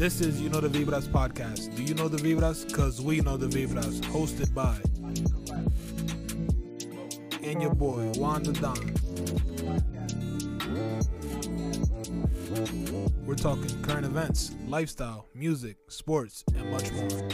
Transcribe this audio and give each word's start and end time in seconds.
This 0.00 0.22
is 0.22 0.40
You 0.40 0.48
Know 0.48 0.62
the 0.62 0.68
Vibras 0.70 1.06
podcast. 1.06 1.76
Do 1.76 1.82
you 1.82 1.92
know 1.92 2.08
the 2.08 2.16
Vibras? 2.16 2.66
Because 2.66 3.02
we 3.02 3.20
know 3.20 3.36
the 3.36 3.48
Vibras. 3.48 4.00
Hosted 4.00 4.54
by 4.54 4.78
and 7.46 7.60
your 7.60 7.74
boy, 7.74 8.10
Wanda 8.16 8.52
Don. 8.52 8.94
We're 13.26 13.34
talking 13.34 13.82
current 13.82 14.06
events, 14.06 14.52
lifestyle, 14.66 15.26
music, 15.34 15.76
sports, 15.88 16.44
and 16.56 16.70
much 16.70 16.90
more. 16.92 17.28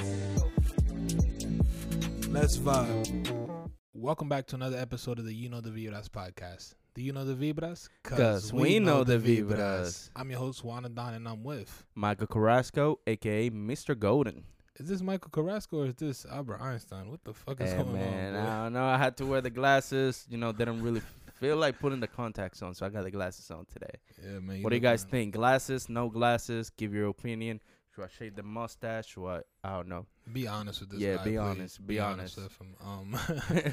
Let's 2.31 2.59
vibe. 2.59 3.71
Welcome 3.95 4.29
back 4.29 4.49
to 4.49 4.57
another 4.57 4.77
episode 4.77 5.21
of 5.21 5.25
the 5.25 5.33
You 5.33 5.51
Know 5.51 5.61
the 5.61 5.71
Vibras 5.71 6.09
podcast. 6.09 6.75
Do 6.97 7.03
you 7.03 7.13
know 7.13 7.27
the 7.27 7.35
Vibras? 7.35 7.91
Because 8.03 8.55
we 8.55 8.79
know 8.79 9.05
the 9.05 9.19
Vibras. 9.19 10.09
I'm 10.17 10.31
your 10.31 10.39
host, 10.39 10.65
Wanda 10.65 10.89
Don, 10.89 11.13
and 11.13 11.29
I'm 11.29 11.45
with. 11.45 11.85
Michael 11.95 12.27
Carrasco, 12.27 13.01
aka 13.07 13.51
Mr. 13.51 13.99
Golden. 13.99 14.45
Is 14.77 14.89
this 14.89 15.03
Michael 15.03 15.29
Carrasco 15.31 15.83
or 15.83 15.87
is 15.89 15.95
this 15.97 16.25
Albert 16.25 16.59
Einstein? 16.59 17.11
What 17.11 17.23
the 17.23 17.35
fuck 17.35 17.61
is 17.61 17.71
Hey 17.71 17.77
going 17.83 17.93
man, 17.93 18.35
on? 18.35 18.43
boy? 18.43 18.51
I 18.51 18.63
don't 18.63 18.73
know. 18.73 18.85
I 18.87 18.97
had 18.97 19.15
to 19.19 19.27
wear 19.27 19.43
the 19.43 19.51
glasses. 19.51 20.27
You 20.31 20.39
know, 20.39 20.53
didn't 20.53 20.83
really 20.83 21.03
feel 21.39 21.59
like 21.59 21.79
putting 21.79 22.01
the 22.01 22.07
contacts 22.07 22.63
on, 22.63 22.75
so 22.75 22.87
I 22.87 22.89
got 22.89 23.05
the 23.05 23.11
glasses 23.11 23.51
on 23.51 23.67
today. 23.67 23.93
Yeah, 24.25 24.39
man. 24.39 24.63
what 24.63 24.71
do 24.71 24.77
you 24.77 24.81
guys 24.81 25.05
good. 25.05 25.11
think? 25.11 25.35
Glasses? 25.35 25.91
No 25.91 26.09
glasses? 26.09 26.71
Give 26.71 26.95
your 26.95 27.09
opinion. 27.09 27.61
Should 27.97 28.05
I 28.05 28.09
shave 28.09 28.37
the 28.37 28.43
mustache? 28.43 29.07
Should 29.07 29.27
I? 29.27 29.41
I 29.65 29.77
don't 29.77 29.89
know. 29.89 30.05
Be 30.31 30.47
honest 30.47 30.81
with 30.81 30.91
this. 30.91 31.01
Yeah, 31.01 31.17
guy, 31.17 31.25
be 31.25 31.31
please. 31.31 31.39
honest, 31.39 31.87
be 31.87 31.99
honest. 31.99 32.37
with 32.37 32.59
him. 32.59 32.75
Um, 32.85 33.19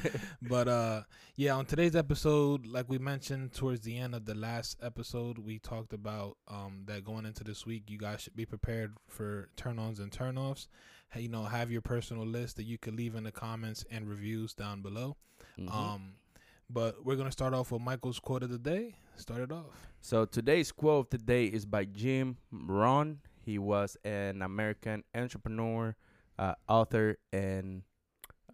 but 0.48 0.66
uh, 0.66 1.02
yeah, 1.36 1.54
on 1.54 1.66
today's 1.66 1.94
episode, 1.94 2.64
like 2.66 2.88
we 2.88 2.96
mentioned 2.96 3.52
towards 3.52 3.82
the 3.82 3.98
end 3.98 4.14
of 4.14 4.24
the 4.24 4.34
last 4.34 4.78
episode, 4.82 5.36
we 5.36 5.58
talked 5.58 5.92
about 5.92 6.38
um 6.48 6.84
that 6.86 7.04
going 7.04 7.26
into 7.26 7.44
this 7.44 7.66
week, 7.66 7.90
you 7.90 7.98
guys 7.98 8.22
should 8.22 8.34
be 8.34 8.46
prepared 8.46 8.96
for 9.08 9.50
turn-ons 9.56 10.00
and 10.00 10.10
turn-offs. 10.10 10.68
You 11.14 11.28
know, 11.28 11.44
have 11.44 11.70
your 11.70 11.82
personal 11.82 12.24
list 12.24 12.56
that 12.56 12.64
you 12.64 12.78
could 12.78 12.94
leave 12.96 13.14
in 13.16 13.24
the 13.24 13.30
comments 13.32 13.84
and 13.90 14.08
reviews 14.08 14.54
down 14.54 14.80
below. 14.80 15.16
Mhm. 15.58 15.70
Um, 15.70 16.14
but 16.70 17.04
we're 17.04 17.16
gonna 17.16 17.30
start 17.30 17.52
off 17.52 17.72
with 17.72 17.82
Michael's 17.82 18.20
quote 18.20 18.42
of 18.42 18.48
the 18.48 18.58
day. 18.58 18.96
Start 19.16 19.42
it 19.42 19.52
off. 19.52 19.86
So 20.00 20.24
today's 20.24 20.72
quote 20.72 21.06
of 21.06 21.10
the 21.10 21.18
day 21.18 21.44
is 21.44 21.66
by 21.66 21.84
Jim 21.84 22.38
Rohn. 22.50 23.20
He 23.44 23.58
was 23.58 23.96
an 24.04 24.42
American 24.42 25.04
entrepreneur, 25.14 25.96
uh, 26.38 26.54
author, 26.68 27.18
and 27.32 27.82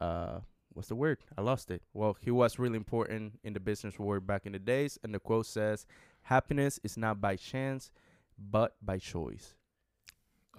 uh, 0.01 0.41
what's 0.73 0.89
the 0.89 0.97
word? 0.97 1.19
I 1.37 1.43
lost 1.43 1.71
it. 1.71 1.83
Well, 1.95 2.17
he 2.21 2.31
was 2.31 2.59
really 2.59 2.77
important 2.77 3.39
in 3.45 3.53
the 3.53 3.61
business 3.61 3.99
world 3.99 4.27
back 4.27 4.47
in 4.47 4.53
the 4.53 4.59
days. 4.59 4.99
And 5.05 5.15
the 5.15 5.21
quote 5.21 5.47
says, 5.47 5.87
"Happiness 6.23 6.81
is 6.83 6.97
not 6.97 7.21
by 7.21 7.37
chance, 7.37 7.91
but 8.39 8.75
by 8.83 8.99
choice." 8.99 9.55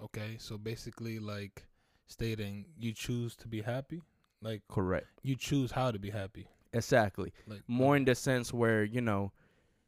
Okay, 0.02 0.36
so 0.38 0.58
basically, 0.58 1.18
like 1.18 1.66
stating 2.06 2.66
you 2.78 2.92
choose 2.92 3.36
to 3.36 3.48
be 3.48 3.62
happy, 3.62 4.02
like 4.40 4.62
Correct. 4.68 5.06
you 5.22 5.36
choose 5.36 5.72
how 5.72 5.90
to 5.90 5.98
be 5.98 6.10
happy. 6.10 6.48
Exactly. 6.72 7.32
Like 7.46 7.62
More 7.68 7.96
in 7.96 8.04
the 8.04 8.14
sense 8.14 8.52
where 8.52 8.82
you 8.84 9.00
know 9.00 9.32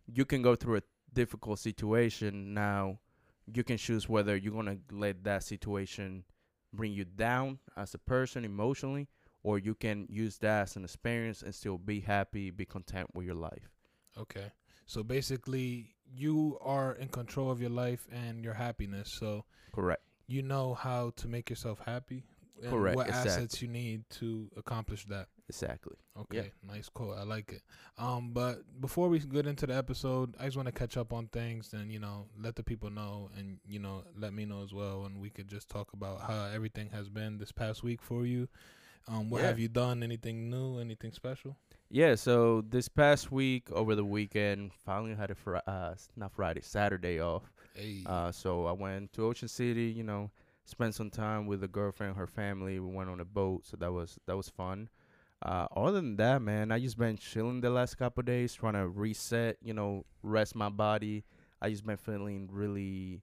you 0.06 0.24
can 0.24 0.42
go 0.42 0.54
through 0.54 0.76
a 0.76 0.82
difficult 1.12 1.58
situation. 1.58 2.54
Now 2.54 2.98
you 3.52 3.64
can 3.64 3.76
choose 3.76 4.08
whether 4.08 4.36
you're 4.36 4.52
gonna 4.52 4.78
let 4.90 5.24
that 5.24 5.42
situation 5.42 6.24
bring 6.72 6.92
you 6.92 7.04
down 7.04 7.58
as 7.76 7.94
a 7.94 7.98
person 7.98 8.44
emotionally, 8.44 9.08
or 9.42 9.58
you 9.58 9.74
can 9.74 10.06
use 10.08 10.38
that 10.38 10.62
as 10.62 10.76
an 10.76 10.84
experience 10.84 11.42
and 11.42 11.54
still 11.54 11.78
be 11.78 12.00
happy, 12.00 12.50
be 12.50 12.64
content 12.64 13.14
with 13.14 13.26
your 13.26 13.34
life. 13.34 13.70
Okay. 14.18 14.52
So 14.86 15.02
basically, 15.02 15.94
you 16.12 16.58
are 16.60 16.92
in 16.94 17.08
control 17.08 17.50
of 17.50 17.60
your 17.60 17.70
life 17.70 18.06
and 18.12 18.44
your 18.44 18.54
happiness. 18.54 19.10
So 19.18 19.44
Correct. 19.72 20.02
you 20.26 20.42
know 20.42 20.74
how 20.74 21.12
to 21.16 21.28
make 21.28 21.50
yourself 21.50 21.80
happy. 21.84 22.24
And 22.62 22.70
Correct, 22.70 22.96
What 22.96 23.08
assets 23.08 23.60
you 23.60 23.68
need 23.68 24.08
to 24.20 24.50
accomplish 24.56 25.04
that. 25.06 25.28
Exactly. 25.48 25.96
Okay. 26.18 26.52
Nice 26.66 26.88
quote. 26.88 27.18
I 27.18 27.22
like 27.22 27.52
it. 27.52 27.62
Um, 27.98 28.32
but 28.32 28.62
before 28.80 29.08
we 29.08 29.18
get 29.18 29.46
into 29.46 29.66
the 29.66 29.76
episode, 29.76 30.34
I 30.40 30.46
just 30.46 30.56
want 30.56 30.66
to 30.66 30.72
catch 30.72 30.96
up 30.96 31.12
on 31.12 31.26
things 31.28 31.72
and 31.74 31.92
you 31.92 31.98
know 31.98 32.26
let 32.40 32.56
the 32.56 32.62
people 32.62 32.90
know 32.90 33.30
and 33.36 33.58
you 33.68 33.78
know 33.78 34.04
let 34.18 34.32
me 34.32 34.46
know 34.46 34.62
as 34.62 34.72
well, 34.72 35.04
and 35.04 35.20
we 35.20 35.28
could 35.30 35.48
just 35.48 35.68
talk 35.68 35.92
about 35.92 36.22
how 36.22 36.46
everything 36.46 36.88
has 36.90 37.08
been 37.10 37.36
this 37.38 37.52
past 37.52 37.82
week 37.82 38.00
for 38.00 38.24
you. 38.24 38.48
Um, 39.06 39.28
what 39.28 39.42
Yeah. 39.42 39.48
have 39.48 39.58
you 39.58 39.68
done? 39.68 40.02
Anything 40.02 40.48
new? 40.48 40.78
Anything 40.78 41.12
special? 41.12 41.56
Yeah, 41.90 42.14
so 42.14 42.62
this 42.62 42.88
past 42.88 43.30
week, 43.30 43.70
over 43.70 43.94
the 43.94 44.04
weekend, 44.04 44.72
finally 44.72 45.14
had 45.14 45.30
a 45.30 45.34
fr- 45.34 45.58
uh, 45.66 45.94
not 46.16 46.32
Friday, 46.32 46.62
Saturday 46.62 47.20
off. 47.20 47.52
Hey. 47.74 48.02
Uh, 48.06 48.32
so 48.32 48.64
I 48.64 48.72
went 48.72 49.12
to 49.12 49.24
Ocean 49.26 49.46
City, 49.48 49.92
you 49.94 50.02
know, 50.04 50.30
spent 50.64 50.94
some 50.94 51.10
time 51.10 51.46
with 51.46 51.62
a 51.62 51.68
girlfriend, 51.68 52.16
her 52.16 52.26
family. 52.26 52.80
We 52.80 52.90
went 52.90 53.10
on 53.10 53.20
a 53.20 53.26
boat, 53.26 53.66
so 53.66 53.76
that 53.76 53.92
was 53.92 54.18
that 54.26 54.36
was 54.38 54.48
fun. 54.48 54.88
Uh, 55.44 55.66
other 55.76 55.92
than 56.00 56.16
that, 56.16 56.40
man, 56.40 56.72
I 56.72 56.78
just 56.78 56.96
been 56.96 57.18
chilling 57.18 57.60
the 57.60 57.68
last 57.68 57.96
couple 57.98 58.22
days, 58.22 58.54
trying 58.54 58.72
to 58.74 58.88
reset, 58.88 59.58
you 59.62 59.74
know, 59.74 60.06
rest 60.22 60.54
my 60.54 60.70
body. 60.70 61.24
I 61.60 61.68
just 61.68 61.84
been 61.84 61.98
feeling 61.98 62.48
really 62.50 63.20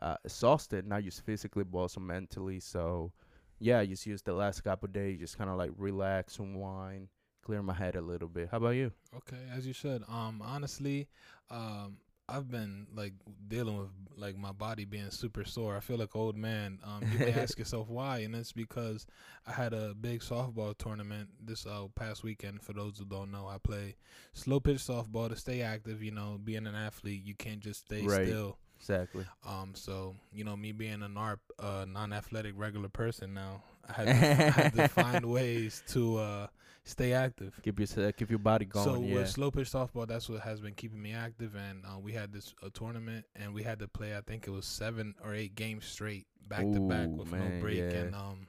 uh, 0.00 0.16
exhausted, 0.24 0.86
not 0.86 1.04
just 1.04 1.24
physically, 1.26 1.64
but 1.64 1.78
also 1.78 2.00
mentally. 2.00 2.60
So, 2.60 3.12
yeah, 3.58 3.80
I 3.80 3.86
just 3.86 4.06
used 4.06 4.24
the 4.24 4.32
last 4.32 4.64
couple 4.64 4.88
days, 4.88 5.18
just 5.18 5.36
kind 5.36 5.50
of 5.50 5.58
like 5.58 5.70
relax, 5.76 6.38
and 6.38 6.54
unwind, 6.54 7.08
clear 7.42 7.62
my 7.62 7.74
head 7.74 7.96
a 7.96 8.00
little 8.00 8.28
bit. 8.28 8.48
How 8.50 8.56
about 8.56 8.70
you? 8.70 8.90
Okay, 9.14 9.42
as 9.54 9.66
you 9.66 9.74
should. 9.74 10.02
Um, 10.08 10.42
honestly, 10.42 11.06
um, 11.50 11.98
I've 12.28 12.50
been 12.50 12.86
like 12.94 13.14
dealing 13.48 13.78
with 13.78 13.88
like 14.16 14.36
my 14.36 14.52
body 14.52 14.84
being 14.84 15.10
super 15.10 15.44
sore. 15.44 15.76
I 15.76 15.80
feel 15.80 15.96
like 15.96 16.14
old 16.14 16.36
man. 16.36 16.78
Um, 16.84 17.04
you 17.10 17.18
may 17.18 17.32
ask 17.32 17.58
yourself 17.58 17.88
why, 17.88 18.18
and 18.18 18.34
it's 18.34 18.52
because 18.52 19.06
I 19.46 19.52
had 19.52 19.72
a 19.72 19.94
big 19.94 20.20
softball 20.20 20.76
tournament 20.76 21.28
this 21.42 21.64
uh, 21.66 21.86
past 21.94 22.24
weekend. 22.24 22.62
For 22.62 22.72
those 22.72 22.98
who 22.98 23.04
don't 23.04 23.30
know, 23.30 23.46
I 23.46 23.58
play 23.58 23.96
slow 24.32 24.60
pitch 24.60 24.78
softball 24.78 25.28
to 25.28 25.36
stay 25.36 25.62
active. 25.62 26.02
You 26.02 26.10
know, 26.10 26.38
being 26.42 26.66
an 26.66 26.74
athlete, 26.74 27.22
you 27.24 27.34
can't 27.34 27.60
just 27.60 27.86
stay 27.86 28.06
Right. 28.06 28.26
still. 28.26 28.58
Exactly. 28.78 29.24
Um, 29.46 29.72
so 29.74 30.14
you 30.32 30.44
know, 30.44 30.56
me 30.56 30.72
being 30.72 31.02
a 31.02 31.08
NARP, 31.08 31.38
uh, 31.58 31.84
non-athletic 31.88 32.54
regular 32.56 32.88
person 32.88 33.34
now, 33.34 33.62
I 33.88 33.92
had 33.92 34.06
to, 34.06 34.12
I 34.12 34.50
had 34.62 34.74
to 34.74 34.88
find 34.88 35.24
ways 35.24 35.82
to 35.88 36.18
uh, 36.18 36.46
stay 36.84 37.12
active. 37.12 37.58
Keep 37.62 37.80
your 37.80 38.12
keep 38.12 38.30
your 38.30 38.38
body 38.38 38.64
going. 38.64 38.84
So 38.84 39.00
yeah. 39.00 39.14
with 39.14 39.28
slow 39.28 39.50
pitch 39.50 39.70
softball, 39.70 40.06
that's 40.06 40.28
what 40.28 40.40
has 40.40 40.60
been 40.60 40.74
keeping 40.74 41.00
me 41.00 41.12
active. 41.12 41.54
And 41.54 41.84
uh, 41.84 41.98
we 41.98 42.12
had 42.12 42.32
this 42.32 42.54
a 42.62 42.70
tournament, 42.70 43.26
and 43.36 43.54
we 43.54 43.62
had 43.62 43.78
to 43.80 43.88
play. 43.88 44.16
I 44.16 44.20
think 44.20 44.46
it 44.46 44.50
was 44.50 44.66
seven 44.66 45.14
or 45.22 45.34
eight 45.34 45.54
games 45.54 45.84
straight, 45.84 46.26
back 46.46 46.60
to 46.60 46.80
back 46.80 47.08
with 47.08 47.30
man, 47.30 47.56
no 47.56 47.60
break. 47.60 47.78
yeah. 47.78 47.84
And 47.84 48.14
um, 48.14 48.46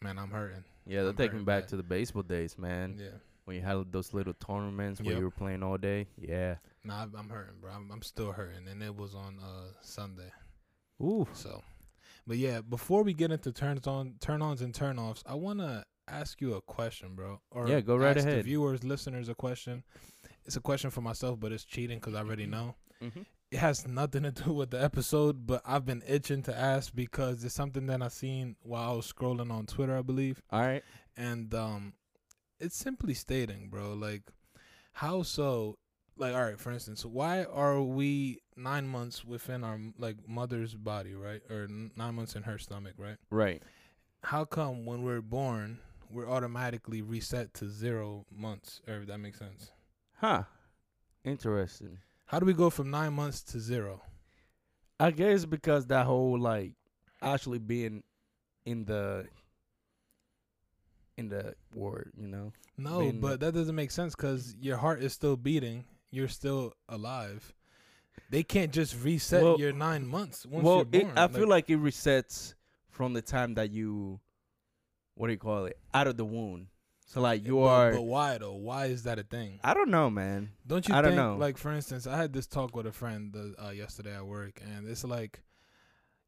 man, 0.00 0.18
I'm 0.18 0.30
hurting. 0.30 0.64
Yeah, 0.86 1.00
they're 1.00 1.10
I'm 1.10 1.16
taking 1.16 1.38
me 1.38 1.44
back 1.44 1.62
bad. 1.62 1.68
to 1.70 1.76
the 1.76 1.82
baseball 1.82 2.22
days, 2.22 2.58
man. 2.58 2.96
Yeah, 2.98 3.08
When 3.44 3.56
you 3.56 3.62
had 3.62 3.92
those 3.92 4.14
little 4.14 4.32
tournaments 4.34 5.00
where 5.00 5.10
Yep. 5.12 5.18
you 5.18 5.24
were 5.24 5.30
playing 5.30 5.62
all 5.62 5.76
day. 5.76 6.06
Yeah. 6.16 6.56
nah, 6.82 7.00
I'm- 7.00 7.28
hurting, 7.28 7.60
bro. 7.60 7.72
I'm, 7.72 7.90
I'm 7.92 8.02
still 8.02 8.32
hurting, 8.32 8.66
and 8.68 8.82
it 8.82 8.94
was 8.96 9.14
on 9.14 9.38
uh 9.42 9.72
Sunday. 9.82 10.32
Ooh. 11.02 11.26
So, 11.32 11.62
but 12.26 12.36
yeah, 12.38 12.60
before 12.60 13.02
we 13.02 13.12
get 13.14 13.30
into 13.32 13.52
turns 13.52 13.86
on, 13.86 14.14
turn 14.20 14.40
ons, 14.42 14.62
and 14.62 14.74
turn 14.74 14.98
offs, 14.98 15.22
I 15.26 15.34
wanna 15.34 15.84
ask 16.08 16.40
you 16.40 16.54
a 16.54 16.60
question, 16.62 17.14
bro. 17.14 17.40
Or 17.50 17.68
Yeah, 17.68 17.80
go 17.80 17.96
right 17.96 18.16
ask 18.16 18.24
The 18.26 18.32
ahead. 18.32 18.44
viewers, 18.44 18.84
listeners, 18.84 19.28
a 19.28 19.34
question. 19.34 19.82
It's 20.46 20.56
a 20.56 20.60
question 20.60 20.90
for 20.90 21.00
myself, 21.00 21.40
but 21.40 21.52
it's 21.52 21.64
cheating 21.64 21.98
because 21.98 22.14
I 22.14 22.18
already 22.20 22.46
know. 22.46 22.76
Mm-hmm. 23.02 23.22
it 23.50 23.58
has 23.58 23.86
nothing 23.86 24.22
to 24.22 24.30
do 24.32 24.52
with 24.52 24.70
the 24.70 24.82
episode, 24.82 25.46
but 25.46 25.60
I've 25.66 25.84
been 25.84 26.02
itching 26.06 26.42
to 26.44 26.56
ask 26.56 26.94
because 26.94 27.44
it's 27.44 27.54
something 27.54 27.86
that 27.86 28.02
I 28.02 28.08
seen 28.08 28.56
while 28.62 28.90
I 28.92 28.94
was 28.96 29.12
scrolling 29.12 29.50
on 29.52 29.66
Twitter, 29.66 29.96
I 29.96 30.02
believe, 30.02 30.40
All 30.50 30.60
right. 30.60 30.82
and 31.16 31.52
um, 31.54 31.92
it's 32.64 32.76
simply 32.76 33.14
stating, 33.14 33.68
bro, 33.68 33.92
like 33.92 34.22
how 34.92 35.22
so? 35.22 35.78
Like, 36.16 36.34
all 36.34 36.44
right, 36.44 36.58
for 36.60 36.70
instance, 36.70 37.04
why 37.04 37.44
are 37.44 37.82
we 37.82 38.38
nine 38.56 38.86
months 38.86 39.24
within 39.24 39.64
our 39.64 39.78
like 39.98 40.28
mother's 40.28 40.74
body, 40.74 41.14
right, 41.14 41.42
or 41.50 41.64
n- 41.64 41.90
nine 41.96 42.14
months 42.14 42.36
in 42.36 42.44
her 42.44 42.58
stomach, 42.58 42.94
right? 42.96 43.16
Right. 43.30 43.62
How 44.22 44.44
come 44.44 44.86
when 44.86 45.02
we're 45.02 45.20
born, 45.20 45.80
we're 46.10 46.30
automatically 46.30 47.02
reset 47.02 47.52
to 47.54 47.68
zero 47.68 48.24
months? 48.34 48.80
Or 48.86 48.98
if 48.98 49.06
that 49.08 49.18
makes 49.18 49.38
sense. 49.38 49.72
Huh. 50.14 50.44
Interesting. 51.24 51.98
How 52.26 52.38
do 52.38 52.46
we 52.46 52.54
go 52.54 52.70
from 52.70 52.90
nine 52.90 53.12
months 53.12 53.42
to 53.42 53.60
zero? 53.60 54.00
I 55.00 55.10
guess 55.10 55.44
because 55.44 55.86
that 55.86 56.06
whole 56.06 56.38
like 56.38 56.72
actually 57.20 57.58
being 57.58 58.04
in 58.64 58.84
the 58.84 59.26
in 61.16 61.28
the 61.28 61.54
ward, 61.74 62.12
you 62.16 62.26
know. 62.28 62.52
No, 62.76 63.00
Being- 63.00 63.20
but 63.20 63.40
that 63.40 63.54
doesn't 63.54 63.74
make 63.74 63.90
sense 63.90 64.14
because 64.14 64.56
your 64.60 64.76
heart 64.76 65.02
is 65.02 65.12
still 65.12 65.36
beating. 65.36 65.84
You're 66.10 66.28
still 66.28 66.72
alive. 66.88 67.52
They 68.30 68.42
can't 68.42 68.72
just 68.72 68.96
reset 69.02 69.42
Well- 69.42 69.58
your 69.58 69.72
nine 69.72 70.06
months 70.06 70.46
once 70.46 70.64
well, 70.64 70.76
you're 70.76 70.84
born. 70.84 71.06
it, 71.06 71.18
I 71.18 71.28
feel 71.28 71.48
like 71.48 71.70
it 71.70 71.78
resets 71.78 72.54
from 72.88 73.12
the 73.12 73.22
time 73.22 73.54
that 73.54 73.70
you 73.70 74.20
what 75.16 75.28
do 75.28 75.32
you 75.32 75.38
call 75.38 75.66
it? 75.66 75.78
Out 75.92 76.08
of 76.08 76.16
the 76.16 76.24
womb. 76.24 76.68
So 77.06 77.20
like 77.20 77.44
you 77.46 77.56
but, 77.56 77.66
are 77.66 77.92
But 77.92 78.02
why 78.02 78.38
though? 78.38 78.54
Why 78.54 78.86
is 78.86 79.04
that 79.04 79.18
a 79.20 79.22
thing? 79.22 79.60
I 79.62 79.72
don't 79.74 79.90
know, 79.90 80.10
man. 80.10 80.50
Don't 80.66 80.88
you 80.88 80.94
I 80.94 81.02
don't 81.02 81.14
know. 81.14 81.36
Like 81.36 81.56
for 81.58 81.70
instance, 81.72 82.06
I 82.08 82.16
had 82.16 82.32
this 82.32 82.48
talk 82.48 82.74
with 82.74 82.86
a 82.86 82.92
friend 82.92 83.34
uh, 83.36 83.66
uh, 83.66 83.70
yesterday 83.70 84.14
at 84.16 84.26
work, 84.26 84.60
and 84.64 84.88
it's 84.88 85.04
like, 85.04 85.40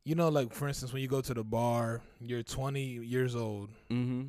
you 0.05 0.15
know, 0.15 0.29
like 0.29 0.53
for 0.53 0.69
instance, 0.69 0.93
when 0.93 1.03
you 1.03 1.09
go 1.09 1.21
to 1.21 1.35
the 1.35 1.43
bar, 1.43 2.03
you're 2.21 2.45
20 2.45 2.81
years 2.85 3.35
old, 3.35 3.71
Mm-hmm. 3.91 4.29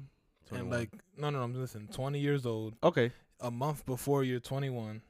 And 0.51 0.69
like, 0.69 0.89
no, 1.17 1.29
no, 1.29 1.45
no, 1.45 1.59
listen, 1.59 1.87
20 1.91 2.19
years 2.19 2.45
old, 2.45 2.75
okay, 2.83 3.11
a 3.39 3.51
month 3.51 3.85
before 3.85 4.23
you're 4.23 4.39
21. 4.39 5.01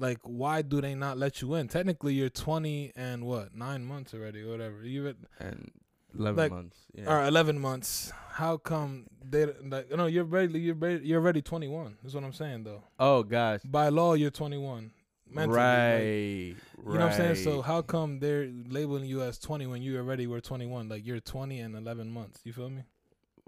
Like, 0.00 0.18
why 0.22 0.62
do 0.62 0.80
they 0.80 0.94
not 0.94 1.18
let 1.18 1.42
you 1.42 1.54
in? 1.54 1.66
Technically, 1.66 2.14
you're 2.14 2.28
20 2.28 2.92
and 2.94 3.24
what, 3.24 3.54
nine 3.54 3.84
months 3.84 4.14
already, 4.14 4.42
or 4.42 4.50
whatever. 4.52 4.84
You 4.84 5.14
and 5.40 5.72
eleven 6.16 6.36
Like, 6.36 6.52
months. 6.52 6.78
Yeah. 6.94 7.12
or 7.12 7.24
11 7.24 7.58
months. 7.58 8.12
How 8.30 8.58
come 8.58 9.06
they 9.28 9.46
like? 9.46 9.90
No, 9.90 10.06
you're 10.06 10.22
ready. 10.22 10.60
You're 10.60 10.76
ready, 10.76 11.04
you're 11.04 11.20
already 11.20 11.42
21. 11.42 11.96
That's 12.00 12.14
what 12.14 12.22
I'm 12.22 12.32
saying, 12.32 12.62
though. 12.62 12.84
Oh 13.00 13.24
gosh. 13.24 13.62
By 13.64 13.88
law, 13.88 14.14
you're 14.14 14.30
21. 14.30 14.92
Mentally, 15.30 15.58
like, 15.58 15.58
right. 15.58 16.92
You 16.92 16.98
know 16.98 17.00
what 17.00 17.00
I'm 17.00 17.12
saying? 17.12 17.34
So 17.44 17.60
how 17.60 17.82
come 17.82 18.18
they're 18.20 18.48
labeling 18.68 19.04
you 19.04 19.20
as 19.22 19.38
20 19.38 19.66
when 19.66 19.82
you 19.82 19.98
already 19.98 20.26
were 20.26 20.40
21? 20.40 20.88
Like 20.88 21.04
you're 21.04 21.20
20 21.20 21.58
and 21.58 21.74
11 21.74 22.08
months. 22.10 22.40
You 22.44 22.52
feel 22.52 22.70
me? 22.70 22.82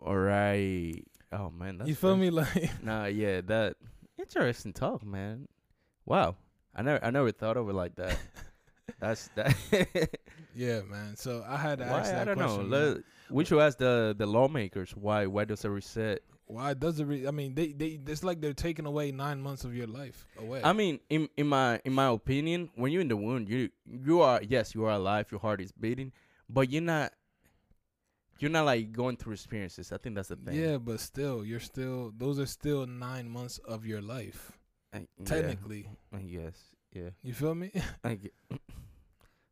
All 0.05 0.17
right. 0.17 1.03
Oh 1.33 1.51
man, 1.51 1.79
that's 1.79 1.89
you 1.89 1.95
feel 1.95 2.17
me? 2.17 2.31
Like 2.31 2.71
Nah, 2.83 3.07
yeah, 3.07 3.41
that 3.43 3.77
interesting 4.19 4.73
talk, 4.73 5.05
man. 5.05 5.49
Wow, 6.05 6.37
I 6.75 6.83
never, 6.83 7.05
I 7.05 7.11
never 7.11 7.31
thought 7.33 7.57
of 7.57 7.69
it 7.69 7.75
like 7.75 7.97
that. 7.97 8.19
That's 8.99 9.31
that. 9.35 9.55
yeah, 10.55 10.81
man. 10.83 11.17
So 11.17 11.45
I 11.49 11.57
had 11.57 11.79
to 11.79 11.85
why? 11.87 12.01
ask 12.01 12.11
that 12.11 12.23
I 12.23 12.25
don't 12.25 12.37
question. 12.37 12.69
know. 12.69 12.77
Let, 12.77 12.99
we 13.31 13.45
should 13.45 13.61
ask 13.61 13.79
the 13.79 14.15
the 14.19 14.27
lawmakers 14.27 14.91
why 14.97 15.27
why 15.27 15.45
does 15.45 15.65
a 15.65 15.71
reset? 15.71 16.21
Why 16.47 16.75
does 16.75 16.99
it? 16.99 17.05
Re- 17.05 17.27
I 17.27 17.31
mean, 17.31 17.55
they 17.55 17.73
they 17.73 18.01
it's 18.07 18.25
like 18.25 18.41
they're 18.41 18.53
taking 18.53 18.85
away 18.85 19.13
nine 19.13 19.41
months 19.41 19.65
of 19.65 19.75
your 19.75 19.87
life 19.87 20.27
away. 20.39 20.61
I 20.65 20.73
mean, 20.73 20.99
in 21.09 21.29
in 21.37 21.47
my 21.47 21.81
in 21.85 21.93
my 21.93 22.09
opinion, 22.09 22.71
when 22.75 22.93
you're 22.93 23.01
in 23.01 23.09
the 23.09 23.17
wound, 23.17 23.49
you 23.49 23.71
you 23.87 24.21
are 24.21 24.41
yes, 24.43 24.75
you 24.75 24.85
are 24.85 24.93
alive, 24.93 25.29
your 25.31 25.41
heart 25.41 25.61
is 25.61 25.73
beating, 25.73 26.13
but 26.49 26.71
you're 26.71 26.83
not. 26.83 27.13
You're 28.41 28.51
not 28.51 28.65
like 28.65 28.91
going 28.93 29.17
through 29.17 29.35
experiences. 29.35 29.93
I 29.93 29.99
think 29.99 30.15
that's 30.17 30.29
the 30.29 30.37
thing. 30.37 30.55
yeah, 30.55 30.79
but 30.79 30.99
still, 31.01 31.45
you're 31.45 31.61
still. 31.61 32.13
Those 32.17 32.39
are 32.41 32.47
still 32.47 32.87
nine 32.87 33.29
months 33.29 33.59
of 33.59 33.85
your 33.87 34.01
life, 34.03 34.59
I- 34.95 34.99
yeah, 35.19 35.25
technically. 35.25 35.89
I 36.13 36.19
guess. 36.23 36.57
Yeah. 36.93 37.11
You 37.23 37.35
feel 37.35 37.55
me? 37.55 37.71
I 38.05 38.15
get, 38.15 38.33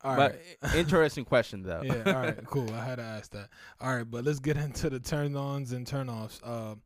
All 0.02 0.16
right. 0.16 0.32
but 0.62 0.70
i- 0.74 0.76
interesting 0.78 1.24
question 1.24 1.62
though. 1.62 1.82
yeah, 1.84 2.02
all 2.06 2.12
right, 2.22 2.44
cool. 2.46 2.72
I 2.72 2.84
had 2.84 2.96
to 2.96 3.02
ask 3.02 3.30
that. 3.32 3.48
All 3.80 3.94
right, 3.94 4.08
but 4.10 4.24
let's 4.24 4.38
get 4.40 4.56
into 4.56 4.88
the 4.90 5.00
turn 5.00 5.36
ons 5.36 5.72
and 5.72 5.86
turn 5.86 6.08
offs. 6.08 6.40
Um, 6.44 6.80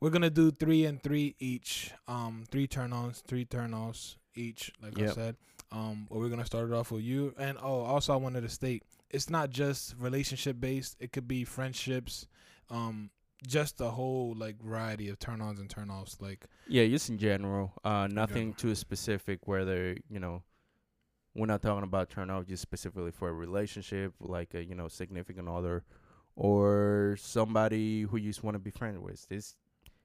we're 0.00 0.10
gonna 0.10 0.30
do 0.30 0.50
three 0.50 0.84
and 0.84 1.02
three 1.02 1.34
each. 1.38 1.92
Um, 2.08 2.44
three 2.50 2.66
turn 2.66 2.92
ons, 2.92 3.22
three 3.26 3.44
turn 3.44 3.72
offs 3.74 4.16
each. 4.34 4.72
Like 4.82 4.98
I 5.00 5.06
said. 5.12 5.36
Um, 5.72 6.06
but 6.10 6.18
we're 6.18 6.28
gonna 6.28 6.44
start 6.46 6.68
it 6.70 6.74
off 6.74 6.90
with 6.90 7.02
you. 7.02 7.32
And 7.38 7.56
oh, 7.62 7.80
also 7.82 8.12
I 8.12 8.16
wanted 8.16 8.40
to 8.42 8.48
state 8.48 8.82
it's 9.10 9.30
not 9.30 9.50
just 9.50 9.94
relationship 9.98 10.60
based. 10.60 10.96
It 11.00 11.12
could 11.12 11.28
be 11.28 11.44
friendships. 11.44 12.26
Um, 12.70 13.10
just 13.46 13.80
a 13.80 13.88
whole 13.88 14.34
like 14.36 14.60
variety 14.62 15.08
of 15.08 15.18
turn 15.18 15.40
ons 15.40 15.58
and 15.58 15.68
turn 15.68 15.90
offs. 15.90 16.20
Like 16.20 16.46
Yeah, 16.68 16.86
just 16.86 17.08
in 17.08 17.18
general. 17.18 17.72
Uh, 17.84 18.06
nothing 18.10 18.54
too 18.54 18.74
specific. 18.74 19.46
Whether 19.46 19.96
you 20.08 20.20
know, 20.20 20.42
we're 21.34 21.46
not 21.46 21.62
talking 21.62 21.84
about 21.84 22.10
turn 22.10 22.30
off 22.30 22.46
just 22.46 22.62
specifically 22.62 23.10
for 23.10 23.28
a 23.28 23.32
relationship, 23.32 24.14
like 24.20 24.54
a 24.54 24.64
you 24.64 24.74
know 24.74 24.88
significant 24.88 25.48
other, 25.48 25.84
or 26.36 27.16
somebody 27.18 28.02
who 28.02 28.16
you 28.16 28.30
just 28.30 28.44
want 28.44 28.54
to 28.54 28.58
be 28.58 28.70
friends 28.70 28.98
with. 28.98 29.26
This 29.28 29.56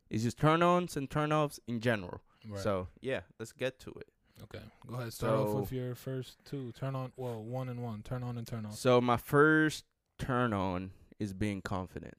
is 0.09 0.23
just 0.23 0.37
turn 0.37 0.63
ons 0.63 0.97
and 0.97 1.09
turn 1.09 1.31
offs 1.31 1.59
in 1.67 1.79
general. 1.79 2.21
right. 2.47 2.61
So 2.61 2.87
yeah, 3.01 3.21
let's 3.37 3.51
get 3.51 3.79
to 3.81 3.91
it. 3.91 4.07
Okay, 4.43 4.63
go 4.87 4.95
ahead. 4.95 5.13
Start 5.13 5.33
off 5.33 5.53
with 5.53 5.71
your 5.71 5.95
first 5.95 6.37
two. 6.45 6.71
Turn 6.73 6.95
on. 6.95 7.11
Well, 7.17 7.43
one 7.43 7.69
and 7.69 7.81
one. 7.81 8.01
Turn 8.03 8.23
on 8.23 8.37
and 8.37 8.45
turn 8.45 8.65
off. 8.65 8.75
So 8.75 9.01
my 9.01 9.17
first 9.17 9.85
turn 10.17 10.53
on 10.53 10.91
is 11.19 11.33
being 11.33 11.61
confident. 11.61 12.15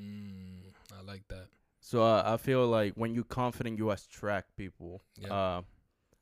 Mm, 0.00 0.72
I 0.98 1.02
like 1.02 1.26
that. 1.28 1.46
So 1.80 2.02
uh, 2.02 2.22
I 2.24 2.36
feel 2.36 2.66
like 2.66 2.94
when 2.94 3.14
you're 3.14 3.24
confident, 3.24 3.78
you 3.78 3.90
attract 3.90 4.56
people. 4.56 5.02
Yeah. 5.18 5.32
Uh, 5.32 5.62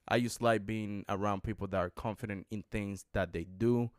I 0.08 0.20
just 0.20 0.40
like 0.40 0.64
being 0.64 1.05
around 1.08 1.43
people 1.43 1.67
that 1.69 1.76
are 1.76 1.90
confident 1.90 2.46
in 2.50 2.64
things 2.70 3.05
that 3.12 3.32
they 3.32 3.44
do, 3.44 3.90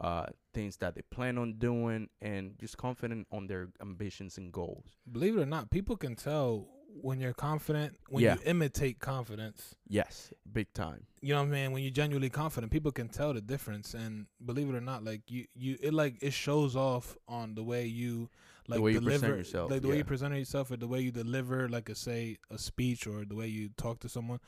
uh, 0.00 0.26
things 0.54 0.76
that 0.76 0.94
they 0.94 1.02
plan 1.10 1.38
on 1.38 1.54
doing, 1.54 2.08
and 2.22 2.56
just 2.60 2.76
confident 2.78 3.26
on 3.32 3.48
their 3.48 3.70
ambitions 3.80 4.38
and 4.38 4.52
goals. 4.52 4.84
Believe 5.10 5.36
it 5.36 5.40
or 5.40 5.46
not, 5.46 5.70
people 5.70 5.96
can 5.96 6.14
tell 6.14 6.68
when 7.02 7.20
you're 7.20 7.32
confident, 7.34 7.96
when 8.08 8.24
Yeah. 8.24 8.34
you 8.34 8.40
imitate 8.46 8.98
confidence. 8.98 9.74
Yes, 9.88 10.32
big 10.50 10.72
time. 10.72 11.06
You 11.20 11.34
know 11.34 11.42
what 11.42 11.48
I 11.48 11.52
mean? 11.52 11.72
When 11.72 11.82
you're 11.82 11.90
genuinely 11.92 12.30
confident, 12.30 12.72
people 12.72 12.92
can 12.92 13.08
tell 13.08 13.34
the 13.34 13.40
difference. 13.40 13.94
And 13.94 14.26
believe 14.44 14.68
it 14.68 14.74
or 14.74 14.80
not, 14.80 15.04
like 15.04 15.22
you, 15.30 15.46
you, 15.54 15.76
it 15.82 15.92
like 15.92 16.16
it 16.22 16.32
shows 16.32 16.74
off 16.76 17.16
on 17.28 17.54
the 17.54 17.62
way 17.62 17.86
you 17.86 18.28
like 18.68 18.80
way 18.80 18.92
you 18.92 19.00
present 19.00 19.22
deliver, 19.22 19.38
yourself, 19.38 19.70
like 19.70 19.82
the 19.82 19.88
way 19.88 19.96
you 19.98 20.04
present 20.04 20.34
yourself, 20.34 20.70
or 20.70 20.76
the 20.76 20.88
way 20.88 21.00
you 21.00 21.12
deliver, 21.12 21.68
like 21.68 21.88
a 21.88 21.94
say 21.94 22.36
a 22.50 22.58
speech, 22.58 23.06
or 23.06 23.24
the 23.24 23.34
way 23.34 23.46
you 23.46 23.68
talk 23.76 24.00
to 24.00 24.08
someone. 24.08 24.40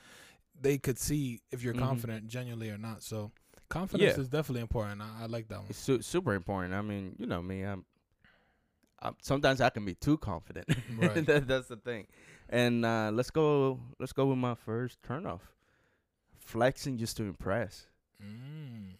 They 0.60 0.78
could 0.78 0.98
see 0.98 1.40
if 1.52 1.62
you're 1.62 1.74
Mhm. 1.74 1.78
confident, 1.80 2.26
genuinely 2.28 2.70
or 2.70 2.78
not. 2.78 3.02
So 3.04 3.30
confidence 3.68 4.16
Yeah. 4.16 4.22
is 4.22 4.28
definitely 4.28 4.62
important. 4.62 5.02
I, 5.02 5.22
I 5.22 5.26
like 5.26 5.46
that 5.48 5.58
one. 5.60 5.66
It's 5.70 5.78
su- 5.78 6.02
super 6.02 6.34
important. 6.34 6.74
I 6.74 6.82
mean, 6.82 7.14
you 7.18 7.26
know 7.26 7.42
me. 7.42 7.62
I'm, 7.62 7.84
I'm 9.00 9.14
sometimes 9.22 9.60
I 9.60 9.70
can 9.70 9.84
be 9.84 9.94
too 9.94 10.18
confident. 10.18 10.68
Right. 10.98 11.24
that, 11.26 11.46
that's 11.46 11.68
the 11.68 11.76
thing. 11.76 12.06
And 12.48 12.84
uh, 12.84 13.10
let's 13.12 13.30
go. 13.30 13.78
Let's 14.00 14.12
go 14.12 14.26
with 14.26 14.38
my 14.38 14.54
first 14.54 15.00
turnoff. 15.02 15.40
Flexing 16.38 16.96
just 16.98 17.16
to 17.18 17.24
impress. 17.24 17.86
Mm. 18.22 18.94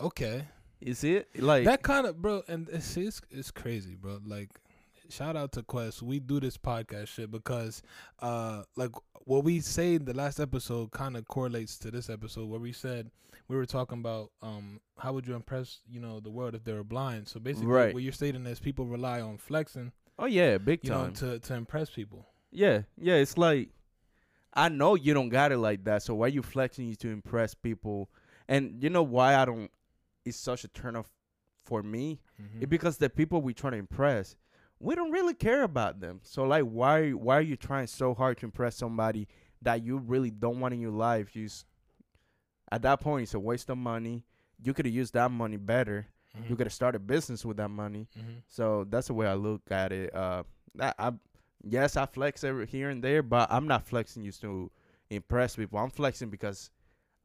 Okay. 0.00 0.46
Is 0.80 1.04
it 1.04 1.28
like 1.38 1.64
that 1.64 1.82
kind 1.82 2.06
of 2.06 2.20
bro 2.22 2.42
and 2.48 2.68
it's, 2.70 2.96
it's 2.96 3.20
it's 3.30 3.50
crazy 3.50 3.96
bro 3.96 4.18
like 4.24 4.48
shout 5.10 5.36
out 5.36 5.52
to 5.52 5.62
quest 5.62 6.02
we 6.02 6.18
do 6.20 6.40
this 6.40 6.56
podcast 6.56 7.08
shit 7.08 7.30
because 7.30 7.82
uh 8.20 8.62
like 8.76 8.90
what 9.24 9.44
we 9.44 9.60
say 9.60 9.94
in 9.94 10.04
the 10.04 10.14
last 10.14 10.40
episode 10.40 10.90
kind 10.92 11.16
of 11.16 11.26
correlates 11.28 11.78
to 11.78 11.90
this 11.90 12.08
episode 12.08 12.48
where 12.48 12.60
we 12.60 12.72
said 12.72 13.10
we 13.48 13.56
were 13.56 13.66
talking 13.66 13.98
about 13.98 14.30
um 14.42 14.80
how 14.98 15.12
would 15.12 15.26
you 15.26 15.34
impress 15.34 15.80
you 15.88 16.00
know 16.00 16.20
the 16.20 16.30
world 16.30 16.54
if 16.54 16.64
they 16.64 16.72
were 16.72 16.84
blind 16.84 17.26
so 17.28 17.38
basically 17.40 17.66
Right. 17.68 17.92
what 17.94 18.02
you're 18.02 18.12
stating 18.12 18.46
is 18.46 18.60
people 18.60 18.86
rely 18.86 19.20
on 19.20 19.36
flexing 19.38 19.92
Oh 20.18 20.26
yeah, 20.26 20.58
big 20.58 20.80
you 20.84 20.90
know 20.90 21.04
time. 21.04 21.12
to 21.14 21.38
to 21.38 21.54
impress 21.54 21.88
people 21.90 22.26
yeah, 22.52 22.82
yeah. 22.98 23.14
It's 23.14 23.38
like 23.38 23.68
I 24.52 24.68
know 24.68 24.96
you 24.96 25.14
don't 25.14 25.28
got 25.28 25.52
it 25.52 25.58
like 25.58 25.84
that. 25.84 26.02
So 26.02 26.16
why 26.16 26.26
you 26.26 26.42
flexing 26.42 26.88
you 26.88 26.96
to 26.96 27.08
impress 27.08 27.54
people? 27.54 28.10
And 28.48 28.82
you 28.82 28.90
know 28.90 29.04
why 29.04 29.36
I 29.36 29.44
don't? 29.44 29.70
It's 30.24 30.36
such 30.36 30.64
a 30.64 30.68
turn 30.68 30.96
off 30.96 31.08
for 31.64 31.82
me. 31.84 32.20
Mhm. 32.42 32.62
It 32.62 32.68
because 32.68 32.96
the 32.98 33.08
people 33.08 33.40
we 33.40 33.54
trying 33.54 33.74
to 33.74 33.78
impress, 33.78 34.34
we 34.80 34.94
don't 34.94 35.10
really 35.12 35.34
care 35.34 35.62
about 35.62 36.00
them. 36.00 36.20
So 36.22 36.44
like, 36.44 36.64
why 36.64 37.10
why 37.10 37.36
are 37.38 37.42
you 37.42 37.56
trying 37.56 37.86
so 37.86 38.14
hard 38.14 38.38
to 38.38 38.46
impress 38.46 38.76
somebody 38.76 39.28
that 39.62 39.82
you 39.84 39.98
really 39.98 40.30
don't 40.30 40.58
want 40.60 40.74
in 40.74 40.80
your 40.80 40.90
life? 40.92 41.36
You 41.36 41.48
at 42.72 42.82
that 42.82 43.00
point, 43.00 43.24
it's 43.24 43.34
a 43.34 43.40
waste 43.40 43.68
of 43.70 43.78
money. 43.78 44.24
You 44.62 44.72
could 44.74 44.86
have 44.86 44.94
used 44.94 45.14
that 45.14 45.30
money 45.30 45.56
better. 45.56 46.06
Mhm. 46.36 46.50
You 46.50 46.56
could 46.56 46.66
have 46.66 46.72
started 46.72 46.96
a 47.02 47.04
business 47.04 47.44
with 47.44 47.56
that 47.56 47.68
money. 47.70 48.08
Mhm. 48.18 48.42
So 48.48 48.84
that's 48.84 49.08
the 49.08 49.14
way 49.14 49.26
I 49.26 49.34
look 49.34 49.62
at 49.70 49.92
it. 49.92 50.14
Uh, 50.14 50.44
I, 50.80 50.94
I 50.98 51.12
yes, 51.64 51.96
I 51.96 52.06
flex 52.06 52.44
every 52.44 52.66
here 52.66 52.88
and 52.90 53.02
there, 53.02 53.22
but 53.22 53.50
I'm 53.50 53.66
not 53.66 53.82
flexing 53.86 54.24
just 54.24 54.40
to 54.42 54.70
impress 55.10 55.56
people. 55.56 55.78
I'm 55.78 55.90
flexing 55.90 56.30
because 56.30 56.70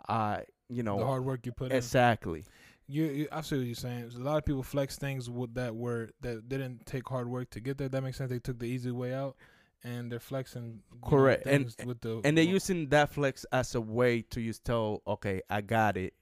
I, 0.10 0.46
you 0.70 0.82
know, 0.84 0.98
the 0.98 1.06
hard 1.06 1.24
work 1.26 1.46
you 1.46 1.52
put 1.52 1.72
in 1.72 1.78
exactly. 1.78 2.44
You, 2.88 3.06
you, 3.06 3.28
I 3.32 3.42
see 3.42 3.58
what 3.58 3.66
you're 3.66 3.76
saying. 3.76 4.12
A 4.16 4.20
lot 4.20 4.38
of 4.38 4.46
people 4.46 4.62
flex 4.64 4.98
things 4.98 5.30
with 5.30 5.56
that 5.56 5.76
were 5.76 6.12
that 6.22 6.48
didn't 6.48 6.86
take 6.86 7.08
hard 7.10 7.28
work 7.28 7.50
to 7.52 7.60
get 7.60 7.78
there. 7.78 7.90
That 7.90 8.02
makes 8.04 8.18
sense. 8.18 8.30
They 8.30 8.40
took 8.40 8.60
the 8.60 8.68
easy 8.68 8.92
way 8.92 9.14
out, 9.14 9.36
and 9.84 10.12
they're 10.12 10.20
flexing. 10.20 10.82
Correct. 11.04 11.48
And- 11.48 11.74
with 11.86 12.02
the 12.02 12.22
and 12.24 12.38
they're 12.38 12.46
using 12.46 12.90
that 12.90 13.12
flex 13.12 13.46
as 13.52 13.74
a 13.76 13.82
way 13.82 14.22
to 14.22 14.42
just 14.42 14.64
tell, 14.64 15.02
okay, 15.08 15.42
I 15.50 15.62
got 15.62 15.98
it, 15.98 16.14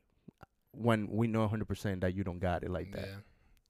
when 0.72 1.08
we 1.10 1.28
know 1.28 1.48
100% 1.48 2.02
that 2.02 2.16
you 2.16 2.24
don't 2.24 2.40
got 2.40 2.64
it 2.64 2.70
like 2.70 2.92
that. 2.94 3.08
Yeah. 3.08 3.16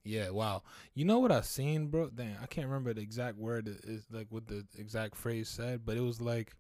Yeah, 0.06 0.30
wow. 0.32 0.64
You 0.96 1.06
know 1.06 1.20
what 1.20 1.32
I 1.32 1.42
seen, 1.42 1.88
bro? 1.88 2.10
Damn, 2.10 2.36
I 2.42 2.46
can't 2.46 2.68
remember 2.68 2.94
the 2.94 3.02
exact 3.02 3.38
word 3.38 3.70
is 3.86 4.06
like 4.12 4.28
what 4.30 4.48
the 4.48 4.66
exact 4.78 5.16
phrase 5.16 5.48
said, 5.48 5.86
but 5.86 5.96
it 5.96 6.02
was 6.02 6.20
like 6.20 6.52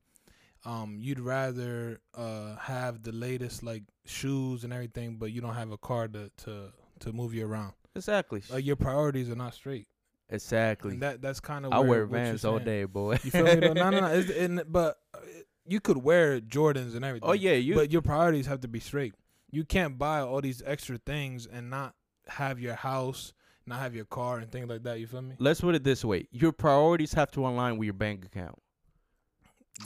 um 0.65 0.97
you'd 0.99 1.19
rather 1.19 1.99
uh 2.15 2.55
have 2.55 3.03
the 3.03 3.11
latest 3.11 3.63
like 3.63 3.83
shoes 4.05 4.63
and 4.63 4.73
everything, 4.73 5.17
but 5.17 5.31
you 5.31 5.41
don't 5.41 5.55
have 5.55 5.71
a 5.71 5.77
car 5.77 6.07
to 6.07 6.31
to 6.37 6.71
to 6.99 7.13
move 7.13 7.33
you 7.33 7.45
around. 7.45 7.73
Exactly. 7.95 8.41
Like 8.49 8.65
your 8.65 8.75
priorities 8.75 9.29
are 9.29 9.35
not 9.35 9.53
straight. 9.53 9.87
exactly. 10.29 10.93
And 10.93 11.01
that 11.01 11.21
that's 11.21 11.39
kind 11.39 11.65
of 11.65 11.73
I 11.73 11.79
wear 11.79 12.05
Vans 12.05 12.43
all 12.45 12.59
day, 12.59 12.85
boy. 12.85 13.19
You 13.23 13.31
feel 13.31 13.43
me? 13.45 13.55
Though? 13.55 13.73
No, 13.73 13.89
no, 13.89 13.99
no. 13.99 14.07
It's, 14.07 14.29
and, 14.31 14.63
but 14.67 14.97
uh, 15.13 15.19
you 15.67 15.79
could 15.79 15.97
wear 15.97 16.39
Jordans 16.39 16.95
and 16.95 17.05
everything. 17.05 17.29
oh 17.29 17.33
yeah, 17.33 17.53
you. 17.53 17.75
but 17.75 17.91
your 17.91 18.01
priorities 18.01 18.47
have 18.47 18.61
to 18.61 18.67
be 18.67 18.79
straight. 18.79 19.13
You 19.51 19.63
can't 19.63 19.97
buy 19.99 20.21
all 20.21 20.41
these 20.41 20.63
extra 20.65 20.97
things 20.97 21.45
and 21.45 21.69
not 21.69 21.93
have 22.27 22.59
your 22.59 22.73
house, 22.73 23.33
not 23.67 23.79
have 23.79 23.93
your 23.93 24.05
car, 24.05 24.39
and 24.39 24.51
things 24.51 24.67
like 24.67 24.83
that. 24.83 24.99
You 24.99 25.05
feel 25.07 25.21
me? 25.21 25.35
let's 25.39 25.61
put 25.61 25.75
it 25.75 25.83
this 25.83 26.03
way: 26.03 26.27
your 26.31 26.51
priorities 26.51 27.13
have 27.13 27.29
to 27.31 27.45
align 27.45 27.77
with 27.77 27.85
your 27.85 27.93
bank 27.93 28.25
account. 28.25 28.57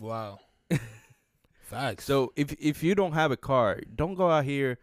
Wow. 0.01 0.39
Facts. 1.61 2.05
So 2.05 2.33
if 2.35 2.53
if 2.59 2.83
you 2.83 2.95
don't 2.95 3.13
have 3.13 3.31
a 3.31 3.37
car, 3.37 3.81
don't 3.95 4.15
go 4.15 4.29
out 4.29 4.45
here 4.45 4.79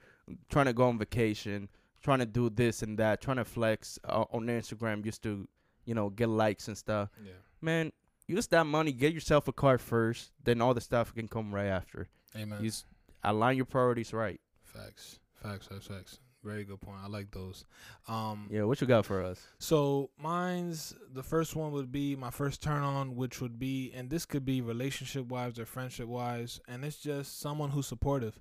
trying 0.50 0.66
to 0.66 0.72
go 0.72 0.88
on 0.88 0.98
vacation, 0.98 1.68
trying 2.02 2.18
to 2.18 2.26
do 2.26 2.50
this 2.50 2.82
and 2.82 2.98
that, 2.98 3.20
trying 3.20 3.38
to 3.38 3.44
flex 3.44 3.98
uh, 4.08 4.24
on 4.32 4.46
Instagram 4.46 5.02
just 5.04 5.22
to, 5.22 5.46
you 5.84 5.94
know, 5.94 6.10
get 6.10 6.28
likes 6.28 6.68
and 6.68 6.76
stuff. 6.76 7.10
Yeah. 7.24 7.32
Man, 7.60 7.92
use 8.26 8.46
that 8.48 8.64
money, 8.64 8.92
get 8.92 9.12
yourself 9.12 9.48
a 9.48 9.52
car 9.52 9.78
first, 9.78 10.32
then 10.42 10.60
all 10.60 10.74
the 10.74 10.80
stuff 10.80 11.14
can 11.14 11.28
come 11.28 11.54
right 11.54 11.66
after. 11.66 12.08
Amen. 12.36 12.62
Use 12.62 12.84
align 13.22 13.56
your 13.56 13.66
priorities 13.66 14.12
right. 14.12 14.40
Facts. 14.62 15.18
Facts. 15.42 15.66
Facts. 15.66 15.86
Facts. 15.86 16.18
Very 16.44 16.64
good 16.64 16.80
point. 16.80 16.98
I 17.02 17.08
like 17.08 17.30
those. 17.30 17.64
Um, 18.06 18.48
Yeah, 18.50 18.64
what 18.64 18.80
you 18.80 18.86
got 18.86 19.06
for 19.06 19.22
us? 19.22 19.40
So 19.58 20.10
mine's 20.18 20.94
the 21.12 21.22
first 21.22 21.56
one 21.56 21.72
would 21.72 21.90
be 21.90 22.14
my 22.16 22.30
first 22.30 22.62
turn 22.62 22.82
on, 22.82 23.16
which 23.16 23.40
would 23.40 23.58
be, 23.58 23.92
and 23.94 24.10
this 24.10 24.26
could 24.26 24.44
be 24.44 24.60
relationship 24.60 25.26
wise 25.26 25.58
or 25.58 25.64
friendship 25.66 26.06
wise, 26.06 26.60
and 26.68 26.84
it's 26.84 26.98
just 26.98 27.40
someone 27.40 27.70
who's 27.70 27.86
supportive. 27.86 28.38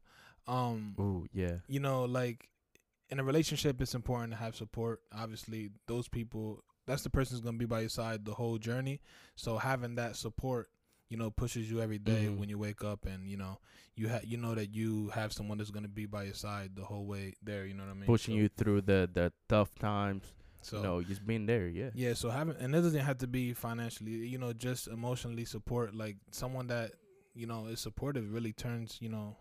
Um, 0.47 0.95
Ooh, 0.99 1.25
yeah. 1.33 1.57
you 1.67 1.79
know, 1.79 2.03
like 2.03 2.49
in 3.09 3.19
a 3.19 3.23
relationship, 3.23 3.79
it's 3.81 3.95
important 3.95 4.31
to 4.33 4.37
have 4.37 4.55
support. 4.55 5.01
Obviously, 5.15 5.69
those 5.87 6.07
people, 6.09 6.63
that's 6.85 7.03
the 7.03 7.09
person 7.09 7.35
who's 7.35 7.43
gonna 7.43 7.57
be 7.57 7.65
by 7.65 7.79
your 7.81 7.89
side 7.89 8.25
the 8.25 8.33
whole 8.33 8.57
journey. 8.57 8.99
So 9.35 9.57
having 9.57 9.95
that 9.95 10.17
support, 10.17 10.67
you 11.09 11.17
know, 11.17 11.29
pushes 11.31 11.69
you 11.69 11.81
every 11.81 11.99
day 11.99 12.25
Mhm. 12.27 12.37
when 12.37 12.49
you 12.49 12.57
wake 12.57 12.83
up, 12.83 13.05
and 13.05 13.27
you 13.29 13.37
know, 13.37 13.59
you 13.95 14.07
have, 14.07 14.25
you 14.25 14.37
know 14.37 14.55
that 14.55 14.73
you 14.73 15.09
have 15.09 15.31
someone 15.33 15.57
that's 15.57 15.69
gonna 15.71 15.87
be 15.87 16.05
by 16.05 16.23
your 16.23 16.33
side 16.33 16.75
the 16.75 16.83
whole 16.85 17.05
way 17.05 17.33
there. 17.43 17.65
You 17.65 17.73
know 17.75 17.83
what 17.83 17.91
I 17.91 17.93
mean? 17.95 18.05
Pushing 18.05 18.35
So- 18.35 18.39
you 18.41 18.49
through 18.49 18.81
the 18.81 19.09
the 19.13 19.31
tough 19.47 19.75
times. 19.75 20.23
So 20.61 20.77
you 20.77 20.83
know, 20.83 21.01
just 21.03 21.25
being 21.27 21.45
there, 21.45 21.67
yeah. 21.67 21.89
Yeah, 21.93 22.13
so 22.13 22.29
having 22.29 22.55
and 22.55 22.73
it 22.73 22.81
doesn't 22.81 23.01
have 23.01 23.17
to 23.19 23.27
be 23.27 23.53
financially, 23.53 24.11
you 24.27 24.37
know, 24.37 24.53
just 24.53 24.87
emotionally 24.87 25.43
support. 25.45 25.93
Like 25.93 26.17
someone 26.31 26.67
that 26.67 26.93
you 27.35 27.45
know 27.47 27.67
is 27.67 27.79
supportive 27.81 28.31
really 28.31 28.53
turns, 28.53 28.97
you 29.01 29.09
know, 29.09 29.35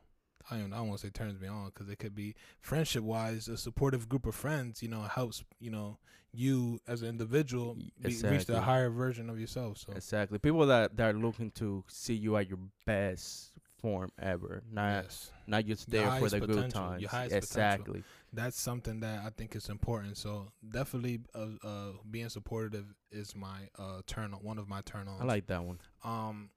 I 0.50 0.58
don't, 0.58 0.72
I 0.72 0.84
to 0.90 0.98
say 0.98 1.10
turns 1.10 1.40
me 1.40 1.48
on 1.48 1.66
because 1.66 1.88
it 1.88 1.98
could 1.98 2.14
be 2.14 2.34
friendship 2.60 3.02
wise. 3.02 3.48
A 3.48 3.56
supportive 3.56 4.08
group 4.08 4.26
of 4.26 4.34
friends, 4.34 4.82
you 4.82 4.88
know, 4.88 5.02
helps 5.02 5.44
you 5.60 5.70
know 5.70 5.98
you 6.32 6.80
as 6.88 7.02
an 7.02 7.08
individual 7.08 7.76
Y- 7.76 7.90
be, 8.02 8.16
reach 8.28 8.46
the 8.46 8.60
higher 8.60 8.90
version 8.90 9.28
of 9.28 9.38
yourself. 9.38 9.78
So 9.78 9.92
Exactly. 9.94 10.38
People 10.38 10.66
that, 10.66 10.96
that 10.96 11.14
are 11.14 11.18
looking 11.18 11.50
to 11.52 11.84
see 11.88 12.14
you 12.14 12.36
at 12.36 12.48
your 12.48 12.58
best 12.86 13.50
form 13.80 14.10
ever. 14.18 14.62
Not 14.72 15.04
yes, 15.04 15.30
not 15.46 15.66
just 15.66 15.90
there 15.90 16.10
for 16.12 16.30
the 16.30 16.40
good 16.40 16.48
potential, 16.48 16.94
your 16.96 17.10
times. 17.10 17.30
highest 17.30 17.50
potential. 17.50 17.96
Exactly. 17.96 18.04
that's 18.32 18.58
something 18.58 19.00
that 19.00 19.24
I 19.26 19.30
think 19.30 19.54
is 19.56 19.68
important. 19.68 20.16
So 20.16 20.52
definitely, 20.70 21.20
uh, 21.34 21.46
uh 21.62 21.92
being 22.10 22.28
supportive 22.28 22.86
is 23.10 23.34
my 23.36 23.68
uh 23.78 24.02
turn 24.06 24.32
on 24.32 24.40
one 24.40 24.58
of 24.58 24.68
my 24.68 24.80
turn 24.82 25.08
ons. 25.08 25.20
I 25.20 25.24
like 25.24 25.46
that 25.48 25.62
one. 25.64 25.78
Um, 26.04 26.50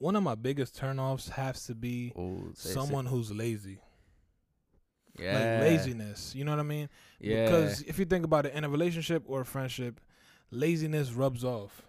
one 0.00 0.16
of 0.16 0.22
my 0.22 0.34
biggest 0.34 0.74
turnoffs 0.76 1.28
has 1.30 1.64
to 1.66 1.74
be 1.74 2.12
Oh, 2.16 2.50
say- 2.54 2.70
someone 2.70 3.06
who's 3.06 3.30
lazy, 3.30 3.78
Yeah. 5.18 5.32
like 5.34 5.60
laziness. 5.70 6.34
You 6.34 6.44
know 6.44 6.52
what 6.52 6.60
I 6.60 6.64
mean? 6.64 6.88
Yeah. 7.20 7.44
Because 7.44 7.82
if 7.82 7.98
you 7.98 8.04
think 8.06 8.24
about 8.24 8.46
it, 8.46 8.54
in 8.54 8.64
a 8.64 8.68
relationship 8.68 9.22
or 9.26 9.42
a 9.42 9.44
friendship, 9.44 10.00
laziness 10.50 11.12
rubs 11.12 11.44
off. 11.44 11.82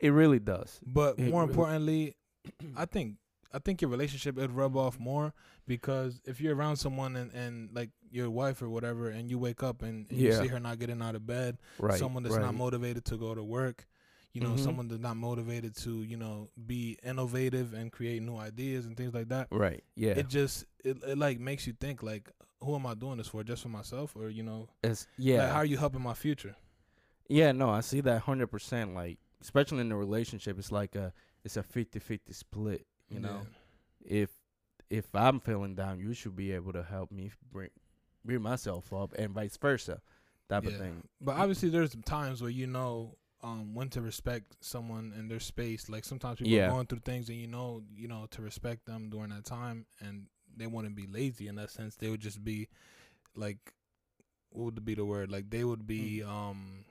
it 0.00 0.10
really 0.10 0.40
does. 0.40 0.80
But 0.84 1.16
It 1.18 1.30
more 1.30 1.42
really- 1.42 1.50
importantly, 1.52 2.16
I 2.76 2.84
think 2.86 3.16
I 3.54 3.58
think 3.58 3.82
your 3.82 3.90
relationship 3.90 4.34
would 4.36 4.50
rub 4.50 4.76
off 4.76 4.98
more 4.98 5.32
because 5.66 6.20
if 6.24 6.40
you're 6.40 6.56
around 6.56 6.76
someone 6.76 7.14
and, 7.16 7.30
and 7.34 7.68
like 7.74 7.90
your 8.10 8.30
wife 8.30 8.62
or 8.62 8.68
whatever, 8.70 9.10
and 9.10 9.30
you 9.30 9.38
wake 9.38 9.62
up 9.62 9.82
and, 9.82 10.06
and 10.10 10.18
you 10.18 10.32
see 10.32 10.46
her 10.48 10.58
not 10.58 10.78
getting 10.80 11.00
out 11.02 11.14
of 11.14 11.26
bed, 11.26 11.58
Right. 11.78 11.98
someone 11.98 12.22
that's 12.24 12.34
right. 12.34 12.44
not 12.46 12.54
motivated 12.54 13.04
to 13.04 13.16
go 13.18 13.34
to 13.34 13.44
work, 13.44 13.86
you 14.32 14.40
know, 14.40 14.50
Mhm. 14.52 14.58
someone 14.58 14.88
that's 14.88 15.00
not 15.00 15.16
motivated 15.16 15.76
to 15.76 16.02
you 16.02 16.16
know 16.16 16.48
be 16.66 16.98
innovative 17.02 17.74
and 17.74 17.92
create 17.92 18.22
new 18.22 18.36
ideas 18.36 18.86
and 18.86 18.96
things 18.96 19.12
like 19.14 19.28
that. 19.28 19.48
Right. 19.50 19.82
Yeah. 19.94 20.12
It 20.12 20.28
just 20.28 20.64
it, 20.84 20.98
it 21.06 21.18
like 21.18 21.38
makes 21.38 21.66
you 21.66 21.72
think 21.74 22.02
like, 22.02 22.30
who 22.60 22.74
am 22.74 22.86
I 22.86 22.94
doing 22.94 23.18
this 23.18 23.28
for? 23.28 23.42
Just 23.44 23.62
for 23.62 23.68
myself, 23.68 24.16
or 24.16 24.28
you 24.28 24.42
know, 24.42 24.68
it's 24.82 25.06
like, 25.18 25.26
yeah. 25.26 25.50
how 25.50 25.56
are 25.58 25.64
you 25.64 25.76
helping 25.76 26.02
my 26.02 26.14
future? 26.14 26.56
yeah, 27.28 27.52
no, 27.52 27.70
I 27.70 27.80
see 27.80 28.00
that 28.02 28.24
100% 28.24 28.94
like 28.94 29.18
especially 29.40 29.80
in 29.80 29.88
the 29.88 29.96
relationship 29.96 30.58
it's 30.58 30.70
like 30.70 30.94
a 30.94 31.12
it's 31.44 31.56
a 31.56 31.62
50-50 31.62 32.34
split, 32.34 32.86
you 33.08 33.18
know. 33.20 33.46
If 34.04 34.30
if 34.90 35.06
I'm 35.14 35.40
feeling 35.40 35.74
down, 35.74 35.98
you 35.98 36.12
should 36.14 36.36
be 36.36 36.52
able 36.52 36.72
to 36.74 36.82
help 36.82 37.10
me 37.10 37.32
bring 37.50 37.70
bring 38.24 38.42
myself 38.42 38.92
up 38.92 39.14
and 39.18 39.30
vice 39.34 39.56
versa. 39.56 40.00
Type 40.48 40.66
of 40.66 40.76
thing. 40.76 41.02
But 41.20 41.36
obviously, 41.36 41.70
there's 41.70 41.96
times 42.04 42.42
where 42.42 42.50
you 42.50 42.66
know 42.66 43.16
um, 43.42 43.74
when 43.74 43.88
to 43.90 44.00
respect 44.00 44.56
someone 44.60 45.12
and 45.16 45.30
their 45.30 45.40
space. 45.40 45.88
Like 45.88 46.04
sometimes 46.04 46.38
people 46.38 46.52
Yeah. 46.52 46.68
are 46.68 46.72
going 46.72 46.86
through 46.86 47.00
things, 47.00 47.28
and 47.28 47.38
you 47.38 47.46
know, 47.48 47.82
you 47.94 48.08
know, 48.08 48.26
to 48.30 48.42
respect 48.42 48.86
them 48.86 49.10
during 49.10 49.30
that 49.30 49.44
time, 49.44 49.86
and 50.00 50.26
they 50.56 50.66
wouldn't 50.66 50.94
be 50.94 51.06
lazy 51.06 51.48
in 51.48 51.56
that 51.56 51.70
sense. 51.70 51.96
They 51.96 52.08
would 52.10 52.20
just 52.20 52.44
be 52.44 52.68
like, 53.34 53.72
what 54.50 54.64
would 54.66 54.84
be 54.84 54.94
the 54.94 55.04
word? 55.04 55.30
Like 55.30 55.50
they 55.50 55.64
would 55.64 55.86
be 55.86 56.20
Hmm. 56.20 56.28
um, 56.30 56.84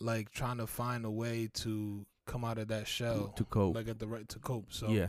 like 0.00 0.30
trying 0.30 0.58
to 0.58 0.66
find 0.66 1.04
a 1.04 1.10
way 1.10 1.48
to 1.54 2.06
come 2.26 2.44
out 2.44 2.58
of 2.58 2.68
that 2.68 2.86
shell, 2.86 3.28
to 3.36 3.44
cope. 3.44 3.74
like 3.74 3.88
at 3.88 3.98
the 3.98 4.06
right 4.06 4.28
to 4.28 4.38
cope. 4.38 4.72
So 4.72 4.88
yeah. 4.88 5.08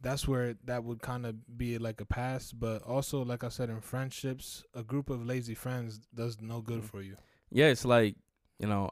that's 0.00 0.28
where 0.28 0.54
that 0.64 0.84
would 0.84 1.00
kind 1.02 1.26
of 1.26 1.56
be 1.58 1.78
like 1.78 2.00
a 2.00 2.04
pass. 2.04 2.52
But 2.52 2.82
also, 2.82 3.24
like 3.24 3.42
I 3.44 3.48
said, 3.48 3.70
in 3.70 3.80
friendships, 3.80 4.64
a 4.74 4.82
group 4.82 5.10
of 5.10 5.24
lazy 5.26 5.54
friends 5.54 6.00
does 6.14 6.40
no 6.40 6.60
good 6.60 6.82
Mhm. 6.82 6.90
for 6.90 7.02
you. 7.02 7.16
Yeah, 7.50 7.66
it's 7.66 7.84
like, 7.84 8.16
you 8.58 8.66
know, 8.68 8.90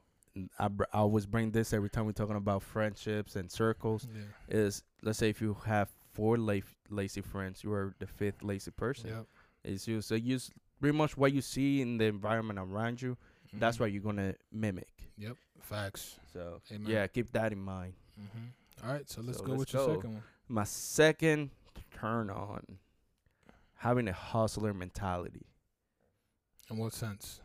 I, 0.59 0.69
br- 0.69 0.85
I 0.93 0.99
always 0.99 1.27
bring 1.27 1.51
this 1.51 1.73
every 1.73 1.89
time 1.91 2.05
we're 2.07 2.13
talking 2.13 2.37
about 2.37 2.63
friendships 2.63 3.37
and 3.37 3.51
circles. 3.51 4.07
Yeah. 4.15 4.23
Is 4.59 4.83
let's 5.03 5.19
say 5.19 5.31
if 5.31 5.41
you 5.41 5.57
have 5.65 5.89
four 6.13 6.37
la- 6.39 6.61
lazy 6.91 7.21
friends, 7.23 7.63
you 7.65 7.73
are 7.73 7.95
the 7.99 8.07
fifth 8.07 8.43
lazy 8.43 8.71
person. 8.71 9.11
Yep. 9.11 9.27
It's 9.65 9.89
you. 9.89 10.01
So 10.01 10.15
you 10.15 10.37
s- 10.37 10.51
pretty 10.81 10.97
much 10.97 11.17
what 11.17 11.33
you 11.33 11.41
see 11.43 11.81
in 11.81 11.99
the 11.99 12.05
environment 12.05 12.59
around 12.59 13.01
you. 13.03 13.17
That's 13.55 13.77
Mhm. 13.77 13.81
what 13.81 13.93
you're 13.93 14.03
gonna 14.03 14.35
mimic. 14.53 14.89
Yep. 15.19 15.37
Facts. 15.61 16.17
So 16.33 16.61
Amen. 16.71 16.91
yeah, 16.91 17.07
keep 17.07 17.33
that 17.33 17.53
in 17.53 17.61
mind. 17.61 17.95
Mm-hmm. 18.21 18.87
All 18.87 18.93
right. 18.93 19.09
So 19.09 19.23
let's 19.23 19.39
So 19.39 19.45
go 19.45 19.53
let's 19.53 19.61
with 19.61 19.73
your 19.75 19.87
go. 19.87 19.95
second 19.95 20.13
one. 20.15 20.23
My 20.49 20.65
second 20.65 21.51
turn 21.93 22.29
on 22.31 22.79
having 23.77 24.07
a 24.09 24.13
hustler 24.13 24.75
mentality. 24.75 25.47
In 26.71 26.77
what 26.79 26.93
sense? 26.93 27.41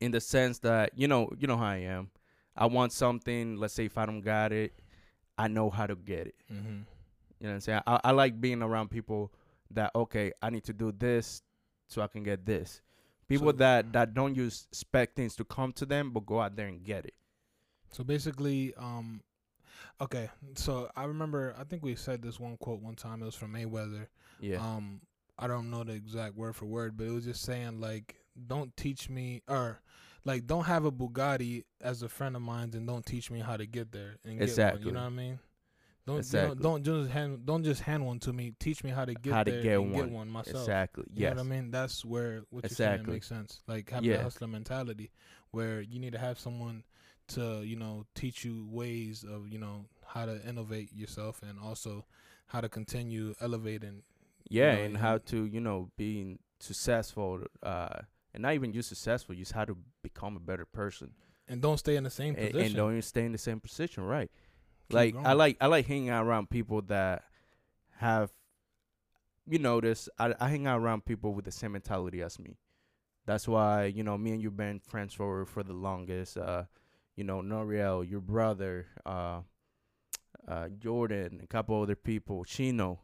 in 0.00 0.10
the 0.10 0.20
sense 0.20 0.58
that 0.58 0.92
you 0.96 1.08
know 1.08 1.30
you 1.38 1.46
know 1.46 1.56
how 1.56 1.64
I 1.64 1.76
am. 1.78 2.10
I 2.58 2.66
want 2.66 2.92
something. 2.92 3.56
Let's 3.56 3.72
say 3.74 3.84
if 3.86 3.96
I 3.96 4.04
don't 4.04 4.20
got 4.20 4.52
it, 4.52 4.72
I 5.38 5.48
know 5.48 5.70
how 5.70 5.86
to 5.86 5.94
get 5.94 6.26
it. 6.26 6.34
Mm-hmm. 6.52 6.68
You 7.40 7.46
know 7.46 7.48
what 7.50 7.54
I'm 7.54 7.60
saying? 7.60 7.80
I, 7.86 8.00
I 8.04 8.10
like 8.10 8.40
being 8.40 8.62
around 8.62 8.90
people 8.90 9.32
that 9.70 9.92
okay, 9.94 10.32
I 10.42 10.50
need 10.50 10.64
to 10.64 10.72
do 10.72 10.92
this 10.92 11.42
so 11.86 12.02
I 12.02 12.08
can 12.08 12.22
get 12.24 12.44
this. 12.44 12.82
People 13.28 13.48
So- 13.48 13.52
that 13.52 13.92
that 13.92 14.14
don't 14.14 14.34
use 14.34 14.66
spec 14.72 15.14
things 15.14 15.36
to 15.36 15.44
come 15.44 15.72
to 15.74 15.86
them, 15.86 16.10
but 16.10 16.26
go 16.26 16.40
out 16.40 16.56
there 16.56 16.66
and 16.66 16.82
get 16.82 17.06
it. 17.06 17.14
So 17.92 18.02
basically, 18.04 18.74
um, 18.76 19.22
okay. 20.00 20.28
So 20.56 20.90
I 20.96 21.04
remember. 21.04 21.54
I 21.58 21.64
think 21.64 21.82
we 21.82 21.94
said 21.94 22.22
this 22.22 22.40
one 22.40 22.56
quote 22.56 22.80
one 22.82 22.96
time. 22.96 23.22
It 23.22 23.26
was 23.26 23.34
from 23.34 23.52
Mayweather. 23.54 24.08
Yeah, 24.40 24.58
Um, 24.58 25.00
I 25.38 25.46
don't 25.46 25.70
know 25.70 25.84
the 25.84 25.92
exact 25.92 26.36
word 26.36 26.56
for 26.56 26.66
word, 26.66 26.96
but 26.96 27.06
it 27.06 27.10
was 27.12 27.24
just 27.24 27.42
saying 27.42 27.80
like, 27.80 28.16
don't 28.48 28.76
teach 28.76 29.08
me 29.08 29.42
or. 29.46 29.80
Like, 30.24 30.46
don't 30.46 30.64
have 30.64 30.84
a 30.84 30.92
Bugatti 30.92 31.64
as 31.80 32.02
a 32.02 32.08
friend 32.08 32.36
of 32.36 32.42
mine, 32.42 32.70
and 32.74 32.86
don't 32.86 33.04
teach 33.04 33.30
me 33.30 33.40
how 33.40 33.56
to 33.56 33.66
get 33.66 33.92
there 33.92 34.16
and 34.24 34.32
get 34.34 34.40
one. 34.40 34.48
Exactly. 34.48 34.84
You 34.86 34.92
know 34.92 35.00
what 35.00 35.06
I 35.06 35.10
mean? 35.10 35.38
Don't 36.06 36.18
Exactly. 36.18 36.48
you 36.48 36.54
know, 36.54 36.62
don't 36.62 36.84
just 36.84 37.10
hand 37.10 37.44
don't 37.44 37.64
just 37.64 37.82
hand 37.82 38.06
one 38.06 38.18
to 38.20 38.32
me. 38.32 38.52
Teach 38.58 38.82
me 38.82 38.90
how 38.90 39.04
to 39.04 39.14
get 39.14 39.32
How 39.34 39.42
to 39.44 39.50
get 39.50 39.78
and 39.78 39.92
get 39.92 40.04
one. 40.04 40.12
one 40.12 40.28
myself. 40.30 40.62
exactly. 40.62 41.04
You 41.08 41.22
yes. 41.22 41.30
know 41.36 41.42
what 41.42 41.46
I 41.46 41.50
mean? 41.60 41.70
That's 41.70 42.02
where 42.04 42.42
what 42.48 42.64
you're 42.64 42.70
saying 42.70 43.04
makes 43.06 43.26
sense. 43.26 43.60
Like 43.66 43.90
having 43.90 44.08
Yeah. 44.10 44.16
a 44.16 44.22
hustler 44.22 44.48
mentality 44.48 45.10
where 45.50 45.82
you 45.82 45.98
need 45.98 46.12
to 46.12 46.18
have 46.18 46.38
someone 46.38 46.84
to, 47.28 47.62
you 47.62 47.76
know, 47.76 48.06
teach 48.14 48.42
you 48.42 48.66
ways 48.70 49.22
of, 49.22 49.48
you 49.48 49.58
know, 49.58 49.84
how 50.06 50.24
to 50.24 50.42
innovate 50.48 50.94
yourself 50.94 51.42
and 51.42 51.58
also 51.60 52.06
how 52.46 52.62
to 52.62 52.70
continue 52.70 53.34
elevating. 53.40 54.02
Yeah, 54.48 54.76
know, 54.76 54.82
and 54.84 54.96
how 54.96 55.18
to 55.18 55.44
you 55.44 55.60
know 55.60 55.90
being 55.98 56.38
successful, 56.58 57.42
uh, 57.62 58.00
and 58.34 58.42
not 58.42 58.54
even 58.54 58.72
just 58.72 58.88
successful, 58.88 59.34
you 59.34 59.42
just 59.42 59.52
how 59.52 59.64
to 59.64 59.76
become 60.02 60.36
a 60.36 60.40
better 60.40 60.64
person. 60.64 61.12
And 61.48 61.62
don't 61.62 61.78
stay 61.78 61.96
in 61.96 62.04
the 62.04 62.10
same 62.10 62.34
position. 62.34 62.60
and 62.60 62.74
don't 62.74 62.90
even 62.90 63.02
stay 63.02 63.24
in 63.24 63.32
the 63.32 63.38
same 63.38 63.60
position, 63.60 64.04
right? 64.04 64.30
Keep 64.88 64.94
like 64.94 65.14
I 65.16 65.32
like 65.32 65.56
I 65.60 65.66
like 65.66 65.86
hanging 65.86 66.10
out 66.10 66.26
around 66.26 66.50
people 66.50 66.82
that 66.82 67.24
have 67.96 68.30
you 69.46 69.58
notice 69.58 70.08
I, 70.18 70.34
I 70.38 70.48
hang 70.48 70.66
out 70.66 70.80
around 70.80 71.04
people 71.04 71.34
with 71.34 71.44
the 71.44 71.52
same 71.52 71.72
mentality 71.72 72.22
as 72.22 72.38
me. 72.38 72.58
That's 73.26 73.46
why, 73.46 73.84
you 73.86 74.02
know, 74.02 74.16
me 74.16 74.32
and 74.32 74.42
you've 74.42 74.56
been 74.56 74.80
friends 74.80 75.14
for 75.14 75.44
for 75.46 75.62
the 75.62 75.74
longest. 75.74 76.36
Uh, 76.36 76.64
you 77.16 77.24
know, 77.24 77.40
Noriel, 77.40 78.08
your 78.08 78.20
brother, 78.20 78.86
uh 79.04 79.40
uh 80.46 80.68
Jordan, 80.78 81.40
a 81.42 81.46
couple 81.46 81.82
other 81.82 81.96
people, 81.96 82.44
Chino. 82.44 83.00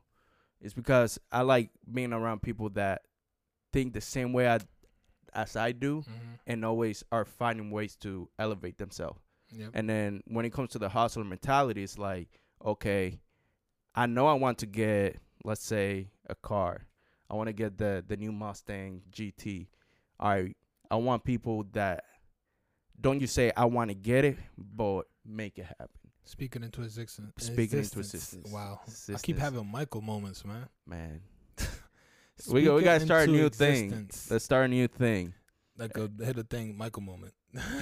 It's 0.60 0.74
because 0.74 1.18
I 1.30 1.42
like 1.42 1.70
being 1.92 2.12
around 2.12 2.40
people 2.40 2.70
that 2.70 3.02
think 3.72 3.92
the 3.92 4.00
same 4.00 4.32
way 4.32 4.48
I 4.48 4.60
as 5.34 5.56
I 5.56 5.72
do 5.72 6.02
Mhm. 6.02 6.38
and 6.46 6.64
always 6.64 7.02
are 7.12 7.24
finding 7.24 7.70
ways 7.70 7.96
to 7.96 8.28
elevate 8.38 8.78
themselves. 8.78 9.20
Yep. 9.50 9.70
And 9.74 9.88
then 9.88 10.22
when 10.26 10.44
it 10.44 10.52
comes 10.52 10.70
to 10.70 10.78
the 10.78 10.88
hustler 10.88 11.24
mentality, 11.24 11.82
it's 11.82 11.98
like, 11.98 12.40
okay, 12.64 13.20
I 13.94 14.06
know 14.06 14.26
I 14.26 14.34
want 14.34 14.58
to 14.58 14.66
get, 14.66 15.20
let's 15.44 15.62
say, 15.64 16.10
a 16.28 16.34
car. 16.34 16.86
I 17.30 17.34
want 17.34 17.48
to 17.48 17.52
get 17.52 17.78
the 17.78 18.04
the 18.06 18.16
new 18.16 18.32
Mustang 18.32 19.02
GT. 19.10 19.68
I 20.18 20.54
I 20.90 20.96
want 20.96 21.24
people 21.24 21.64
that 21.72 22.04
don't 23.00 23.20
you 23.20 23.26
say 23.26 23.52
I 23.56 23.64
want 23.64 23.90
to 23.90 23.94
get 23.94 24.24
it, 24.24 24.38
but 24.56 25.08
make 25.24 25.58
it 25.58 25.66
happen. 25.66 25.88
Speaking 26.24 26.62
into 26.64 26.82
existence. 26.82 27.32
Speaking 27.38 27.78
into 27.80 27.98
existence. 27.98 28.50
Wow. 28.50 28.80
I 29.08 29.18
keep 29.18 29.36
having 29.38 29.66
Michael 29.66 30.00
moments, 30.00 30.44
man. 30.44 30.68
man. 30.86 31.22
We 32.50 32.62
go- 32.64 32.76
we 32.76 32.82
gotta 32.82 33.04
start 33.04 33.28
a 33.28 33.32
new 33.32 33.48
thing. 33.48 34.08
Let's 34.30 34.44
start 34.44 34.66
a 34.66 34.68
new 34.68 34.88
thing. 34.88 35.34
like 35.78 35.96
a 35.96 36.10
hit 36.24 36.38
a 36.38 36.42
thing, 36.44 36.76
Michael 36.76 37.02
moment. 37.02 37.32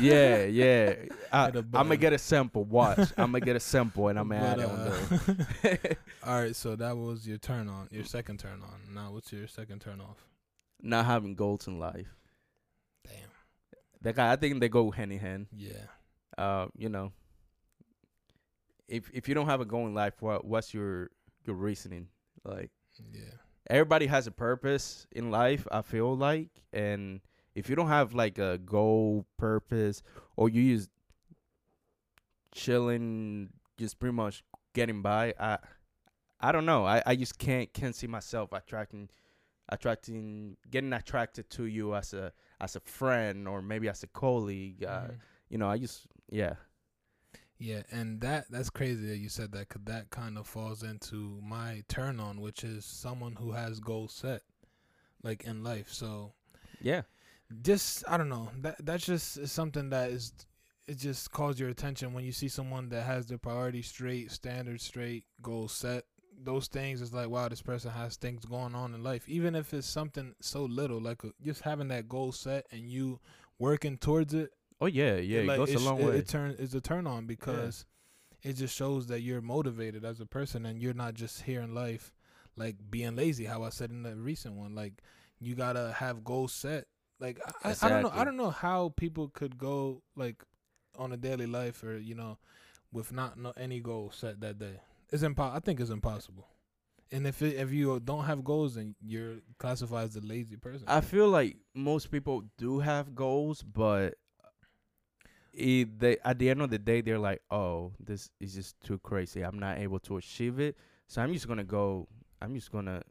Yeah, 0.01 0.45
yeah. 0.45 0.95
I, 1.33 1.47
Hit 1.47 1.57
a 1.57 1.59
I'm 1.61 1.71
gonna 1.89 1.97
get 1.97 2.13
a 2.13 2.19
sample. 2.19 2.65
Watch. 2.65 2.99
I'm 3.17 3.33
gonna 3.33 3.41
get 3.41 3.57
a 3.57 3.61
sample 3.61 4.09
and 4.09 4.19
I'm 4.19 4.29
gonna 4.29 4.45
add 4.45 4.57
But, 4.57 4.65
it 4.65 4.71
on 4.71 5.49
there. 5.63 5.79
uh, 6.25 6.27
All 6.31 6.41
right, 6.43 6.55
so 6.55 6.77
that 6.77 6.97
was 6.97 7.27
your 7.27 7.39
turn 7.39 7.69
on, 7.69 7.89
your 7.91 8.05
second 8.05 8.39
turn 8.41 8.63
on. 8.63 8.95
Now, 8.95 9.13
what's 9.13 9.33
your 9.33 9.47
second 9.47 9.81
turn 9.81 10.01
off? 10.01 10.25
Not 10.83 11.07
having 11.07 11.35
goals 11.35 11.67
in 11.67 11.79
life. 11.79 12.09
Damn. 13.05 13.31
That 14.03 14.17
guy, 14.17 14.33
I 14.33 14.37
think 14.37 14.61
they 14.61 14.69
go 14.69 14.91
hand 14.91 15.13
in 15.13 15.19
hand. 15.19 15.47
Yeah. 15.57 15.87
Uh, 16.37 16.67
you 16.77 16.89
know, 16.91 17.13
if 18.89 19.11
if 19.15 19.29
you 19.29 19.35
don't 19.35 19.47
have 19.47 19.61
a 19.61 19.65
goal 19.65 19.87
in 19.87 19.95
life, 19.95 20.15
what 20.21 20.45
what's 20.45 20.75
your 20.75 21.11
your 21.47 21.57
reasoning? 21.57 22.09
Like 22.45 22.71
Yeah. 23.13 23.23
Everybody 23.69 24.07
has 24.07 24.27
a 24.27 24.31
purpose 24.31 25.07
in 25.13 25.31
life. 25.31 25.67
I 25.71 25.83
feel 25.83 26.17
like, 26.17 26.51
and 26.73 27.21
if 27.55 27.69
you 27.69 27.77
don't 27.77 27.89
have 27.89 28.15
like 28.15 28.39
a 28.39 28.59
goal, 28.59 29.27
purpose, 29.39 30.03
or 30.37 30.49
you 30.49 30.77
just 30.77 30.91
chilling, 32.55 33.51
just 33.79 33.99
pretty 33.99 34.15
much 34.15 34.43
getting 34.75 35.03
by, 35.03 35.35
I 35.39 35.59
I 36.41 36.53
don't 36.53 36.67
know. 36.67 36.85
I 36.87 37.03
I 37.07 37.17
just 37.17 37.39
can't 37.39 37.73
can't 37.73 37.95
see 37.95 38.07
myself 38.07 38.53
attracting 38.53 39.09
attracting 39.69 40.57
getting 40.71 40.93
attracted 40.93 41.49
to 41.51 41.67
you 41.67 41.95
as 41.95 42.13
a 42.13 42.33
as 42.61 42.77
a 42.77 42.81
friend 42.81 43.47
or 43.49 43.63
maybe 43.63 43.89
as 43.89 44.03
a 44.03 44.07
colleague. 44.09 44.85
Uh, 44.85 45.09
Mhm. 45.09 45.19
You 45.49 45.59
know, 45.59 45.69
I 45.69 45.79
just 45.79 46.07
yeah. 46.31 46.55
Yeah, 47.63 47.83
and 47.93 48.21
that 48.23 48.51
that's 48.51 48.71
crazy 48.71 49.07
that 49.07 49.19
you 49.19 49.29
said 49.29 49.53
that 49.53 49.69
because 49.69 49.85
that 49.85 50.11
kind 50.11 50.37
of 50.37 50.49
falls 50.49 50.83
into 50.83 51.39
my 51.45 51.85
turn 51.89 52.19
on, 52.19 52.41
which 52.41 52.65
is 52.65 52.85
someone 52.85 53.37
who 53.37 53.53
has 53.53 53.79
goals 53.79 54.13
set, 54.13 54.43
like 55.23 55.45
in 55.45 55.63
life. 55.63 55.89
So 55.93 56.33
Yeah. 56.81 57.03
just 57.63 58.03
I 58.09 58.17
don't 58.17 58.29
know 58.29 58.51
that 58.63 58.85
that's 58.85 59.07
just 59.07 59.47
something 59.47 59.91
that 59.91 60.11
is 60.11 60.33
it 60.89 60.99
just 60.99 61.31
calls 61.31 61.61
your 61.61 61.69
attention 61.69 62.13
when 62.13 62.25
you 62.25 62.33
see 62.33 62.49
someone 62.49 62.89
that 62.89 63.05
has 63.05 63.27
their 63.27 63.39
priorities 63.39 63.87
straight, 63.87 64.33
standards 64.33 64.83
straight, 64.83 65.25
goals 65.41 65.73
set. 65.73 66.05
Those 66.45 66.67
things 66.67 67.01
is 67.01 67.13
like 67.13 67.29
wow, 67.29 67.49
this 67.49 67.63
person 67.63 67.93
has 67.93 68.17
things 68.17 68.45
going 68.45 68.75
on 68.75 68.93
in 68.93 69.05
life, 69.05 69.29
even 69.29 69.55
if 69.55 69.73
it's 69.73 69.87
something 69.87 70.35
so 70.41 70.65
little, 70.65 71.01
like 71.01 71.23
a, 71.23 71.31
just 71.45 71.61
having 71.61 71.89
that 71.89 72.09
goal 72.09 72.33
set 72.33 72.67
and 72.73 72.91
you 72.91 73.21
working 73.61 73.99
towards 73.99 74.35
it. 74.35 74.51
Oh 74.83 74.87
yeah, 74.87 75.15
yeah. 75.15 75.41
It 75.41 75.47
like, 75.47 75.59
goes 75.59 75.75
a 75.75 75.79
long 75.79 76.01
it, 76.01 76.07
way. 76.07 76.17
It 76.17 76.29
turn 76.29 76.57
is 76.59 76.75
a 76.75 76.81
turn 76.81 77.07
on 77.07 77.27
because 77.27 77.87
it 78.43 78.55
just 78.55 78.77
shows 78.77 79.07
that 79.07 79.21
you're 79.21 79.41
motivated 79.41 80.05
as 80.05 80.21
a 80.21 80.27
person 80.27 80.67
and 80.67 80.83
you're 80.83 80.93
not 80.93 81.15
just 81.15 81.43
here 81.43 81.61
in 81.61 81.73
life 81.73 82.13
like 82.57 82.77
being 82.91 83.15
lazy. 83.15 83.45
How 83.45 83.63
I 83.63 83.69
said 83.69 83.91
in 83.91 84.03
the 84.03 84.17
recent 84.17 84.57
one, 84.57 84.75
like 84.75 84.95
you 85.39 85.55
gotta 85.55 85.95
have 85.99 86.25
goals 86.25 86.53
set. 86.53 86.87
Like 87.21 87.39
I, 87.63 87.71
I, 87.71 87.77
I 87.83 87.89
don't 87.89 88.03
know, 88.03 88.11
I 88.13 88.25
don't 88.25 88.37
know 88.37 88.51
how 88.51 88.93
people 88.97 89.29
could 89.29 89.57
go 89.57 90.03
like 90.17 90.43
on 90.99 91.13
a 91.13 91.17
daily 91.17 91.47
life 91.47 91.85
or 91.85 91.97
you 91.97 92.17
know 92.17 92.39
with 92.91 93.13
not 93.13 93.39
no, 93.39 93.53
any 93.57 93.79
goals 93.79 94.17
set 94.17 94.41
that 94.41 94.59
day. 94.59 94.81
It's 95.11 95.23
impo- 95.23 95.55
I 95.55 95.61
think 95.61 95.79
it's 95.79 95.91
impossible. 95.91 96.49
And 97.13 97.27
if 97.27 97.41
it, 97.41 97.57
if 97.57 97.71
you 97.71 98.01
don't 98.01 98.25
have 98.25 98.43
goals, 98.43 98.75
then 98.75 98.97
you're 99.01 99.37
classified 99.59 100.09
as 100.09 100.17
a 100.17 100.21
lazy 100.21 100.57
person. 100.57 100.89
I 100.89 101.03
feel 101.03 101.29
like 101.29 101.59
most 101.75 102.11
people 102.11 102.45
do 102.57 102.81
have 102.81 103.15
goals, 103.15 103.63
but 103.63 104.15
it, 105.53 105.99
they 105.99 106.17
at 106.25 106.39
the 106.39 106.51
end 106.51 106.63
of 106.63 106.71
the 106.71 106.79
day 106.79 107.01
they're 107.01 107.19
like, 107.19 107.43
"Oh, 107.51 107.93
this 108.01 108.31
is 108.41 108.55
just 108.55 108.81
too 108.81 108.99
crazy. 108.99 109.43
I'm 109.43 109.59
not 109.59 109.79
able 109.79 109.99
to 110.01 110.17
achieve 110.17 110.59
it, 110.61 110.77
so 111.07 111.21
I'm 111.23 111.33
just 111.33 111.47
gonna 111.49 111.65
go. 111.65 112.09
I'm 112.41 112.55
just 112.55 112.71
gonna." 112.73 113.03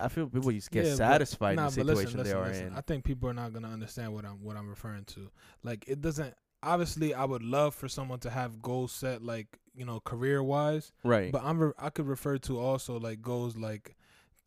I 0.00 0.08
feel 0.08 0.28
people 0.28 0.52
just 0.52 0.70
get 0.70 0.84
Yeah, 0.84 0.92
but- 0.92 0.96
satisfied 0.98 1.56
Nah, 1.56 1.62
in 1.62 1.66
the 1.66 1.72
situation 1.72 1.96
listen, 2.04 2.16
they 2.18 2.22
listen, 2.24 2.38
are 2.38 2.48
listen. 2.48 2.66
in. 2.68 2.72
I 2.74 2.80
think 2.82 3.04
people 3.04 3.28
are 3.28 3.34
not 3.34 3.52
gonna 3.52 3.68
understand 3.70 4.12
what 4.14 4.24
I'm 4.24 4.42
what 4.42 4.56
I'm 4.56 4.68
referring 4.68 5.04
to. 5.06 5.30
Like 5.62 5.84
it 5.88 6.00
doesn't. 6.00 6.34
Obviously, 6.62 7.14
I 7.14 7.24
would 7.24 7.42
love 7.42 7.74
for 7.74 7.88
someone 7.88 8.18
to 8.20 8.30
have 8.30 8.60
goals 8.60 8.92
set, 8.92 9.22
like 9.22 9.58
you 9.74 9.84
know, 9.84 10.00
career 10.00 10.42
wise. 10.42 10.92
right. 11.04 11.30
But 11.30 11.42
I'm 11.44 11.58
re- 11.60 11.72
I 11.78 11.90
could 11.90 12.06
refer 12.08 12.36
to 12.38 12.58
also 12.58 12.98
like 12.98 13.22
goals 13.22 13.56
like 13.56 13.96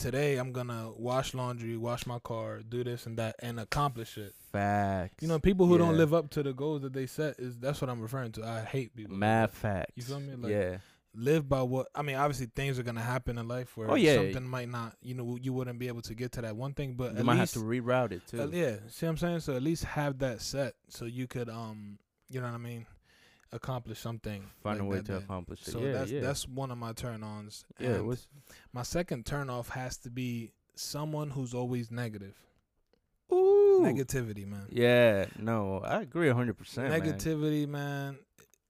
today 0.02 0.38
I'm 0.38 0.52
gonna 0.52 0.92
wash 0.98 1.34
laundry, 1.34 1.78
wash 1.78 2.06
my 2.06 2.20
car, 2.20 2.62
do 2.68 2.84
this 2.84 3.06
and 3.06 3.18
that, 3.18 3.36
and 3.40 3.60
accomplish 3.60 4.18
it. 4.18 4.34
Facts. 4.52 5.22
You 5.22 5.28
know, 5.28 5.40
people 5.40 5.66
who 5.68 5.78
don't 5.78 5.98
live 5.98 6.14
up 6.14 6.30
to 6.32 6.44
the 6.44 6.54
goals 6.54 6.82
that 6.82 6.94
they 6.94 7.06
set 7.06 7.36
is 7.40 7.58
that's 7.58 7.80
what 7.82 7.90
I'm 7.90 8.02
referring 8.02 8.32
to. 8.34 8.46
I 8.46 8.62
hate 8.62 8.96
people. 8.96 9.16
Mad 9.16 9.52
facts. 9.52 9.92
You 9.96 10.04
feel 10.04 10.20
me? 10.20 10.36
Like, 10.36 10.52
yeah. 10.52 10.78
live 11.14 11.48
by 11.48 11.62
what 11.62 11.88
I 11.94 12.02
mean. 12.02 12.16
Obviously, 12.16 12.48
things 12.48 12.80
are 12.80 12.84
gonna 12.84 13.02
happen 13.02 13.38
in 13.38 13.48
life 13.48 13.78
where 13.78 13.92
Oh, 13.92 13.96
yeah. 13.96 14.16
something 14.16 14.44
might 14.44 14.70
not. 14.70 14.96
You 15.02 15.14
know, 15.14 15.38
you 15.42 15.54
wouldn't 15.54 15.78
be 15.80 15.88
able 15.88 16.02
to 16.04 16.16
get 16.16 16.32
to 16.34 16.42
that 16.42 16.56
one 16.56 16.74
thing, 16.74 16.94
but 16.94 17.14
You 17.14 17.20
at 17.20 17.26
might 17.26 17.40
least 17.40 17.54
have 17.56 17.64
to 17.64 17.70
reroute 17.70 18.12
it 18.12 18.26
too. 18.28 18.42
uh, 18.42 18.48
yeah, 18.48 18.76
see 18.90 19.06
what 19.06 19.12
I'm 19.12 19.18
saying? 19.18 19.40
So 19.42 19.56
at 19.56 19.62
least 19.62 19.84
have 19.84 20.18
that 20.20 20.42
set 20.42 20.74
so 20.90 21.06
you 21.06 21.28
could 21.28 21.50
um 21.50 22.00
you 22.30 22.40
know 22.40 22.48
what 22.48 22.56
I 22.56 22.60
mean, 22.60 22.86
accomplish 23.52 24.00
something. 24.00 24.44
Find 24.64 24.80
a 24.82 24.86
way 24.86 24.98
to 24.98 25.04
day. 25.04 25.14
accomplish 25.16 25.68
it. 25.68 25.72
So 25.72 25.80
yeah, 25.80 25.92
that's 25.92 26.12
yeah. 26.12 26.22
that's 26.22 26.48
one 26.48 26.72
of 26.72 26.78
my 26.78 26.94
turn 26.94 27.24
ons. 27.24 27.66
yeah. 27.80 28.02
My 28.74 28.84
second 28.84 29.26
turn 29.26 29.50
off 29.50 29.70
has 29.70 29.98
to 29.98 30.10
be 30.10 30.52
someone 30.76 31.30
who's 31.30 31.54
always 31.54 31.92
negative. 31.92 32.36
Ooh. 33.32 33.80
Negativity, 33.82 34.46
man. 34.46 34.68
Yeah. 34.70 35.26
No, 35.40 35.82
I 35.84 36.02
agree 36.02 36.30
hundred 36.30 36.58
percent. 36.58 36.94
Negativity, 36.94 37.68
man. 37.68 38.18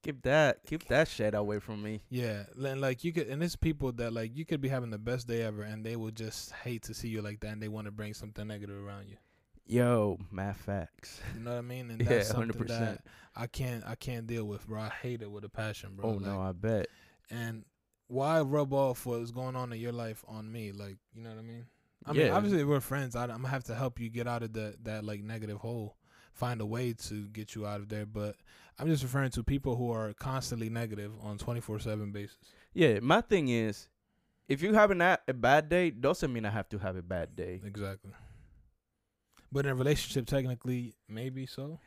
Keep 0.04 0.24
that. 0.24 0.66
Keep 0.66 0.88
that 0.88 1.08
shit 1.08 1.36
away 1.36 1.60
from 1.60 1.84
me. 1.84 2.02
Yeah, 2.10 2.44
and 2.58 2.82
like 2.82 3.04
you 3.04 3.14
could, 3.14 3.28
and 3.28 3.44
it's 3.44 3.56
people 3.56 3.92
that 3.94 4.12
like 4.12 4.36
you 4.36 4.46
could 4.46 4.60
be 4.60 4.70
having 4.70 4.90
the 4.90 4.98
best 4.98 5.28
day 5.28 5.44
ever, 5.44 5.62
and 5.62 5.86
they 5.86 5.96
will 5.96 6.12
just 6.12 6.52
hate 6.54 6.84
to 6.84 6.96
see 6.96 7.08
you 7.08 7.22
like 7.22 7.40
that, 7.42 7.54
and 7.54 7.62
they 7.62 7.68
want 7.68 7.86
to 7.86 7.92
bring 7.92 8.16
something 8.16 8.48
negative 8.48 8.84
around 8.84 9.10
you. 9.10 9.18
Yo, 9.66 10.18
math 10.32 10.58
facts. 10.58 11.22
You 11.34 11.42
know 11.42 11.52
what 11.52 11.58
I 11.60 11.62
mean? 11.62 11.90
And 11.92 12.02
that's 12.02 12.30
something 12.30 12.50
100%. 12.50 12.68
that 12.68 13.02
I 13.36 13.48
can't, 13.48 13.84
I 13.86 13.96
can't 13.96 14.28
deal 14.28 14.46
with, 14.46 14.68
bro. 14.68 14.82
I 14.82 14.90
hate 14.90 15.22
it 15.22 15.32
with 15.32 15.44
a 15.46 15.50
passion, 15.50 15.92
bro. 15.96 16.10
oh 16.10 16.14
Like, 16.14 16.22
no, 16.26 16.42
I 16.42 16.52
bet. 16.52 16.88
and 17.30 17.64
why 18.08 18.42
rub 18.42 18.74
off 18.74 19.06
what's 19.06 19.32
going 19.32 19.56
on 19.56 19.72
in 19.72 19.80
your 19.80 19.94
life 19.94 20.26
on 20.28 20.52
me? 20.52 20.72
Like, 20.74 20.98
you 21.16 21.22
know 21.24 21.30
what 21.30 21.40
I 21.40 21.44
mean? 21.44 21.66
I 22.06 22.12
mean, 22.14 22.26
Yeah. 22.28 22.36
obviously 22.36 22.64
we're 22.66 22.82
friends. 22.82 23.16
I, 23.16 23.24
am 23.24 23.30
gonna 23.30 23.48
have 23.48 23.64
to 23.66 23.76
help 23.76 24.00
you 24.00 24.10
get 24.10 24.28
out 24.28 24.44
of 24.44 24.52
that 24.54 24.84
that 24.84 25.06
like 25.06 25.24
negative 25.24 25.60
hole, 25.60 25.96
find 26.34 26.60
a 26.60 26.66
way 26.66 26.92
to 26.94 27.28
get 27.30 27.56
you 27.56 27.66
out 27.66 27.80
of 27.80 27.88
there. 27.88 28.06
But 28.06 28.36
I'm 28.78 28.88
just 28.88 29.04
referring 29.04 29.32
to 29.32 29.44
people 29.44 29.78
who 29.78 29.92
are 29.94 30.12
constantly 30.14 30.70
negative 30.70 31.14
on 31.22 31.38
24 31.38 31.80
seven 31.80 32.12
basis. 32.12 32.36
Yeah, 32.74 33.00
my 33.02 33.22
thing 33.22 33.48
is, 33.48 33.88
if 34.50 34.62
you 34.62 34.74
having 34.74 35.00
a, 35.00 35.20
a 35.28 35.34
bad 35.34 35.70
day, 35.70 35.92
doesn't 35.92 36.34
mean 36.34 36.44
I 36.46 36.50
have 36.50 36.68
to 36.70 36.80
have 36.80 36.98
a 36.98 37.02
bad 37.04 37.36
day. 37.36 37.62
Exactly. 37.64 38.12
But 39.52 39.66
in 39.66 39.72
a 39.72 39.76
relationship, 39.76 40.28
technically, 40.28 40.94
maybe 41.10 41.46
so. 41.46 41.80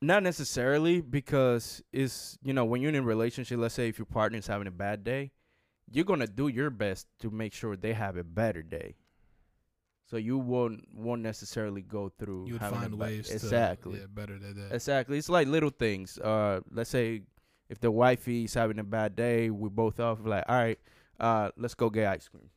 Not 0.00 0.22
necessarily 0.22 1.00
because 1.00 1.82
it's 1.92 2.38
you 2.42 2.52
know 2.52 2.64
when 2.64 2.80
you're 2.80 2.90
in 2.90 2.94
a 2.94 3.02
relationship. 3.02 3.58
Let's 3.58 3.74
say 3.74 3.88
if 3.88 3.98
your 3.98 4.06
partner's 4.06 4.46
having 4.46 4.68
a 4.68 4.72
bad 4.72 5.02
day, 5.02 5.32
you're 5.90 6.04
gonna 6.04 6.28
do 6.28 6.46
your 6.46 6.70
best 6.70 7.08
to 7.20 7.30
make 7.30 7.52
sure 7.52 7.76
they 7.76 7.94
have 7.94 8.16
a 8.16 8.22
better 8.22 8.62
day. 8.62 8.94
So 10.06 10.16
you 10.16 10.38
won't 10.38 10.84
won't 10.94 11.22
necessarily 11.22 11.82
go 11.82 12.12
through. 12.16 12.46
You 12.46 12.54
would 12.54 12.62
having 12.62 12.78
a 12.78 12.82
find 12.82 12.94
ways 12.98 13.30
exactly. 13.30 13.94
to 13.94 14.00
yeah, 14.00 14.06
better 14.08 14.38
than 14.38 14.54
that. 14.54 14.74
Exactly. 14.74 15.18
It's 15.18 15.28
like 15.28 15.48
little 15.48 15.70
things. 15.70 16.16
Uh, 16.18 16.60
let's 16.70 16.90
say 16.90 17.22
if 17.68 17.80
the 17.80 17.90
wifey's 17.90 18.54
having 18.54 18.78
a 18.78 18.84
bad 18.84 19.16
day, 19.16 19.50
we 19.50 19.68
both 19.68 20.00
off 20.00 20.20
like, 20.24 20.44
all 20.48 20.56
right, 20.56 20.78
uh, 21.20 21.50
let's 21.58 21.74
go 21.74 21.90
get 21.90 22.06
ice 22.06 22.28
cream. 22.28 22.48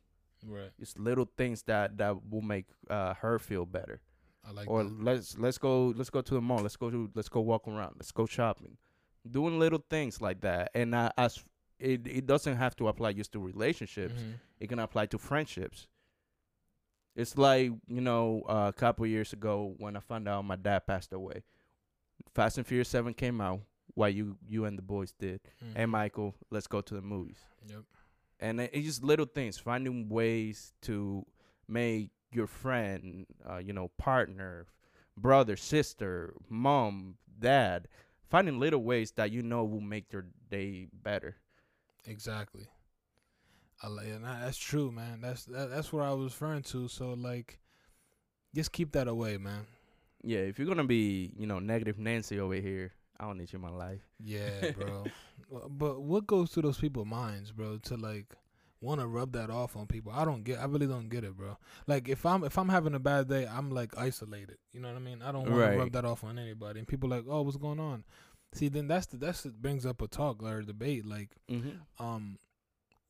Right. 0.46 0.70
It's 0.78 0.96
little 0.96 1.28
things 1.36 1.62
that 1.64 1.98
that 1.98 2.16
will 2.30 2.40
make 2.40 2.66
uh 2.88 3.14
her 3.14 3.38
feel 3.38 3.66
better. 3.66 4.00
I 4.44 4.50
like 4.52 4.68
or 4.68 4.84
that. 4.84 5.02
let's 5.04 5.38
let's 5.38 5.58
go 5.58 5.88
let's 5.96 6.10
go 6.10 6.20
to 6.20 6.34
the 6.34 6.40
mall. 6.40 6.60
Let's 6.62 6.76
go 6.76 6.90
to 6.90 7.10
let's 7.14 7.28
go 7.28 7.40
walk 7.40 7.68
around. 7.68 7.94
Let's 7.96 8.12
go 8.12 8.26
shopping. 8.26 8.76
Doing 9.30 9.58
little 9.58 9.82
things 9.88 10.20
like 10.20 10.40
that, 10.40 10.70
and 10.74 10.94
uh, 10.94 11.10
as 11.16 11.42
it 11.78 12.06
it 12.06 12.26
doesn't 12.26 12.56
have 12.56 12.74
to 12.76 12.88
apply 12.88 13.12
just 13.12 13.32
to 13.32 13.38
relationships. 13.40 14.20
Mhm. 14.20 14.34
It 14.60 14.68
can 14.68 14.78
apply 14.80 15.06
to 15.06 15.18
friendships. 15.18 15.86
It's 17.14 17.36
like 17.36 17.70
you 17.88 18.00
know 18.00 18.42
uh, 18.48 18.68
a 18.68 18.72
couple 18.72 19.06
years 19.06 19.32
ago 19.32 19.74
when 19.78 19.96
I 19.96 20.00
found 20.00 20.28
out 20.28 20.44
my 20.44 20.56
dad 20.56 20.86
passed 20.86 21.12
away. 21.12 21.42
Fast 22.34 22.58
and 22.58 22.66
Furious 22.66 22.88
Seven 22.88 23.14
came 23.14 23.40
out. 23.40 23.60
While 23.94 24.08
you 24.08 24.38
you 24.48 24.64
and 24.64 24.78
the 24.78 24.82
boys 24.82 25.12
did. 25.12 25.40
Mhm. 25.62 25.76
Hey 25.76 25.86
Michael, 25.86 26.34
let's 26.50 26.66
go 26.66 26.80
to 26.80 26.94
the 26.94 27.02
movies. 27.02 27.40
Yep. 27.68 27.82
And 28.40 28.60
it- 28.60 28.70
it's 28.72 28.86
just 28.86 29.04
little 29.04 29.26
things, 29.26 29.58
finding 29.58 30.08
ways 30.08 30.72
to 30.82 31.26
make 31.68 32.10
your 32.34 32.46
friend, 32.46 33.26
uh, 33.48 33.58
you 33.58 33.72
know, 33.72 33.88
partner, 33.98 34.66
brother, 35.16 35.56
sister, 35.56 36.34
mom, 36.48 37.16
dad, 37.38 37.88
finding 38.28 38.58
little 38.58 38.82
ways 38.82 39.12
that 39.12 39.30
you 39.30 39.42
know 39.42 39.64
will 39.64 39.80
make 39.80 40.08
their 40.10 40.26
day 40.50 40.88
better. 40.92 41.36
Exactly. 42.06 42.66
I 43.82 43.86
and 43.88 44.24
that- 44.24 44.42
that's 44.42 44.58
true, 44.58 44.92
man. 44.92 45.20
That's 45.20 45.44
that, 45.46 45.70
that's 45.70 45.92
what 45.92 46.04
I 46.04 46.12
was 46.12 46.32
referring 46.32 46.62
to. 46.64 46.88
So 46.88 47.14
like, 47.14 47.58
just 48.54 48.72
keep 48.72 48.92
that 48.92 49.08
away, 49.08 49.36
man. 49.38 49.66
Yeah, 50.22 50.38
if 50.40 50.58
you're 50.58 50.68
gonna 50.68 50.84
be, 50.84 51.32
you 51.36 51.46
know, 51.46 51.58
negative 51.58 51.98
Nancy 51.98 52.38
over 52.38 52.54
here, 52.54 52.92
I 53.18 53.24
don't 53.24 53.38
need 53.38 53.52
you 53.52 53.56
in 53.56 53.62
my 53.62 53.70
life. 53.70 54.00
Yeah, 54.20 54.70
bro. 54.72 55.04
But 55.68 56.00
what 56.00 56.26
goes 56.26 56.50
through 56.52 56.62
those 56.62 56.78
people's 56.78 57.08
minds, 57.08 57.52
bro, 57.52 57.76
to 57.78 57.96
like 57.96 58.34
want 58.82 59.00
to 59.00 59.06
rub 59.06 59.32
that 59.32 59.48
off 59.48 59.76
on 59.76 59.86
people? 59.86 60.12
I 60.14 60.24
don't 60.26 60.42
get. 60.44 60.58
I 60.58 60.64
really 60.66 60.86
don't 60.86 61.08
get 61.08 61.24
it, 61.24 61.36
bro. 61.36 61.56
Like 61.86 62.08
if 62.08 62.26
I'm 62.26 62.44
if 62.44 62.58
I'm 62.58 62.68
having 62.68 62.94
a 62.94 62.98
bad 62.98 63.28
day, 63.28 63.46
I'm 63.46 63.70
like 63.70 63.96
isolated. 63.96 64.58
You 64.72 64.80
know 64.80 64.88
what 64.88 64.96
I 64.98 65.00
mean? 65.00 65.22
I 65.22 65.32
don't 65.32 65.44
want 65.44 65.56
Right. 65.56 65.72
to 65.72 65.78
rub 65.78 65.92
that 65.92 66.04
off 66.04 66.24
on 66.24 66.38
anybody. 66.38 66.80
And 66.80 66.86
people 66.88 67.08
like, 67.08 67.24
oh, 67.28 67.42
what's 67.42 67.56
going 67.56 67.80
on? 67.80 68.04
See, 68.54 68.68
then 68.68 68.86
that's 68.88 69.06
the 69.06 69.16
that's 69.16 69.44
the, 69.44 69.50
brings 69.50 69.86
up 69.86 70.02
a 70.02 70.08
talk 70.08 70.42
or 70.42 70.58
a 70.58 70.64
debate. 70.64 71.06
Like, 71.06 71.30
Mm-hmm. 71.50 72.04
um, 72.04 72.38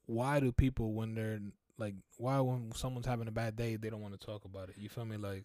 why 0.06 0.40
do 0.40 0.52
people 0.52 0.92
when 0.92 1.14
they're 1.14 1.40
like, 1.78 1.94
why 2.18 2.38
when 2.40 2.70
someone's 2.74 3.06
having 3.06 3.28
a 3.28 3.32
bad 3.32 3.56
day, 3.56 3.76
they 3.76 3.90
don't 3.90 4.02
want 4.02 4.18
to 4.18 4.24
talk 4.24 4.44
about 4.44 4.68
it? 4.68 4.76
You 4.78 4.88
feel 4.88 5.04
me? 5.04 5.16
Like, 5.16 5.44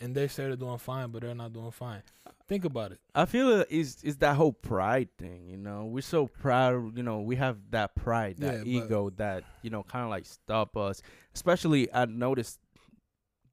and 0.00 0.14
they 0.14 0.28
say 0.28 0.44
they're 0.44 0.56
doing 0.56 0.78
fine, 0.78 1.10
but 1.10 1.22
they're 1.22 1.34
not 1.34 1.52
doing 1.52 1.70
fine. 1.70 2.02
Think 2.46 2.64
about 2.64 2.92
it. 2.92 3.00
I 3.14 3.26
feel 3.26 3.60
it 3.60 3.68
is 3.70 4.02
is 4.02 4.16
that 4.18 4.36
whole 4.36 4.52
pride 4.52 5.08
thing, 5.18 5.48
you 5.48 5.56
know. 5.58 5.84
We're 5.84 6.00
so 6.02 6.26
proud, 6.26 6.96
you 6.96 7.02
know. 7.02 7.20
We 7.20 7.36
have 7.36 7.58
that 7.70 7.94
pride, 7.94 8.36
that 8.38 8.66
Yeah, 8.66 8.82
ego, 8.84 9.10
that 9.16 9.44
you 9.62 9.70
know, 9.70 9.82
kind 9.82 10.04
of 10.04 10.10
like 10.10 10.24
stop 10.24 10.76
us. 10.76 11.02
Especially, 11.34 11.92
I 11.92 12.06
noticed 12.06 12.58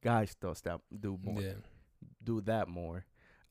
guys 0.02 0.36
does 0.36 0.62
that 0.62 0.80
do 1.00 1.20
more, 1.22 1.42
Yeah. 1.42 1.54
do 2.24 2.42
that 2.42 2.68
more. 2.68 3.06